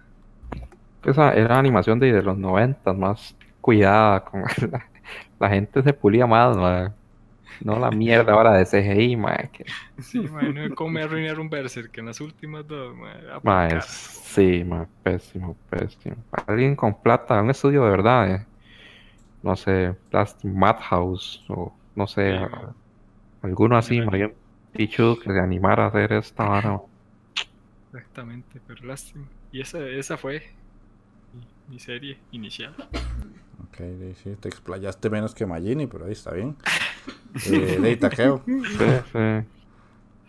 [1.05, 4.25] esa era animación de, de los 90, más cuidada.
[4.25, 4.87] Como la,
[5.39, 6.91] la gente se pulía más, mae.
[7.61, 9.65] No la mierda ahora de CGI, mae, que-
[9.99, 12.95] Sí, ma, no cómo me arruinar un Berserk en las últimas dos,
[13.43, 16.17] mae, es- sí, mae, pésimo, pésimo.
[16.47, 18.47] Alguien con plata, un estudio de verdad, eh.
[19.43, 22.75] no sé, Plastic Madhouse o no sé, Sí, mae.
[23.43, 24.35] alguno así, mae, un
[24.73, 26.81] pichudo que se animara a hacer esta vara.
[27.93, 29.27] Exactamente, pero lástima.
[29.53, 30.43] Y esa, esa fue
[31.33, 32.75] mi, mi serie inicial.
[33.69, 36.57] Ok, sí, sí, te explayaste menos que Magini, pero ahí está bien.
[37.35, 38.41] Eh, de.
[38.47, 39.49] Sí, sí.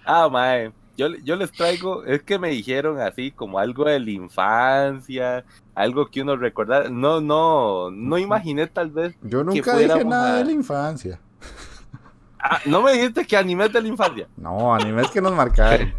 [0.06, 0.72] Ah, mae.
[0.98, 6.08] Yo, yo les traigo, es que me dijeron así como algo de la infancia, algo
[6.10, 6.88] que uno recordara.
[6.90, 9.14] No, no, no imaginé tal vez.
[9.22, 11.20] Yo que nunca dije nada a- de la infancia.
[12.40, 14.28] Ah, no me dijiste que animes de la infancia.
[14.38, 15.94] No, animes que nos marcaron.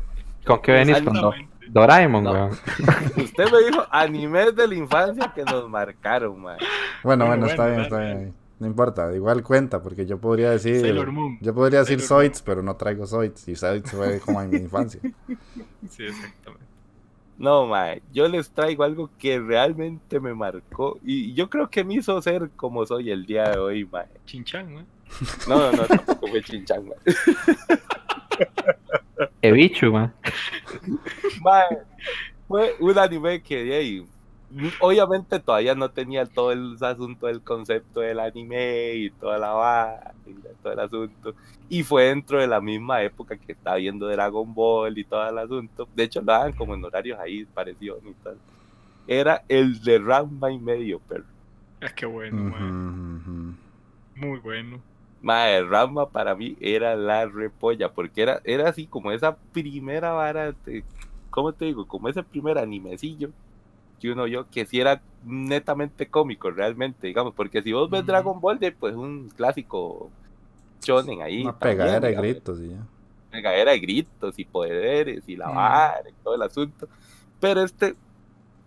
[0.47, 1.35] ¿Con qué venís con Do-.
[1.69, 2.33] Doraemon, No.
[2.33, 2.51] weón?
[3.17, 6.57] Usted me dijo animes de la infancia que nos marcaron, mae.
[7.03, 8.35] Bueno, Bueno, bueno, está bueno, bien, está bien.
[8.59, 10.81] No importa, igual cuenta, porque yo podría decir.
[10.81, 11.39] Sailor Moon.
[11.43, 12.25] Yo podría decir Sailor Moon.
[12.31, 13.49] Zoids, pero no traigo Zoids.
[13.49, 15.01] Y Zoids fue como en mi infancia.
[15.89, 16.67] Sí, exactamente.
[17.39, 18.03] No, mae.
[18.13, 22.51] Yo les traigo algo que realmente me marcó y yo creo que me hizo ser
[22.57, 24.09] como soy el día de hoy, mae.
[24.25, 24.85] Chinchan, ma.
[25.47, 26.97] No, no, no, tampoco fue chinchán, mae.
[29.43, 30.13] Ebichu, man.
[31.43, 31.79] Mae,
[32.49, 34.07] fue un anime que de ahí,
[34.79, 40.15] obviamente todavía no tenía todo el asunto del concepto del anime y toda la vara
[40.25, 41.35] y todo el asunto.
[41.69, 45.39] Y fue dentro de la misma época que estaba viendo Dragon Ball y todo el
[45.39, 45.89] asunto.
[45.95, 48.39] De hecho, lo daban como en horarios ahí parecidos y tal.
[49.07, 51.25] Era el de Ranma y medio, pero.
[51.81, 52.77] Ah, qué bueno, Ujú, ma.
[53.17, 53.55] ujú.
[54.17, 54.83] Muy bueno.
[55.21, 60.53] Mae, Ranma para mí era la repolla, porque era, era así como esa primera vara,
[60.65, 60.85] de,
[61.31, 61.87] ¿cómo te digo?
[61.87, 63.35] Como ese primer animecillo que
[64.05, 68.07] uno vio que sí era netamente cómico realmente, digamos, porque si vos ves Ujú.
[68.07, 70.11] Dragon Ball, de, pues un clásico
[70.83, 71.43] shonen ahí.
[71.43, 72.87] Una también, pegadera de gritos y ya.
[73.31, 76.89] pegadera de gritos y poderes y la vara y todo el asunto.
[77.41, 77.95] Pero este,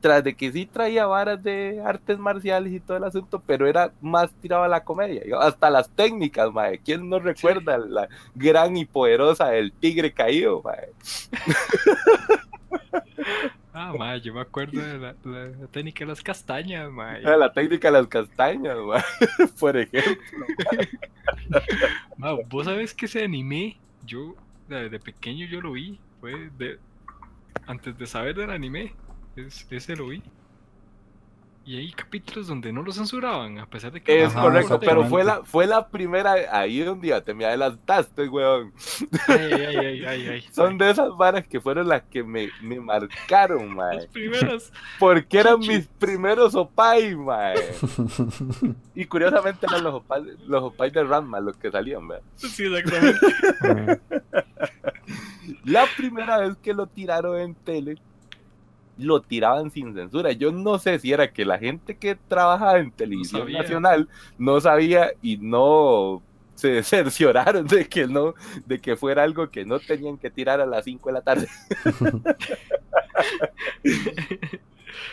[0.01, 3.91] tras de que sí traía varas de artes marciales y todo el asunto, pero era
[4.01, 5.21] más tirado a la comedia.
[5.23, 6.79] digamos, Hasta las técnicas, mae.
[6.79, 10.89] ¿Quién no recuerda la gran y poderosa del tigre caído, mae?
[13.73, 15.13] Ah, ma, yo me acuerdo de la,
[15.71, 17.19] técnica de las castañas, ma.
[17.19, 18.75] y- La técnica de las castañas.
[19.59, 20.15] Por ejemplo.
[22.17, 24.35] Ma, vos sabés que ese anime, yo
[24.67, 26.79] desde pequeño yo lo vi, fue de
[27.67, 28.93] antes de saber del anime,
[29.35, 30.21] es- ese lo vi.
[31.69, 35.05] Y hay capítulos donde no lo censuraban, a pesar de que Es Ajá, correcto, pero
[35.05, 38.73] fue la, fue la primera, ahí donde ya te me adelantaste, weón.
[39.27, 40.41] Ay, ay, ay, ay, ay.
[40.51, 43.97] Son de esas varas que fueron las que me, me marcaron, mae.
[43.97, 44.73] las primeras.
[44.99, 47.53] Porque eran mis primeros opais, mae.
[48.95, 52.21] Y curiosamente eran los opais, los opais de Ranma los que salían, mae.
[52.35, 54.01] Sí, exactamente.
[55.65, 57.99] La primera vez que lo tiraron en tele,
[58.99, 60.31] lo tiraban sin censura.
[60.33, 63.61] Yo no sé si era que la gente que trabajaba en televisión sabía.
[63.61, 66.21] nacional no sabía y no
[66.55, 68.33] se cercioraron de que no,
[68.65, 71.47] de que fuera algo que no tenían que tirar a las 5 de la tarde.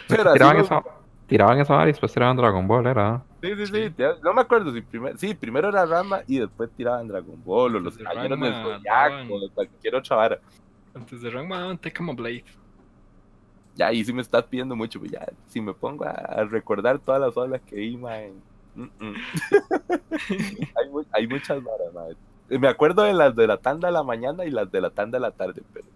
[0.09, 0.83] Pero así tiraban, lo- esa,
[1.27, 3.23] tiraban esa vara y después tiraban Dragon Ball, era.
[3.43, 5.17] Sí, sí, sí, No me acuerdo si primero.
[5.19, 9.95] Sí, primero era Rama y después tiraban Dragon Ball o los caballeros del Zodiaco cualquier
[9.95, 10.39] otra vara.
[10.95, 12.45] Antes de Ranma daban Tekken Blade.
[13.77, 17.21] Ya ahí sí me estás pidiendo mucho, pues ya, si me pongo a, recordar todas
[17.21, 18.33] las olas que vi, mae,
[18.75, 19.15] mm, mm.
[20.77, 22.13] hay, mu- hay muchas varas, mae.
[22.49, 24.91] Eh, Me acuerdo de las de la tanda de la mañana y las de la
[24.91, 25.89] tanda de la tarde, pero,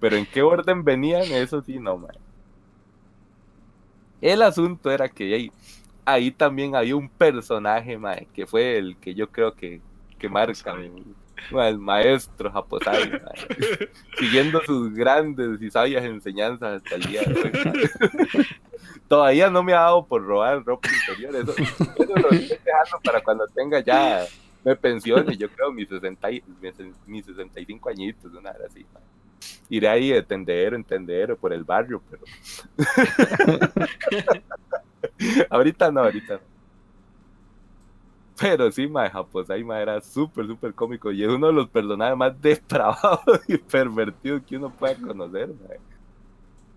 [0.00, 2.18] pero en qué orden venían, eso sí, no, mae.
[4.20, 5.52] El asunto era que ahí,
[6.04, 9.82] ahí también había un personaje, mae, que fue el que yo creo que,
[10.18, 11.16] que marca mi-
[11.52, 13.20] el maestro Japosai,
[14.18, 18.46] siguiendo sus grandes y sabias enseñanzas hasta el día de hoy.
[19.08, 21.36] Todavía no me ha dado por robar ropa interior.
[21.36, 24.24] Eso, eso lo estoy dejando para cuando tenga ya
[24.64, 26.74] me pensione, yo creo mis, 60, y- mis,
[27.06, 28.84] mis 65 añitos, una hora así.
[29.68, 32.24] iré ahí de tendero en tendero por el barrio, pero.
[35.50, 36.55] ahorita no, ahorita no.
[38.40, 41.10] Pero sí, mae, pues ahí mae, era súper, súper cómico.
[41.10, 45.54] Y es uno de los personajes más depravados y pervertidos que uno puede conocer.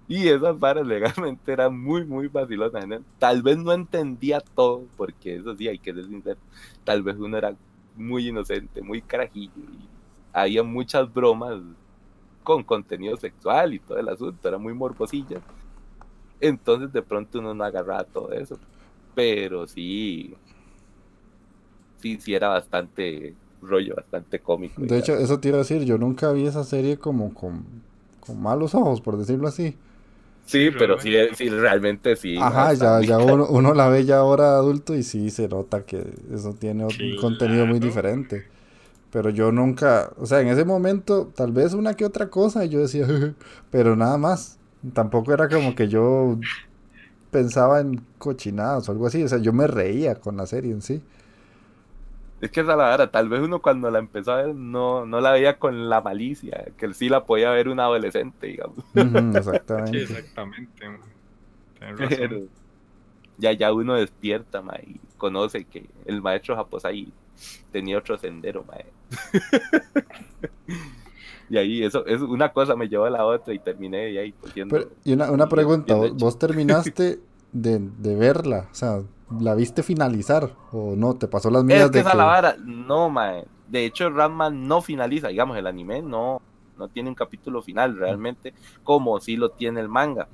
[0.08, 2.88] Y esas varas legalmente eran muy, muy vacilonas.
[2.88, 3.00] ¿no?
[3.20, 6.40] Tal vez no entendía todo, porque eso sí, hay que ser sincero.
[6.84, 7.56] Tal vez uno era
[7.96, 9.52] muy inocente, muy carajillo.
[10.34, 11.62] Había muchas bromas
[12.44, 15.42] con contenido sexual y todo el asunto, era muy morbosilla.
[16.40, 18.58] Entonces de pronto uno no agarraba todo eso.
[19.14, 20.36] Pero sí,
[22.02, 24.86] sí, sí era bastante rollo, bastante cómico.
[24.88, 27.66] De hecho, eso te iba a decir, yo nunca vi esa serie como con,
[28.20, 29.76] con malos ojos, por decirlo así.
[30.46, 32.42] sí, pero sí, sí, realmente sí.
[32.42, 36.06] Ajá, ya, ya uno, uno la ve ya ahora adulto y sí se nota que
[36.34, 38.46] eso tiene un contenido muy diferente.
[39.12, 42.70] Pero yo nunca, o sea, en ese momento tal vez una que otra cosa y
[42.70, 43.08] yo decía,
[43.72, 44.60] pero nada más.
[44.94, 46.38] Tampoco era como que yo
[47.32, 50.82] pensaba en cochinadas o algo así, o sea, yo me reía con la serie en
[50.82, 51.02] sí.
[52.42, 55.20] Es que esa la verdad, tal vez uno cuando la empezó a ver no, no
[55.20, 58.78] la veía con la malicia, que sí la podía ver un adolescente, digamos.
[58.78, 58.94] Ujú,
[59.92, 59.98] Sí, exactamente.
[59.98, 61.06] exactamente.
[61.96, 62.18] razón.
[62.20, 62.40] Pero
[63.38, 67.12] ya, ya uno despierta, ma, y conoce que el maestro Japosai
[67.72, 68.76] tenía otro sendero, ma.
[71.50, 74.32] y ahí eso, es una cosa me llevó a la otra y terminé y ahí
[74.34, 74.78] cogiendo.
[74.78, 76.26] Pero, y una, una pregunta, bien ¿vos, hecho.
[76.26, 77.20] vos terminaste
[77.52, 78.68] de, de verla?
[78.72, 79.02] O sea,
[79.40, 81.16] ¿la viste finalizar o no?
[81.16, 82.18] ¿Te pasó las Es que de esa que...
[82.18, 83.34] la vara, no, ma.
[83.68, 86.42] De hecho, Ranma no finaliza, digamos, el anime no,
[86.78, 88.54] no tiene un capítulo final realmente,
[88.84, 90.28] como sí lo tiene el manga.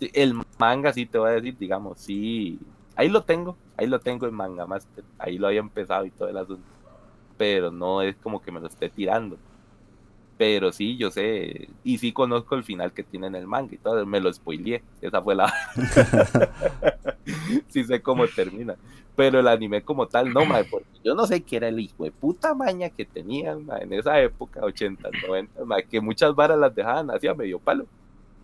[0.00, 2.58] El manga sí te voy a decir, digamos, sí.
[2.94, 5.02] Ahí lo tengo, ahí lo tengo en manga master.
[5.18, 6.62] Ahí lo había empezado y todo el asunto.
[7.36, 9.36] Pero no es como que me lo esté tirando.
[10.38, 13.78] Pero sí, yo sé, y sí conozco el final que tiene en el manga y
[13.78, 14.82] todo, me lo spoileé.
[15.02, 15.52] Esa fue la.
[17.68, 18.76] sí sé cómo termina.
[19.16, 22.04] Pero el anime como tal, no, mae, porque yo no sé qué era el hijo
[22.04, 26.56] de puta maña que tenían mae, en esa época, 80, 90, mae, que muchas varas
[26.56, 27.86] las dejaban así a medio palo.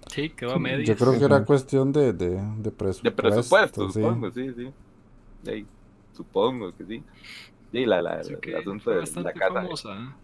[0.08, 0.88] Sí, quedó a medias.
[0.88, 3.02] Yo creo que era cuestión de, de, de presupuesto.
[3.04, 4.00] De presupuesto, sí.
[4.00, 5.66] supongo, sí, sí.
[6.12, 7.02] Supongo que sí.
[7.70, 9.94] Sí, la, la, que el asunto de la casa famosa.
[9.94, 10.23] ¿eh?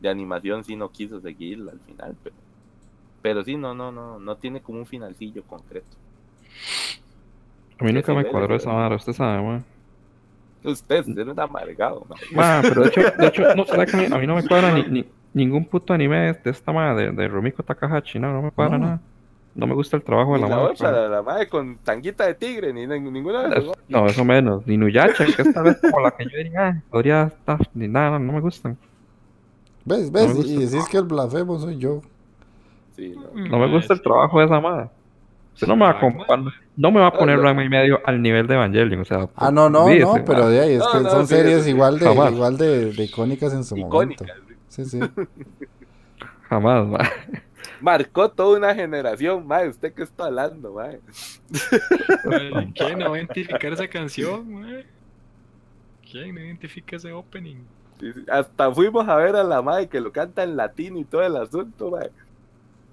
[0.00, 2.36] De animación sí no quiso seguirla al final, pero,
[3.22, 5.96] pero sí, no, no, no, no tiene como un finalcillo concreto.
[7.78, 9.64] A mí nunca me cuadró esa vara, usted sabe, man.
[10.62, 12.18] Usted, usted es un amargado, man.
[12.32, 14.46] Ma, pero de hecho, de hecho, no, ¿será que a mí, a mí no me
[14.46, 18.42] cuadra ni, ni- ningún puto anime de, esta madre, de, de Rumiko Takahashi, no, no
[18.42, 18.84] me cuadra No.
[18.86, 19.00] nada.
[19.52, 20.72] No me gusta el trabajo de la la madre.
[20.74, 23.76] otra, la, la madre con tanguita de tigre, ni ni- ninguna de esas.
[23.88, 24.64] No, eso menos.
[24.66, 28.18] Ni Nuyacha, que esta vez como la que yo diría, ah, podría estar, ni nada,
[28.20, 28.78] no me gustan.
[29.90, 30.10] ¿Ves?
[30.12, 30.34] No ¿Ves?
[30.34, 30.52] gusta.
[30.52, 32.00] y decís que el blasfemo soy yo.
[32.96, 33.48] Sí, no.
[33.48, 34.90] No me gusta el trabajo de esa madre.
[35.54, 37.62] Usted no me va a compa- no me va a poner no.
[37.62, 39.28] Y medio al nivel de Evangelion, o sea.
[39.36, 40.48] Ah, no, no, no, pero ma.
[40.48, 41.70] de ahí, es No, que no, son sí, series sí.
[41.70, 42.32] igual de, Jamás.
[42.32, 44.24] igual de, de icónicas en su Icónica.
[44.24, 44.54] momento.
[44.68, 45.00] Sí, sí.
[46.48, 46.98] Jamás, ma.
[47.80, 49.68] Marcó toda una generación, madre.
[49.70, 51.00] ¿Usted qué está hablando, madre?
[52.30, 54.86] Ay, ¿Quién no va a identificar esa canción, mae?
[56.10, 57.56] ¿Quién no identifica ese opening?
[58.30, 61.36] Hasta fuimos a ver a la madre que lo canta en latino y todo el
[61.36, 62.10] asunto, madre.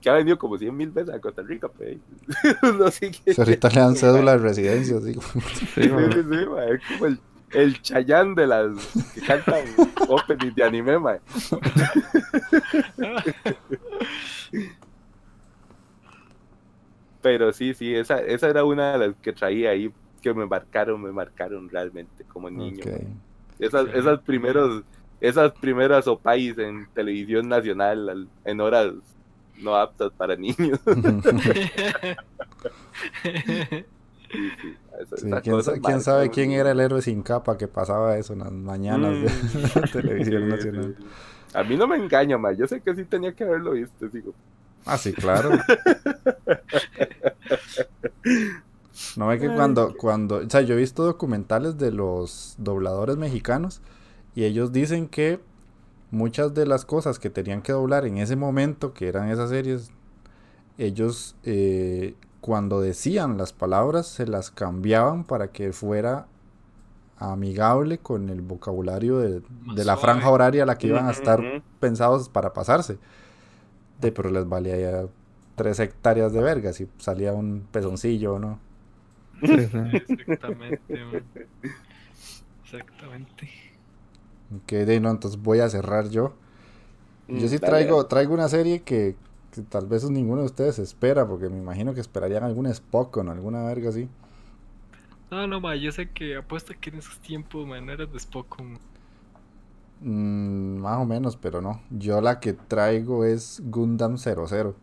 [0.02, 1.98] Que ha venido como 100 mil veces a Costa Rica, pues.
[2.78, 3.34] no sé qué.
[3.34, 5.14] Si ahorita le dan cédula de residencia, así.
[5.14, 6.02] Sí, Sí, ma.
[6.12, 7.20] sí, sí, mae, Es como el,
[7.52, 8.76] el chayán de las
[9.14, 9.64] que cantan
[10.08, 11.20] opening de anime, mae.
[17.22, 21.02] Pero sí, sí, esa, esa era una de las que traía ahí que me marcaron,
[21.02, 22.84] me marcaron realmente como niño.
[23.60, 23.92] Esas, Sí.
[23.96, 24.84] esas primeros,
[25.22, 28.94] esas primeras opais en televisión nacional al- en horas
[29.58, 30.80] no aptas para niños.
[34.30, 38.18] Sí, sí, esa- Sí, esa ¿quién, sabe quién era el héroe sin capa que pasaba
[38.18, 39.72] eso en las mañanas de Mm.
[39.82, 40.96] la televisión nacional?
[41.54, 42.52] A mí no me engaña, ma.
[42.52, 44.34] Yo sé que sí tenía que haberlo visto, digo.
[44.86, 45.52] Ah, sí, claro.
[49.16, 53.80] No ve que cuando, cuando, o sea, yo he visto documentales de los dobladores mexicanos
[54.38, 55.40] y ellos dicen que
[56.12, 59.90] muchas de las cosas que tenían que doblar en ese momento, que eran esas series,
[60.78, 66.28] ellos eh, cuando decían las palabras se las cambiaban para que fuera
[67.18, 69.42] amigable con el vocabulario de,
[69.74, 73.00] de la franja horaria a la que iban a estar pensados para pasarse.
[74.00, 75.08] De, pero les valía ya
[75.56, 78.60] tres hectáreas de vergas y salía un pezoncillo, ¿no?
[79.42, 79.78] Sí, sí.
[80.20, 81.24] Exactamente, man.
[82.64, 83.77] Exactamente.
[84.66, 86.34] Que de no, entonces voy a cerrar yo.
[87.32, 89.16] Yo sí Mm, dale, traigo, traigo una serie que,
[89.52, 93.22] que tal vez ninguno de ustedes espera, porque me imagino que esperarían algún Spock o
[93.22, 94.10] alguna verga así.
[95.32, 98.18] No, no, ma, yo sé que apuesto que en esos tiempos, man, no eras de
[98.18, 98.60] Spock.
[98.62, 98.78] ma.
[100.02, 101.82] Mm, más o menos, pero no.
[101.90, 104.76] Yo la que traigo es Gundam 00.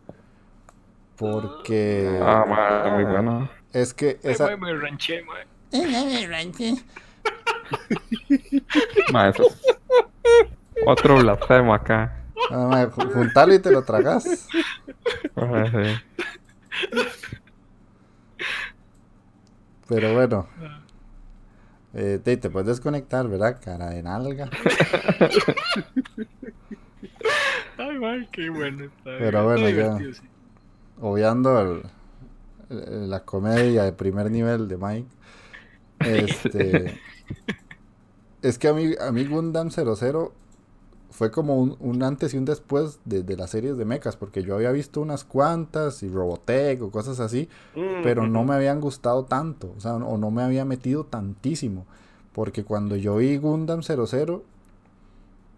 [1.17, 3.49] Porque Ah, ma, muy bueno.
[3.73, 4.45] es que Ay, esa...
[4.45, 5.23] ma, me ranché,
[9.11, 9.23] ma.
[9.23, 9.61] Ma, eso es
[10.85, 12.21] otro blasfemo acá.
[12.51, 14.23] Ah, ju- juntalo y te lo tragas.
[14.23, 14.47] Sí.
[19.87, 20.47] Pero bueno.
[21.93, 23.59] Eh, te, te puedes desconectar, ¿verdad?
[23.63, 24.49] Cara de nalga.
[27.77, 28.85] Ay, ma, qué bueno.
[28.85, 29.97] Está Pero está bueno, ya.
[30.13, 30.21] sí.
[30.99, 31.83] Obviando el-
[32.69, 35.09] el- la comedia de primer nivel de Mike.
[35.99, 36.99] Este.
[38.41, 40.33] Es que a mí, a mí Gundam 00
[41.11, 44.43] fue como un, un antes y un después de, de las series de mechas, porque
[44.43, 48.81] yo había visto unas cuantas y Robotech o cosas así, Mm, pero no me habían
[48.81, 51.85] gustado tanto, o sea, o no me había metido tantísimo,
[52.33, 54.43] porque cuando yo vi Gundam 00,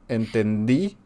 [0.07, 0.97] entendí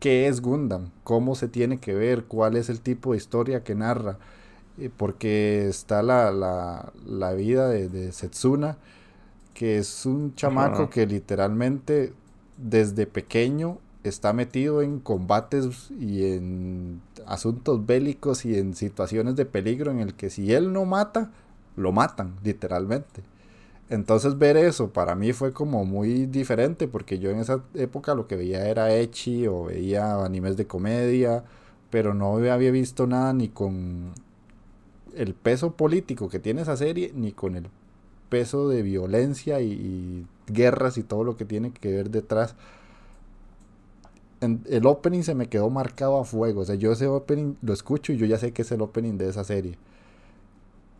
[0.00, 3.74] qué es Gundam, cómo se tiene que ver, cuál es el tipo de historia que
[3.74, 4.18] narra,
[4.78, 8.78] eh, porque está la, la, la vida de, de Setsuna,
[9.54, 12.12] que es un chamaco que literalmente
[12.56, 19.90] desde pequeño está metido en combates y en asuntos bélicos y en situaciones de peligro
[19.90, 21.30] en el que si él no mata,
[21.76, 23.22] lo matan, literalmente.
[23.88, 28.26] Entonces ver eso para mí fue como muy diferente porque yo en esa época lo
[28.26, 31.44] que veía era Echi o veía animes de comedia,
[31.90, 34.12] pero no había visto nada ni con
[35.16, 37.68] el peso político que tiene esa serie, ni con el
[38.30, 42.56] peso de violencia y, guerras y todo lo que tiene que ver detrás.
[44.40, 47.72] En- el opening se me quedó marcado a fuego, o sea, yo ese opening lo
[47.72, 49.76] escucho y yo ya sé que es el opening de esa serie.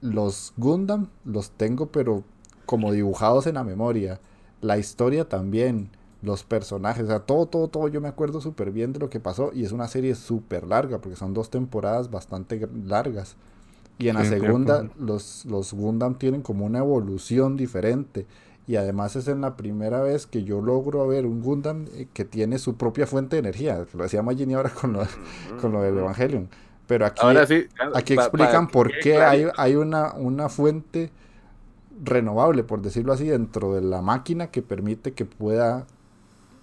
[0.01, 2.25] Los Gundam los tengo pero
[2.67, 4.21] como dibujados en la memoria.
[4.61, 5.91] La historia también,
[6.23, 9.21] los personajes, o sea, todo, todo, todo, yo me acuerdo súper bien de lo que
[9.21, 13.37] pasó y es una serie súper larga porque son dos temporadas bastante largas.
[14.01, 18.27] Y en la segunda, los, los Gundam tienen como una evolución diferente.
[18.67, 22.25] Y además es en la primera vez que yo logro ver un Gundam eh, que
[22.25, 23.85] tiene su propia fuente de energía.
[23.95, 25.03] Lo decía Magini ahora con lo,
[25.61, 26.49] con lo del Evangelion.
[26.87, 27.67] Pero aquí, Ahora sí.
[27.95, 31.11] aquí pa- explican por qué hay, hay una, una fuente
[32.05, 35.87] renovable, por decirlo así, dentro de la máquina que permite que pueda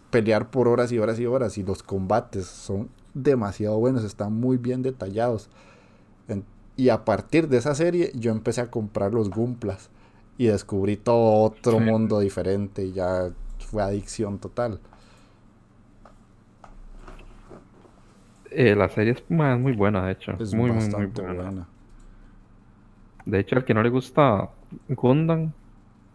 [0.09, 1.57] pelear por horas y horas y horas.
[1.57, 5.49] Y los combates son demasiado buenos, están muy bien detallados.
[6.27, 6.43] En-
[6.77, 9.89] y a partir de esa serie yo empecé a comprar los Gumplas
[10.37, 11.83] y descubrí todo otro Sí.
[11.83, 13.29] mundo diferente y ya
[13.59, 14.79] fue adicción total.
[18.51, 20.33] Eh, la serie es, muy buena, de hecho.
[20.39, 21.33] Es muy, muy, muy buena.
[21.33, 21.67] buena.
[23.25, 24.49] De hecho, al que no le gusta
[24.87, 25.51] Gundam,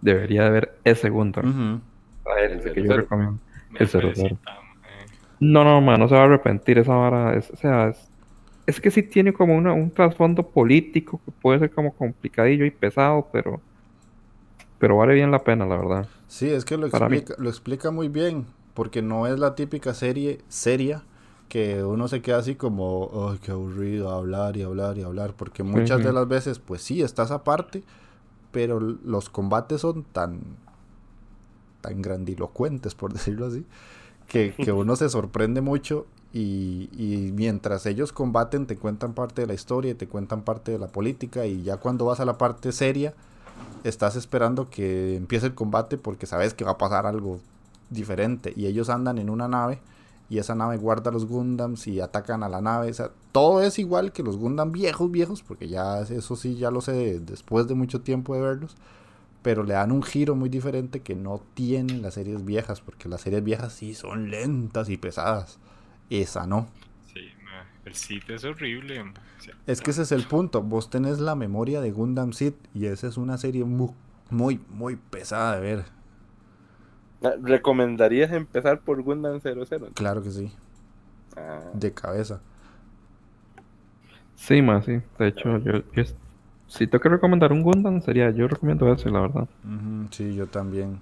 [0.01, 1.83] debería de ver ese Gundam.
[2.25, 2.97] A ver, El ese que yo 00.
[2.97, 3.41] recomiendo.
[3.75, 4.13] El 00.
[4.15, 5.07] felicita, ma, eh.
[5.41, 7.37] No, no, man, no se va a arrepentir esa vara.
[7.37, 8.12] Es, o sea, es,
[8.67, 12.71] es que sí tiene como una, un trasfondo político que puede ser como complicadillo y
[12.71, 13.61] pesado, pero,
[14.79, 16.09] pero vale bien la pena, la verdad.
[16.29, 20.41] Sí, es que lo explica, lo explica muy bien, porque no es la típica serie
[20.49, 21.03] seria
[21.49, 25.63] que uno se queda así como, ay, qué aburrido hablar y hablar y hablar, porque
[25.63, 27.83] muchas de las veces, pues sí, estás aparte,
[28.53, 30.41] pero los combates son tan,
[31.83, 33.67] tan grandilocuentes, por decirlo así,
[34.29, 39.47] que, que uno se sorprende mucho y, y mientras ellos combaten te cuentan parte de
[39.49, 42.39] la historia, y te cuentan parte de la política y ya cuando vas a la
[42.39, 43.15] parte seria,
[43.85, 47.41] estás esperando que empiece el combate porque sabes que va a pasar algo
[47.91, 48.53] diferente.
[48.57, 49.81] Y ellos andan en una nave
[50.31, 53.79] y esa nave guarda los Gundams y atacan a la nave, o sea, todo es
[53.79, 57.75] igual que los Gundam viejos viejos porque ya eso sí ya lo sé después de
[57.75, 58.77] mucho tiempo de verlos,
[59.43, 63.21] pero le dan un giro muy diferente que no tienen las series viejas porque las
[63.21, 65.59] series viejas sí son lentas y pesadas.
[66.21, 66.69] Esa no.
[67.13, 69.03] Sí, ma, el sitio es horrible.
[69.05, 69.13] ma.
[69.39, 70.63] O sea, Es que ese es el punto.
[70.63, 73.91] Vos tenés la memoria de Gundam Seed y esa es una serie muy,
[74.31, 75.85] muy, muy pesada de ver.
[77.43, 79.91] ¿Recomendarías empezar por Gundam 00?
[79.95, 80.53] Claro que sí,
[81.37, 82.41] Ah, de cabeza.
[84.37, 85.01] Sí, más, sí.
[85.19, 85.73] De hecho, yo,
[86.67, 89.49] si tengo que recomendar un Gundam, sería, yo recomiendo ese, la verdad.
[90.11, 91.01] Sí, yo también.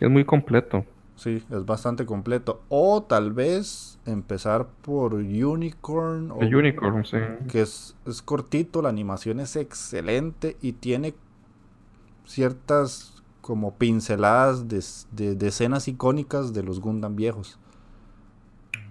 [0.00, 0.84] Es muy completo.
[1.18, 2.62] Sí, es bastante completo.
[2.68, 6.30] O tal vez empezar por Unicorn.
[6.30, 7.16] o- Unicorn, sí.
[7.48, 11.14] Que es, es cortito, la animación es excelente y tiene
[12.24, 17.58] ciertas como pinceladas de, de- de escenas icónicas de los Gundam viejos.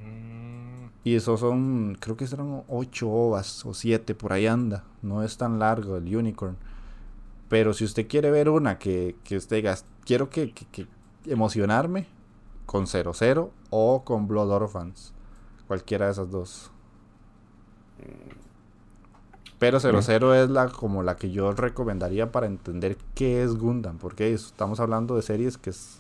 [0.04, 4.84] mm, Y esos son, creo que serán 8 ovas o 7, por ahí anda.
[5.02, 6.58] No es tan largo el Unicorn.
[7.50, 10.88] Pero si usted quiere ver una que, que usted diga, quiero que, que- que
[11.26, 12.08] emocionarme
[12.68, 15.14] con 00 o con Blood Orphans.
[15.68, 16.72] Cualquiera de esas dos.
[19.60, 23.98] Pero 00 es la como la que yo recomendaría para entender qué es Gundam.
[23.98, 26.00] Porque estamos hablando de series que, es,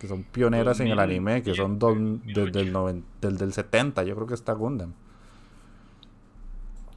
[0.00, 2.72] que son pioneras en el 2000, anime, que son don- desde el 2008.
[2.72, 4.94] noven- del, del 70, yo creo que está Gundam.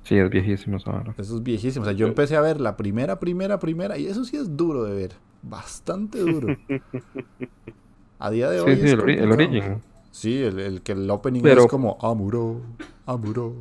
[0.03, 1.13] Sí, es viejísimo vara.
[1.17, 1.83] Eso es viejísimo.
[1.83, 4.83] O sea, yo empecé a ver la primera, primera, primera, y eso sí es duro
[4.83, 5.13] de ver.
[5.43, 6.47] Bastante duro.
[8.21, 8.75] A día de hoy.
[8.75, 9.49] Sí, sí, es el, ori- el complicado.
[9.49, 9.81] origen.
[10.11, 12.61] Sí, el, el que el opening Pero- es como Amuro,
[13.05, 13.53] Amuro.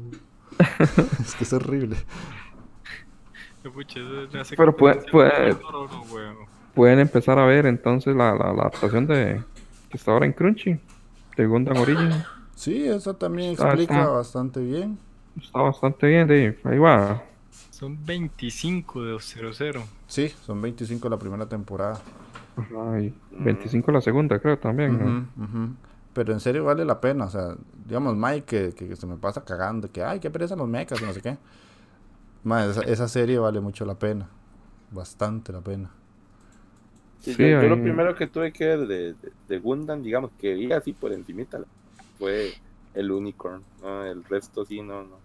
[1.21, 1.97] es que es horrible.
[4.57, 5.57] Pero puede- puede-.
[6.75, 9.43] Pueden empezar a ver entonces la, la, la adaptación de
[9.91, 10.79] que está ahora en Crunchy,
[11.37, 12.11] de Gundam Origin.
[12.55, 14.99] Sí, eso también Está- explica está- bastante bien.
[15.41, 16.59] Está bastante bien, Dave.
[16.65, 17.23] Ahí va.
[17.71, 19.83] Son 25 de 00.
[20.07, 22.01] Sí, son 25 la primera temporada.
[22.57, 25.29] Ajá, y 25 la segunda, creo también.
[26.13, 27.27] Pero en serio vale la pena.
[27.27, 27.57] O sea,
[27.87, 31.01] digamos, Mike, que, que- que se me pasa cagando, que ay, qué pereza los mechas
[31.01, 31.39] y no sé qué.
[32.45, 34.29] Ma, esa, esa serie vale mucho la pena.
[34.91, 35.91] Bastante la pena.
[37.19, 40.33] Sí, Sí, yo, yo lo primero que tuve que ver de, de, de Gundam, digamos,
[40.39, 41.63] que vi así por encimita,
[42.17, 42.59] fue
[42.95, 43.67] el Unicorn.
[43.81, 44.05] ¿no?
[44.07, 45.23] El resto sí, no, no.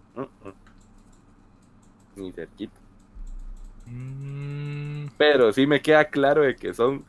[2.16, 2.80] Ni cerquita.
[3.86, 7.06] Mm, Pero sí me queda claro de que son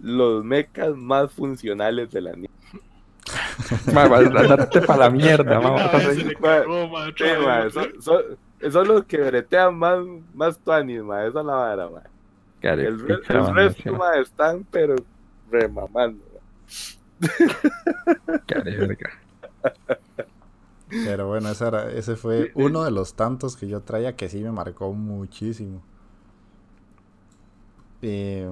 [0.00, 2.48] los mechas más funcionales de la niña.
[3.92, 5.60] Ma, va, date para la mierda,
[8.00, 9.98] son, los que bretean más,
[10.34, 12.02] más tuanis, ma, esa es la vara, ma.
[12.60, 14.96] Care, El, re- resto, ma, están, pero
[15.50, 16.24] remamando.
[18.64, 19.10] verga.
[20.88, 24.42] Pero bueno, esa era- ese fue uno de los tantos que yo traía que sí
[24.42, 25.82] me marcó muchísimo.
[28.00, 28.48] Eh,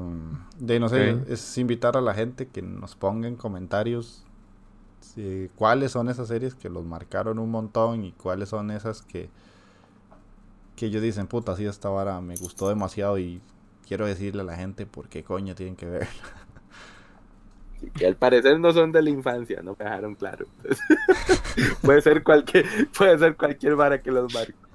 [0.58, 4.24] de no sé, es invitar a la gente que nos ponga en comentarios
[5.00, 9.30] si- cuáles son esas series que los marcaron un montón y cuáles son esas que,
[10.76, 13.40] que ellos dicen, puta, sí, esta vara me gustó demasiado y
[13.86, 16.08] quiero decirle a la gente por qué coño tienen que ver.
[17.74, 20.46] Sí, que al parecer no son de la infancia, no me dejaron claro.
[21.82, 22.66] puede ser cualquier,
[22.96, 24.65] puede ser cualquier vara que los marque.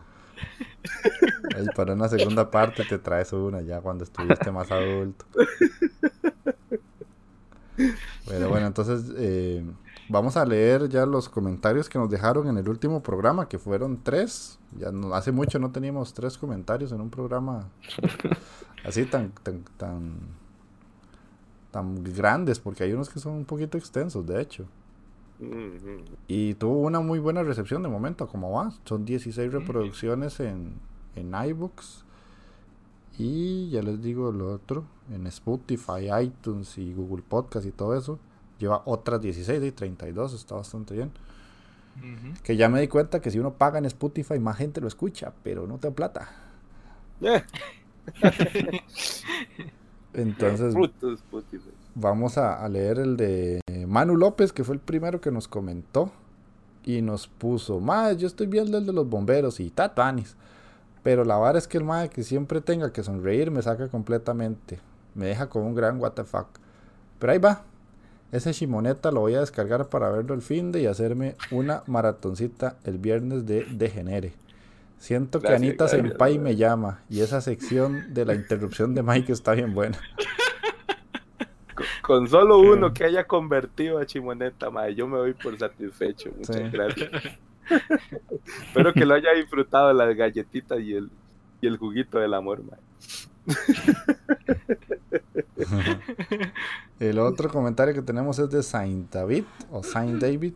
[1.75, 5.25] Para una segunda parte te traes una ya cuando estuviste más adulto.
[8.27, 9.63] Pero bueno, entonces eh,
[10.09, 14.01] vamos a leer ya los comentarios que nos dejaron en el último programa, que fueron
[14.03, 14.59] tres.
[14.77, 17.69] Ya no- hace mucho no teníamos tres comentarios en un programa
[18.85, 20.13] así tan, tan, tan,
[21.71, 24.65] tan grandes, porque hay unos que son un poquito extensos, de hecho.
[26.27, 28.71] Y tuvo una muy buena recepción de momento, como va.
[28.85, 30.75] Son 16 reproducciones en,
[31.15, 32.05] en iBooks.
[33.17, 38.19] Y ya les digo lo otro, en Spotify, iTunes y Google Podcast y todo eso.
[38.59, 41.11] Lleva otras 16 y 32, está bastante bien.
[42.43, 45.33] Que ya me di cuenta que si uno paga en Spotify, más gente lo escucha,
[45.43, 46.29] pero no te da plata.
[47.21, 47.43] Eh,
[50.13, 51.61] Entonces, frutos, putis.
[51.95, 56.11] Vamos a, a leer el de Manu López, que fue el primero que nos comentó.
[56.83, 60.35] Y nos puso, más yo estoy viendo el de los bomberos y tatanis.
[61.03, 64.79] Pero la vara es que el mae que siempre tenga que sonreír me saca completamente.
[65.13, 66.47] Me deja con un gran what the fuck.
[67.19, 67.63] Pero ahí va.
[68.31, 72.77] Ese Shimoneta lo voy a descargar para verlo el fin de y hacerme una maratoncita
[72.85, 74.33] el viernes de Degenere.
[74.97, 79.33] Siento que Anita gracias, Senpai me llama y esa sección de la interrupción de Mike
[79.33, 79.97] está bien buena.
[82.01, 86.31] Con, solo uno que haya convertido a Chimoneta, madre, yo me doy por satisfecho.
[86.37, 86.63] Muchas Sí.
[86.71, 87.09] gracias.
[88.67, 91.09] Espero que lo haya disfrutado las galletitas y el,
[91.61, 92.81] y el juguito del amor, madre.
[96.99, 100.53] El otro comentario que tenemos es de Saint David o Saint David.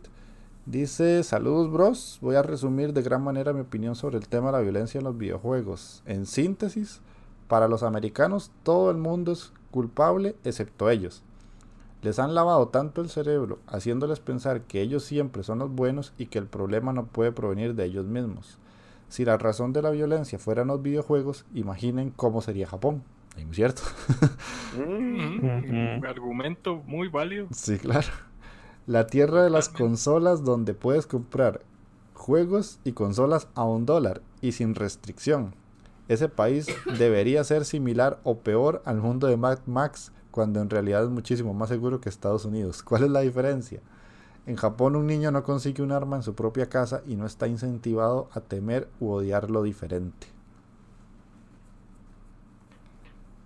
[0.64, 4.52] Dice, saludos bros, voy a resumir de gran manera mi opinión sobre el tema de
[4.52, 6.02] la violencia en los videojuegos.
[6.06, 7.00] En síntesis,
[7.48, 11.22] para los americanos todo el mundo es culpable excepto ellos.
[12.02, 16.26] Les han lavado tanto el cerebro haciéndoles pensar que ellos siempre son los buenos y
[16.26, 18.58] que el problema no puede provenir de ellos mismos.
[19.08, 23.02] Si la razón de la violencia fueran los videojuegos, imaginen cómo sería Japón.
[23.36, 23.82] ¿Es muy cierto?
[24.76, 26.04] Mm.
[26.04, 27.46] Argumento muy válido.
[27.50, 28.08] Sí, claro.
[28.86, 31.62] La tierra de las consolas donde puedes comprar
[32.12, 35.54] juegos y consolas a un dólar y sin restricción.
[36.08, 36.66] Ese país
[36.98, 41.54] debería ser similar o peor al mundo de Mad Max cuando en realidad es muchísimo
[41.54, 42.82] más seguro que Estados Unidos.
[42.82, 43.80] ¿Cuál es la diferencia?
[44.46, 47.48] En Japón un niño no consigue un arma en su propia casa y no está
[47.48, 50.28] incentivado a temer u odiar lo diferente.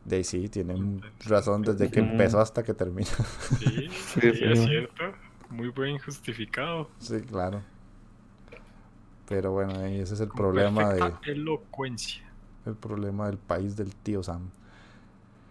[0.05, 3.09] De sí, tienen razón desde que empezó hasta que termina.
[3.59, 5.13] Sí, sí, es cierto.
[5.49, 6.91] Muy buen justificado.
[6.99, 7.63] sí, claro.
[9.29, 12.30] Pero bueno, ahí ese es el Con problema de, elocuencia.
[12.67, 14.51] El problema del país del tío Sam.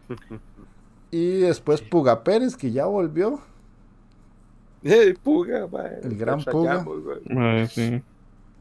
[1.12, 3.42] Y después Puga Pérez, que ya volvió.
[4.84, 6.00] ¡Eh, Puga, mae!
[6.04, 6.90] El gran Puga.
[7.28, 8.04] Mae, sí.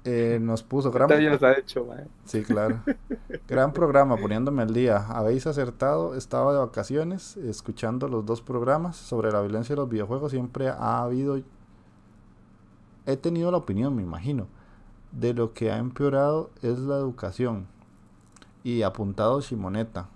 [0.04, 2.08] eh, nos puso gran, ¿Qué años ha hecho, mae?
[2.24, 2.82] sí, claro.
[3.48, 4.98] gran programa, poniéndome al día.
[5.08, 10.32] Habéis acertado, estaba de vacaciones, escuchando los dos programas sobre la violencia de los videojuegos.
[10.32, 11.40] Siempre ha habido,
[13.06, 14.46] he tenido la opinión, me imagino,
[15.12, 17.66] de lo que ha empeorado es la educación.
[18.68, 20.08] Y apuntado Shimoneta.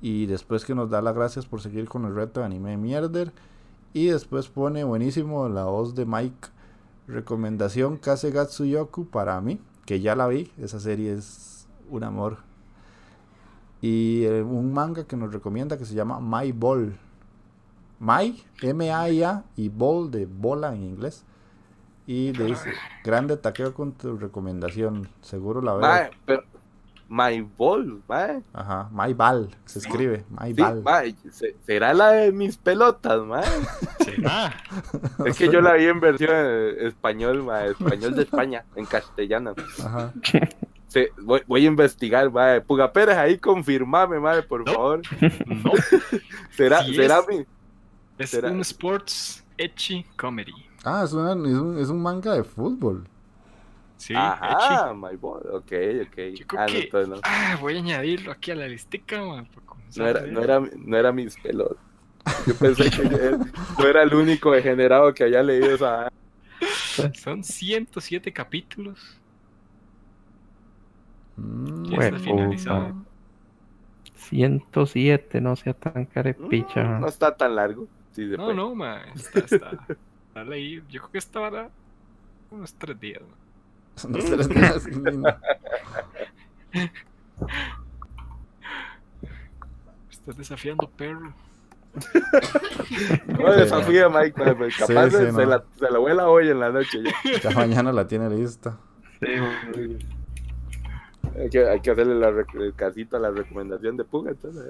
[0.00, 3.32] Y después que nos da las gracias por seguir con el reto de anime mierder.
[3.92, 6.48] Y después pone buenísimo la voz de Mike.
[7.06, 10.50] Recomendación Kasegatsu Yoku para mí, que ya la vi.
[10.58, 12.38] Esa serie es un amor.
[13.80, 16.98] Y eh, un manga que nos recomienda que se llama My Ball.
[18.00, 21.24] My, M-A-I-A y Ball de bola en inglés.
[22.08, 22.72] Y le dice,
[23.04, 25.08] grande taqueo con tu recomendación.
[25.20, 26.10] Seguro la veo.
[26.26, 26.51] Pero...
[27.14, 28.42] My Ball, mae.
[28.54, 30.24] Ajá, My Ball, se escribe.
[30.30, 30.82] My Sí, Ball.
[30.82, 33.44] mae, se- ¿Será la de mis pelotas, mae?
[34.02, 34.54] ¿Será?
[35.26, 39.54] Es que yo la vi en versión eh, español, mae, español de España, en castellano.
[39.84, 40.10] Ajá.
[40.88, 42.62] Se- voy, voy a investigar, mae.
[42.62, 44.72] Puga Pérez, ahí confirmame, mae, por No.
[44.72, 45.02] favor.
[45.46, 45.72] No.
[46.56, 47.28] ¿Será, Sí será es.
[47.28, 47.44] mi...?
[48.18, 48.50] Es ¿Será?
[48.50, 50.52] un sports ecchi comedy.
[50.82, 53.06] Ah, es, una- es un, es un manga de fútbol.
[54.02, 54.96] Sí, Ajá, ecchi.
[54.96, 55.72] My Ball, ok,
[56.08, 56.16] ok.
[56.34, 57.16] Yo creo Ah, no, que- no.
[57.22, 59.48] Ah, voy a añadirlo aquí a la listica, man,
[59.96, 61.78] No era, no, era, no era mis pelotas.
[62.46, 63.18] Yo pensé que yo,
[63.78, 66.08] yo era el único degenerado que había leído esa...
[67.14, 68.98] Son 107 capítulos.
[71.36, 72.88] Mm, está finalizado.
[72.88, 73.10] puta.
[74.16, 76.82] 107, no sea tan carepicha.
[76.82, 77.86] Mm, No está tan largo.
[78.10, 78.56] Sí, No, puede.
[78.56, 79.70] no, man, está, está,
[80.28, 80.82] está leído.
[80.90, 81.70] Yo creo que esta hora
[82.50, 83.20] unos tres días.
[83.22, 83.41] man.
[84.08, 85.36] No sé, es más lindo.
[90.10, 91.32] Estás desafiando perro.
[93.26, 95.44] No desafía, Mike, pues, Sí, capaz sí, se, no.
[95.44, 97.40] la, se la vuela hoy en la noche ya.
[97.42, 98.78] Ya mañana la tiene lista.
[101.38, 104.64] Hay que, hay que hacerle la el casito a la recomendación de Puga, entonces.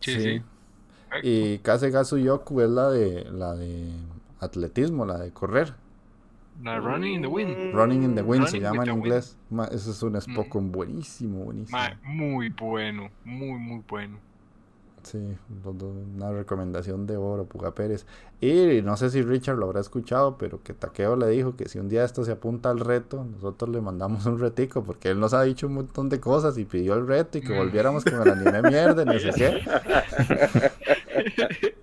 [0.00, 0.20] Sí, Sí.
[0.20, 0.42] sí.
[1.22, 3.90] Y Kasegatsu Yoku es la de la de
[4.40, 5.74] atletismo, la de correr.
[6.62, 7.74] La Running in the Wind.
[7.74, 9.36] Running in the Wind se llama en inglés.
[9.50, 11.78] Ma, Ese es un Spokon buenísimo, buenísimo.
[11.78, 14.18] Ma, muy bueno, muy, muy bueno.
[15.02, 15.18] Sí,
[16.14, 18.06] una recomendación de oro, Puga Pérez.
[18.40, 21.80] Y no sé si Richard lo habrá escuchado, pero que Takeo le dijo que si
[21.80, 25.34] un día esto se apunta al reto, nosotros le mandamos un retico, porque él nos
[25.34, 27.56] ha dicho un montón de cosas y pidió el reto y que Mm.
[27.56, 29.60] volviéramos con el anime mierda, no sé qué.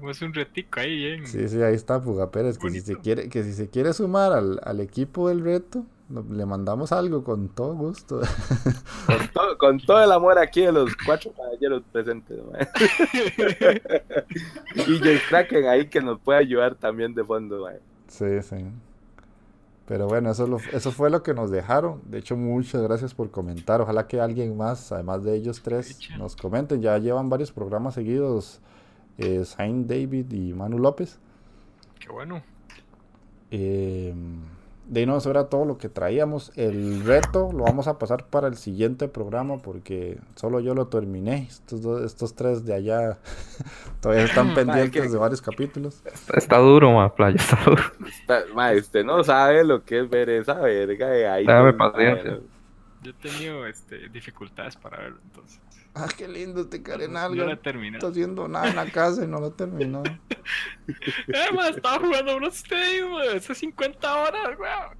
[0.00, 1.26] Ponemos un retico ahí bien.
[1.26, 4.32] Sí, sí, ahí está Puga Pérez, que si se quiere, que si se quiere sumar
[4.32, 5.84] al, al equipo del reto,
[6.30, 8.20] le mandamos algo con todo gusto.
[9.06, 12.38] Con, todo, con todo el amor aquí de los cuatro caballeros presentes.
[14.74, 17.62] y Jay Kraken ahí que nos puede ayudar también de fondo.
[17.62, 17.78] mae.
[18.08, 18.64] Sí, sí.
[19.86, 22.00] Pero bueno, eso, lo- eso fue lo que nos dejaron.
[22.06, 23.80] De hecho, muchas gracias por comentar.
[23.80, 26.80] Ojalá que alguien más, además de ellos tres, nos comenten.
[26.80, 28.60] Ya llevan varios programas seguidos.
[29.20, 31.18] Eh, Saint David y Manu López.
[31.98, 32.42] Qué bueno.
[33.50, 34.14] Eh,
[34.86, 36.50] de ahí no, eso era todo lo que traíamos.
[36.56, 41.46] El reto lo vamos a pasar para el siguiente programa porque solo yo lo terminé.
[41.48, 43.18] Estos, dos- estos tres de allá
[44.00, 46.02] todavía están pendientes que- de varios capítulos.
[46.06, 47.82] Está, está duro, ma, playa, está duro.
[48.08, 51.46] Está- mae, usted no sabe lo que es ver esa verga de ahí.
[51.46, 52.40] Dame paciencia.
[53.02, 55.60] Yo he tenido este, dificultades para verlo, entonces.
[55.94, 57.44] Ah, qué lindo este No Carenalga.
[57.46, 57.98] la he terminado.
[57.98, 60.02] está haciendo nada en la casa y no lo terminó.
[60.06, 64.98] Eh, ma, estaba jugando unos Stadium, ma, hace 50 horas, weón.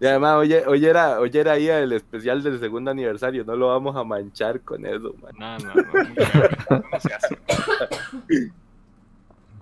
[0.00, 3.44] Y además, oye, hoy era, hoy era ahí el especial del segundo aniversario.
[3.44, 5.14] No lo vamos a manchar con eso.
[5.22, 5.32] mae.
[5.38, 7.38] No, no, no, no se hace.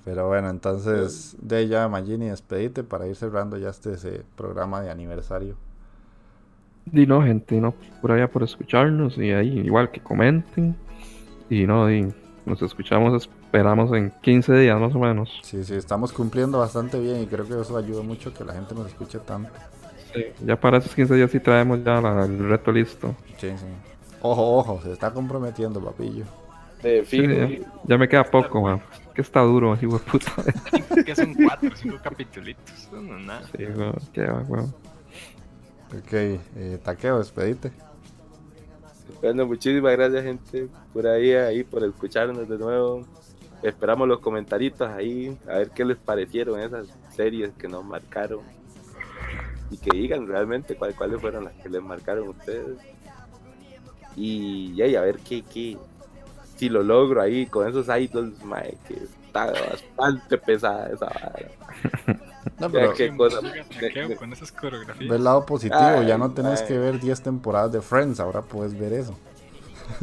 [0.04, 4.90] Pero bueno, entonces de ya Magini, despedite para ir cerrando ya este ese programa de
[4.90, 5.56] aniversario.
[6.90, 10.74] Y no, gente, no, por allá por escucharnos y ahí igual que comenten.
[11.50, 12.12] Y no, y
[12.46, 15.30] nos escuchamos, esperamos en 15 días más o menos.
[15.42, 18.74] Sí, sí, estamos cumpliendo bastante bien y creo que eso ayuda mucho que la gente
[18.74, 19.50] nos escuche tanto.
[20.44, 23.14] Ya para esos 15 días sí traemos ya la- el reto listo.
[23.38, 23.66] Sí, sí.
[24.20, 26.24] Ojo, ojo, se está comprometiendo, papillo.
[26.82, 27.32] De Sí, fijo.
[27.32, 27.48] ya,
[27.84, 28.80] ya me queda poco, man.
[29.14, 30.32] que está duro, así, weón, puta.
[31.04, 32.56] que son cuatro o cinco capítulos.
[32.74, 33.42] Eso no es nada.
[33.56, 34.74] Sí, weón, qué va, weón.
[35.98, 37.70] Ok, eh, taqueo, despedite.
[39.20, 43.06] Bueno, muchísimas gracias, gente, por ahí, ahí, por escucharnos de nuevo.
[43.62, 48.40] Esperamos los comentarios ahí, a ver qué les parecieron esas series que nos marcaron.
[49.70, 52.78] Y que digan realmente cuál- cuáles fueron las que les marcaron a ustedes.
[54.16, 55.78] Y, y ahí, a ver qué, qué,
[56.56, 61.50] si lo logro ahí con esos idols, mae, que está bastante pesada esa vara.
[62.58, 63.40] No, pero Qué cosa.
[63.80, 65.10] Taqueo con esas coreografías.
[65.12, 66.66] el lado positivo, Ay, ya no tenés ay.
[66.68, 69.16] que ver 10 temporadas de Friends, ahora puedes ver eso.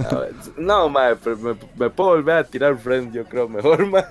[0.09, 3.85] A ver, No, mae, pero me, me puedo volver a tirar Friends, yo creo mejor,
[3.91, 4.03] mae.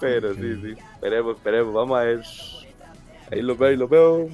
[0.00, 2.22] Pero sí, sí, esperemos, esperemos, vamos a ver.
[3.32, 4.28] Ahí lo veo, ahí lo veo.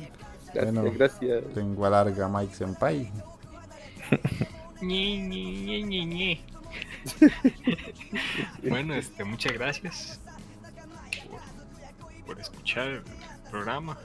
[0.52, 0.92] Gracias, Bueno.
[0.94, 1.44] gracias.
[1.54, 3.10] Lengua larga Mike Senpai.
[4.82, 6.44] Ñe, Ñe, Ñe, Ñe, Ñe.
[8.68, 10.20] bueno, este, muchas gracias
[11.30, 11.40] por,
[12.26, 13.02] por escuchar el
[13.50, 13.98] programa.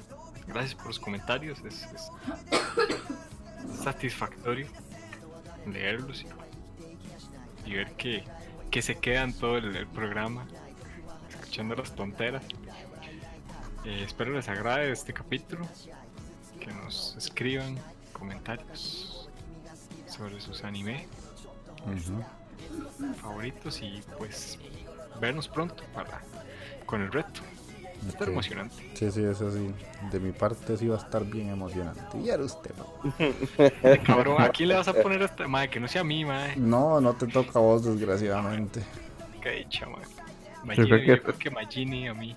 [0.47, 1.59] Gracias por los comentarios.
[1.59, 2.11] Es, es
[3.83, 4.67] satisfactorio
[5.65, 8.23] leerlos y, y ver que,
[8.71, 10.47] que se quedan todo el, el programa
[11.29, 12.43] escuchando las tonteras.
[13.85, 15.67] Eh, espero les agrade este capítulo.
[16.59, 17.77] Que nos escriban
[18.11, 19.29] comentarios
[20.07, 21.07] sobre sus anime.
[23.21, 24.57] Favoritos y pues
[25.19, 26.21] vernos pronto para
[26.85, 27.41] con el reto.
[28.03, 28.33] Va a estar Ok.
[28.33, 28.75] emocionante.
[28.93, 29.73] Sí, sí, eso sí.
[30.11, 32.01] De mi parte sí va a estar bien emocionante.
[32.19, 33.13] Y era usted, ¿no?
[34.05, 35.47] Cabrón, ¿a quién le vas a poner esta?
[35.47, 36.53] Madre, que no sea a mí, madre.
[36.57, 38.83] No, no te toca a vos, desgraciadamente.
[39.41, 40.07] Qué dicha, madre.
[40.07, 42.35] Yo creo Magini, que- yo creo que Magini a mí.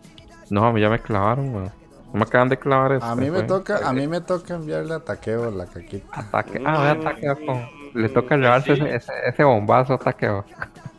[0.49, 1.73] No, a ya me clavaron, weón.
[2.13, 4.95] No me acaban de clavar este, A mí me toca, a mí me toca enviarle
[4.95, 6.07] a taqueo la caquita.
[6.11, 6.61] Ataque.
[6.67, 7.80] Ah, ataque con...
[7.95, 10.45] Le toca llevarse ese, ese, ese bombazo ataqueo.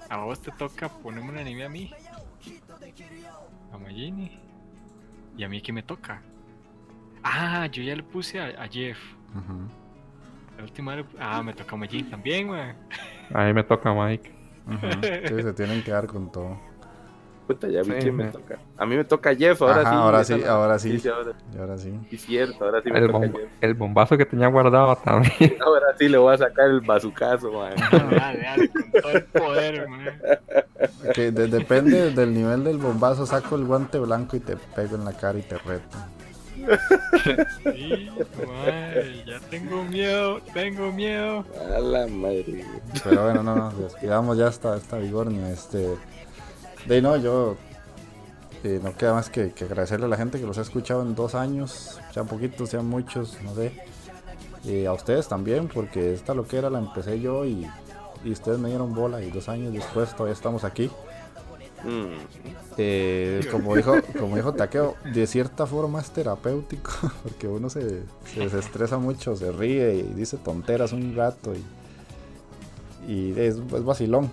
[0.09, 1.91] A vos te toca ponerme un anime a mí.
[3.73, 4.39] A Magini.
[5.37, 6.21] Y a mí que me toca.
[7.23, 8.97] Ah, yo ya le puse a, a Jeff.
[9.35, 9.67] Ujú,
[10.57, 12.73] La última le- Ah, me toca a Magini también, güey.
[13.33, 14.31] A mí me toca Mike.
[14.67, 14.87] ujú.
[15.37, 16.59] Sí, se tienen que dar con todo.
[17.47, 18.59] Puta, ya vi Sí, quién me toca.
[18.77, 19.95] A mí me toca Jeff, ahora Ajá, sí.
[19.95, 21.01] ahora sí, la- ahora sí.
[21.09, 21.99] ahora, Y ahora sí.
[22.17, 23.49] cierto, ahora sí me El, toca bom- Jeff.
[23.61, 25.33] el bombazo que tenía guardado también.
[25.65, 27.75] Ahora sí le voy a sacar el bazucazo, mae.
[27.75, 29.87] Dale, dale, con todo el poder,
[31.31, 35.13] de- depende del nivel del bombazo, saco el guante blanco y te pego en la
[35.13, 35.97] cara y te reto.
[37.63, 38.09] Sí,
[38.47, 41.43] madre, ya tengo miedo, tengo miedo.
[41.75, 42.43] A la madre.
[42.47, 42.65] güey.
[43.03, 45.49] Pero bueno, no, no, despidamos ya esta, esta vigornia.
[45.49, 45.95] Este,
[46.87, 47.57] de ahí no, yo
[48.63, 51.15] eh, no queda más que, que agradecerle a la gente que los ha escuchado en
[51.15, 53.71] dos años, sean poquitos, sean muchos, no sé.
[54.63, 57.67] Y a ustedes también, porque esta loquera la empecé yo y,
[58.23, 60.91] y ustedes me dieron bola y dos años después todavía estamos aquí.
[61.83, 62.13] Mm.
[62.77, 66.91] Eh, como dijo, como dijo Taqueo, de cierta forma es terapéutico,
[67.23, 73.31] porque uno se, se desestresa mucho, se ríe y dice tonteras un rato y, y
[73.31, 74.29] es, es vacilón.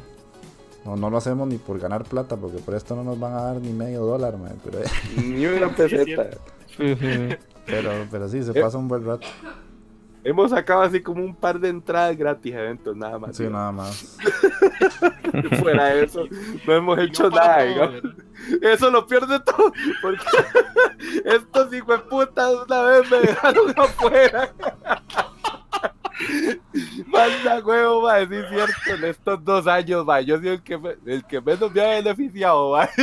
[0.85, 3.43] No, no lo hacemos ni por ganar plata, porque por esto no nos van a
[3.43, 4.79] dar ni medio dólar, mae, pero,
[5.17, 6.31] Ni una peseta.
[7.67, 8.61] pero, pero sí, se Eh.
[8.63, 9.27] pasa un buen rato.
[10.25, 13.37] Hemos sacado así como un par de entradas gratis a eventos, nada más.
[13.37, 14.17] Sí, nada más.
[15.61, 16.25] Fuera de eso,
[16.67, 18.03] no hemos hecho no nada, todo, digamos.
[18.63, 19.73] Eso lo pierde todo.
[20.03, 20.25] Porque
[21.25, 24.53] estos hijos de puta una vez me dejaron afuera.
[27.07, 28.95] Manda huevo, va, sí es cierto.
[28.95, 32.70] En estos dos años, va, yo soy el que, el que menos me ha beneficiado,
[32.70, 32.89] va.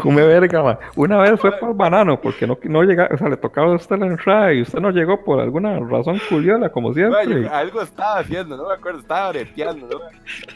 [0.00, 0.78] Come verga, man.
[0.96, 3.98] Una vez fue por banano, porque no, no llegaba, o sea, le tocaba a usted
[3.98, 7.42] la entrada y usted no llegó por alguna razón curiosa, como siempre.
[7.42, 9.98] yo algo estaba haciendo, no me acuerdo, estaba breteando, no,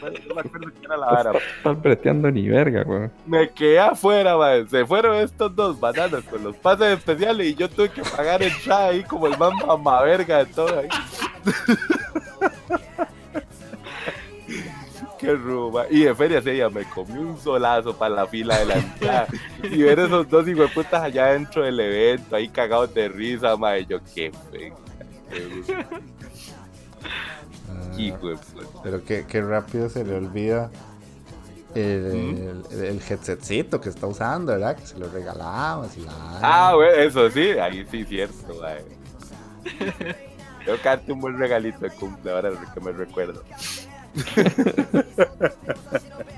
[0.09, 1.31] me- no me acuerdo qué era la vara.
[1.57, 3.09] Estás breteando ni verga, güey.
[3.25, 4.67] Me quedé afuera, man.
[4.67, 8.87] Se fueron estos dos bananas con los pases especiales y yo tuve que pagar entrada
[8.87, 10.87] ahí como el más mamaverga de todo ahí.
[15.25, 15.87] Qué.
[15.95, 19.27] Y de feria ese día me comí un solazo para la fila de la entrada.
[19.63, 23.85] Y ver esos dos hijueputas allá dentro del evento, ahí cagados de risa, madre.
[23.87, 24.73] Yo, qué fe.
[27.67, 28.79] Ah, Hijo de puta.
[28.83, 30.69] pero qué, qué rápido se le olvida
[31.73, 34.75] el, el, el headsetcito que está usando, ¿verdad?
[34.77, 36.11] Que se lo regalamos y la...
[36.41, 38.85] Ah, güey, eso sí, ahí sí, cierto, madre.
[40.63, 43.43] Que darte un buen regalito de cumple ahora que me recuerdo.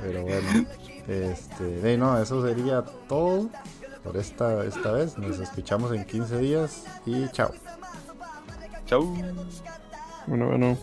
[0.02, 0.66] Pero bueno,
[1.08, 3.50] este, no, eso sería todo
[4.04, 5.18] por esta, esta vez.
[5.18, 7.52] Nos escuchamos en 15 días y chao.
[8.86, 9.04] Chao.
[10.28, 10.78] Bueno, bueno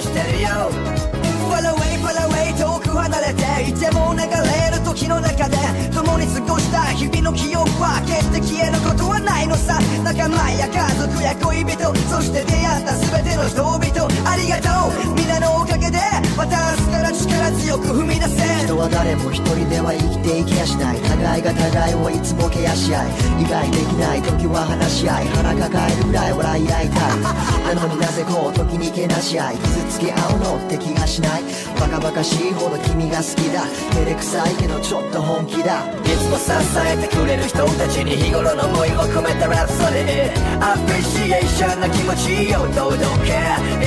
[0.00, 3.42] No Pull away, pull away 遠く離れて。
[3.68, 5.56] いても流れる時の中で。
[6.08, 9.78] 共に過ごした日々の記憶は決して消えることはないのさ。
[10.02, 15.12] 仲間や家族や恋人そして出会った全ての人々ありがとう。
[15.12, 16.00] 皆のおかげで
[16.32, 20.96] また明日から力強く踏み出せ人は誰も一人では生きていきやしない。
[21.04, 23.12] 互いが互いをいつもケアし合い。
[23.38, 25.28] 理解できない時は話し合い。
[25.28, 27.20] 腹抱えるぐらい笑い合いたい。
[27.76, 29.56] なのになぜこう時にけなし合い。
[29.60, 31.44] 傷つけ合うのって気がしない。
[31.78, 33.68] バカバカしいほど君が好きだ。
[33.92, 35.97] 照れくさいけどちょっと本気だ。
[36.02, 43.32] つも支えてくれる人たちに日頃の思いを込めたラプソディアプリシエーションな気持ちを届け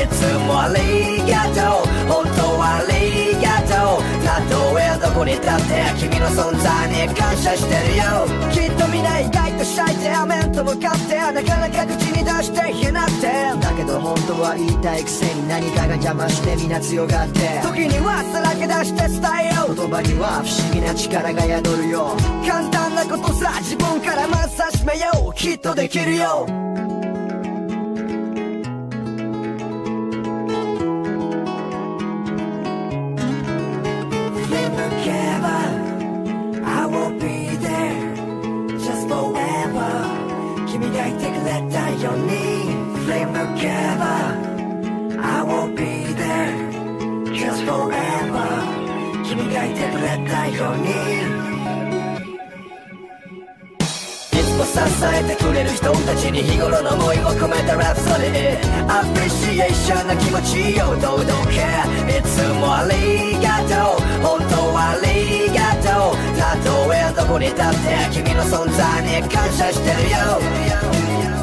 [0.04, 1.92] いつもありがとう。
[2.08, 4.04] 本当ありがとう。
[4.24, 8.04] たとえどこに立って君の存在に感謝してるよ。
[8.52, 13.28] きっと皆意外とシャイで面と向かってなかなか口に出して言えなくて
[13.60, 17.40] だけど本当は言いたいくせに何かが邪魔して皆強がって。
[17.64, 19.76] 時にはさらけ出して伝えよう。
[19.76, 22.16] 言葉には不思議な力が宿るよ。
[22.48, 25.34] 簡単なことさ自分からまず始めよう。
[25.34, 26.46] きっとできるよ。
[42.02, 42.32] れたように
[43.06, 44.40] Flame together.
[45.20, 46.52] I will be there
[47.34, 48.48] just forever.
[49.24, 50.90] 君がいてくれたように
[54.32, 61.62] いつも支えてくれる人たちに日頃の思いを込めたラプソディアプリシエーションな気持ちをどうどけ
[62.18, 67.66] いつもありがとう本当はありがとうたとえどこに立って
[68.12, 70.62] 君の存在に感謝してるよ。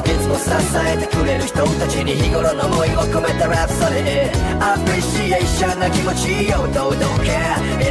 [0.09, 0.49] いつも支
[0.87, 7.37] えてくれる人たちに日頃の思いを込めたラプソディアプリシエーションな気持ちを届け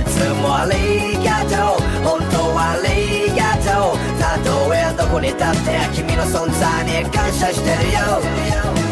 [0.01, 1.89] いつもありがとう。
[2.03, 3.99] 本当はありがとう。
[4.19, 8.88] たとえどこに立って君の存在に感謝してるよ。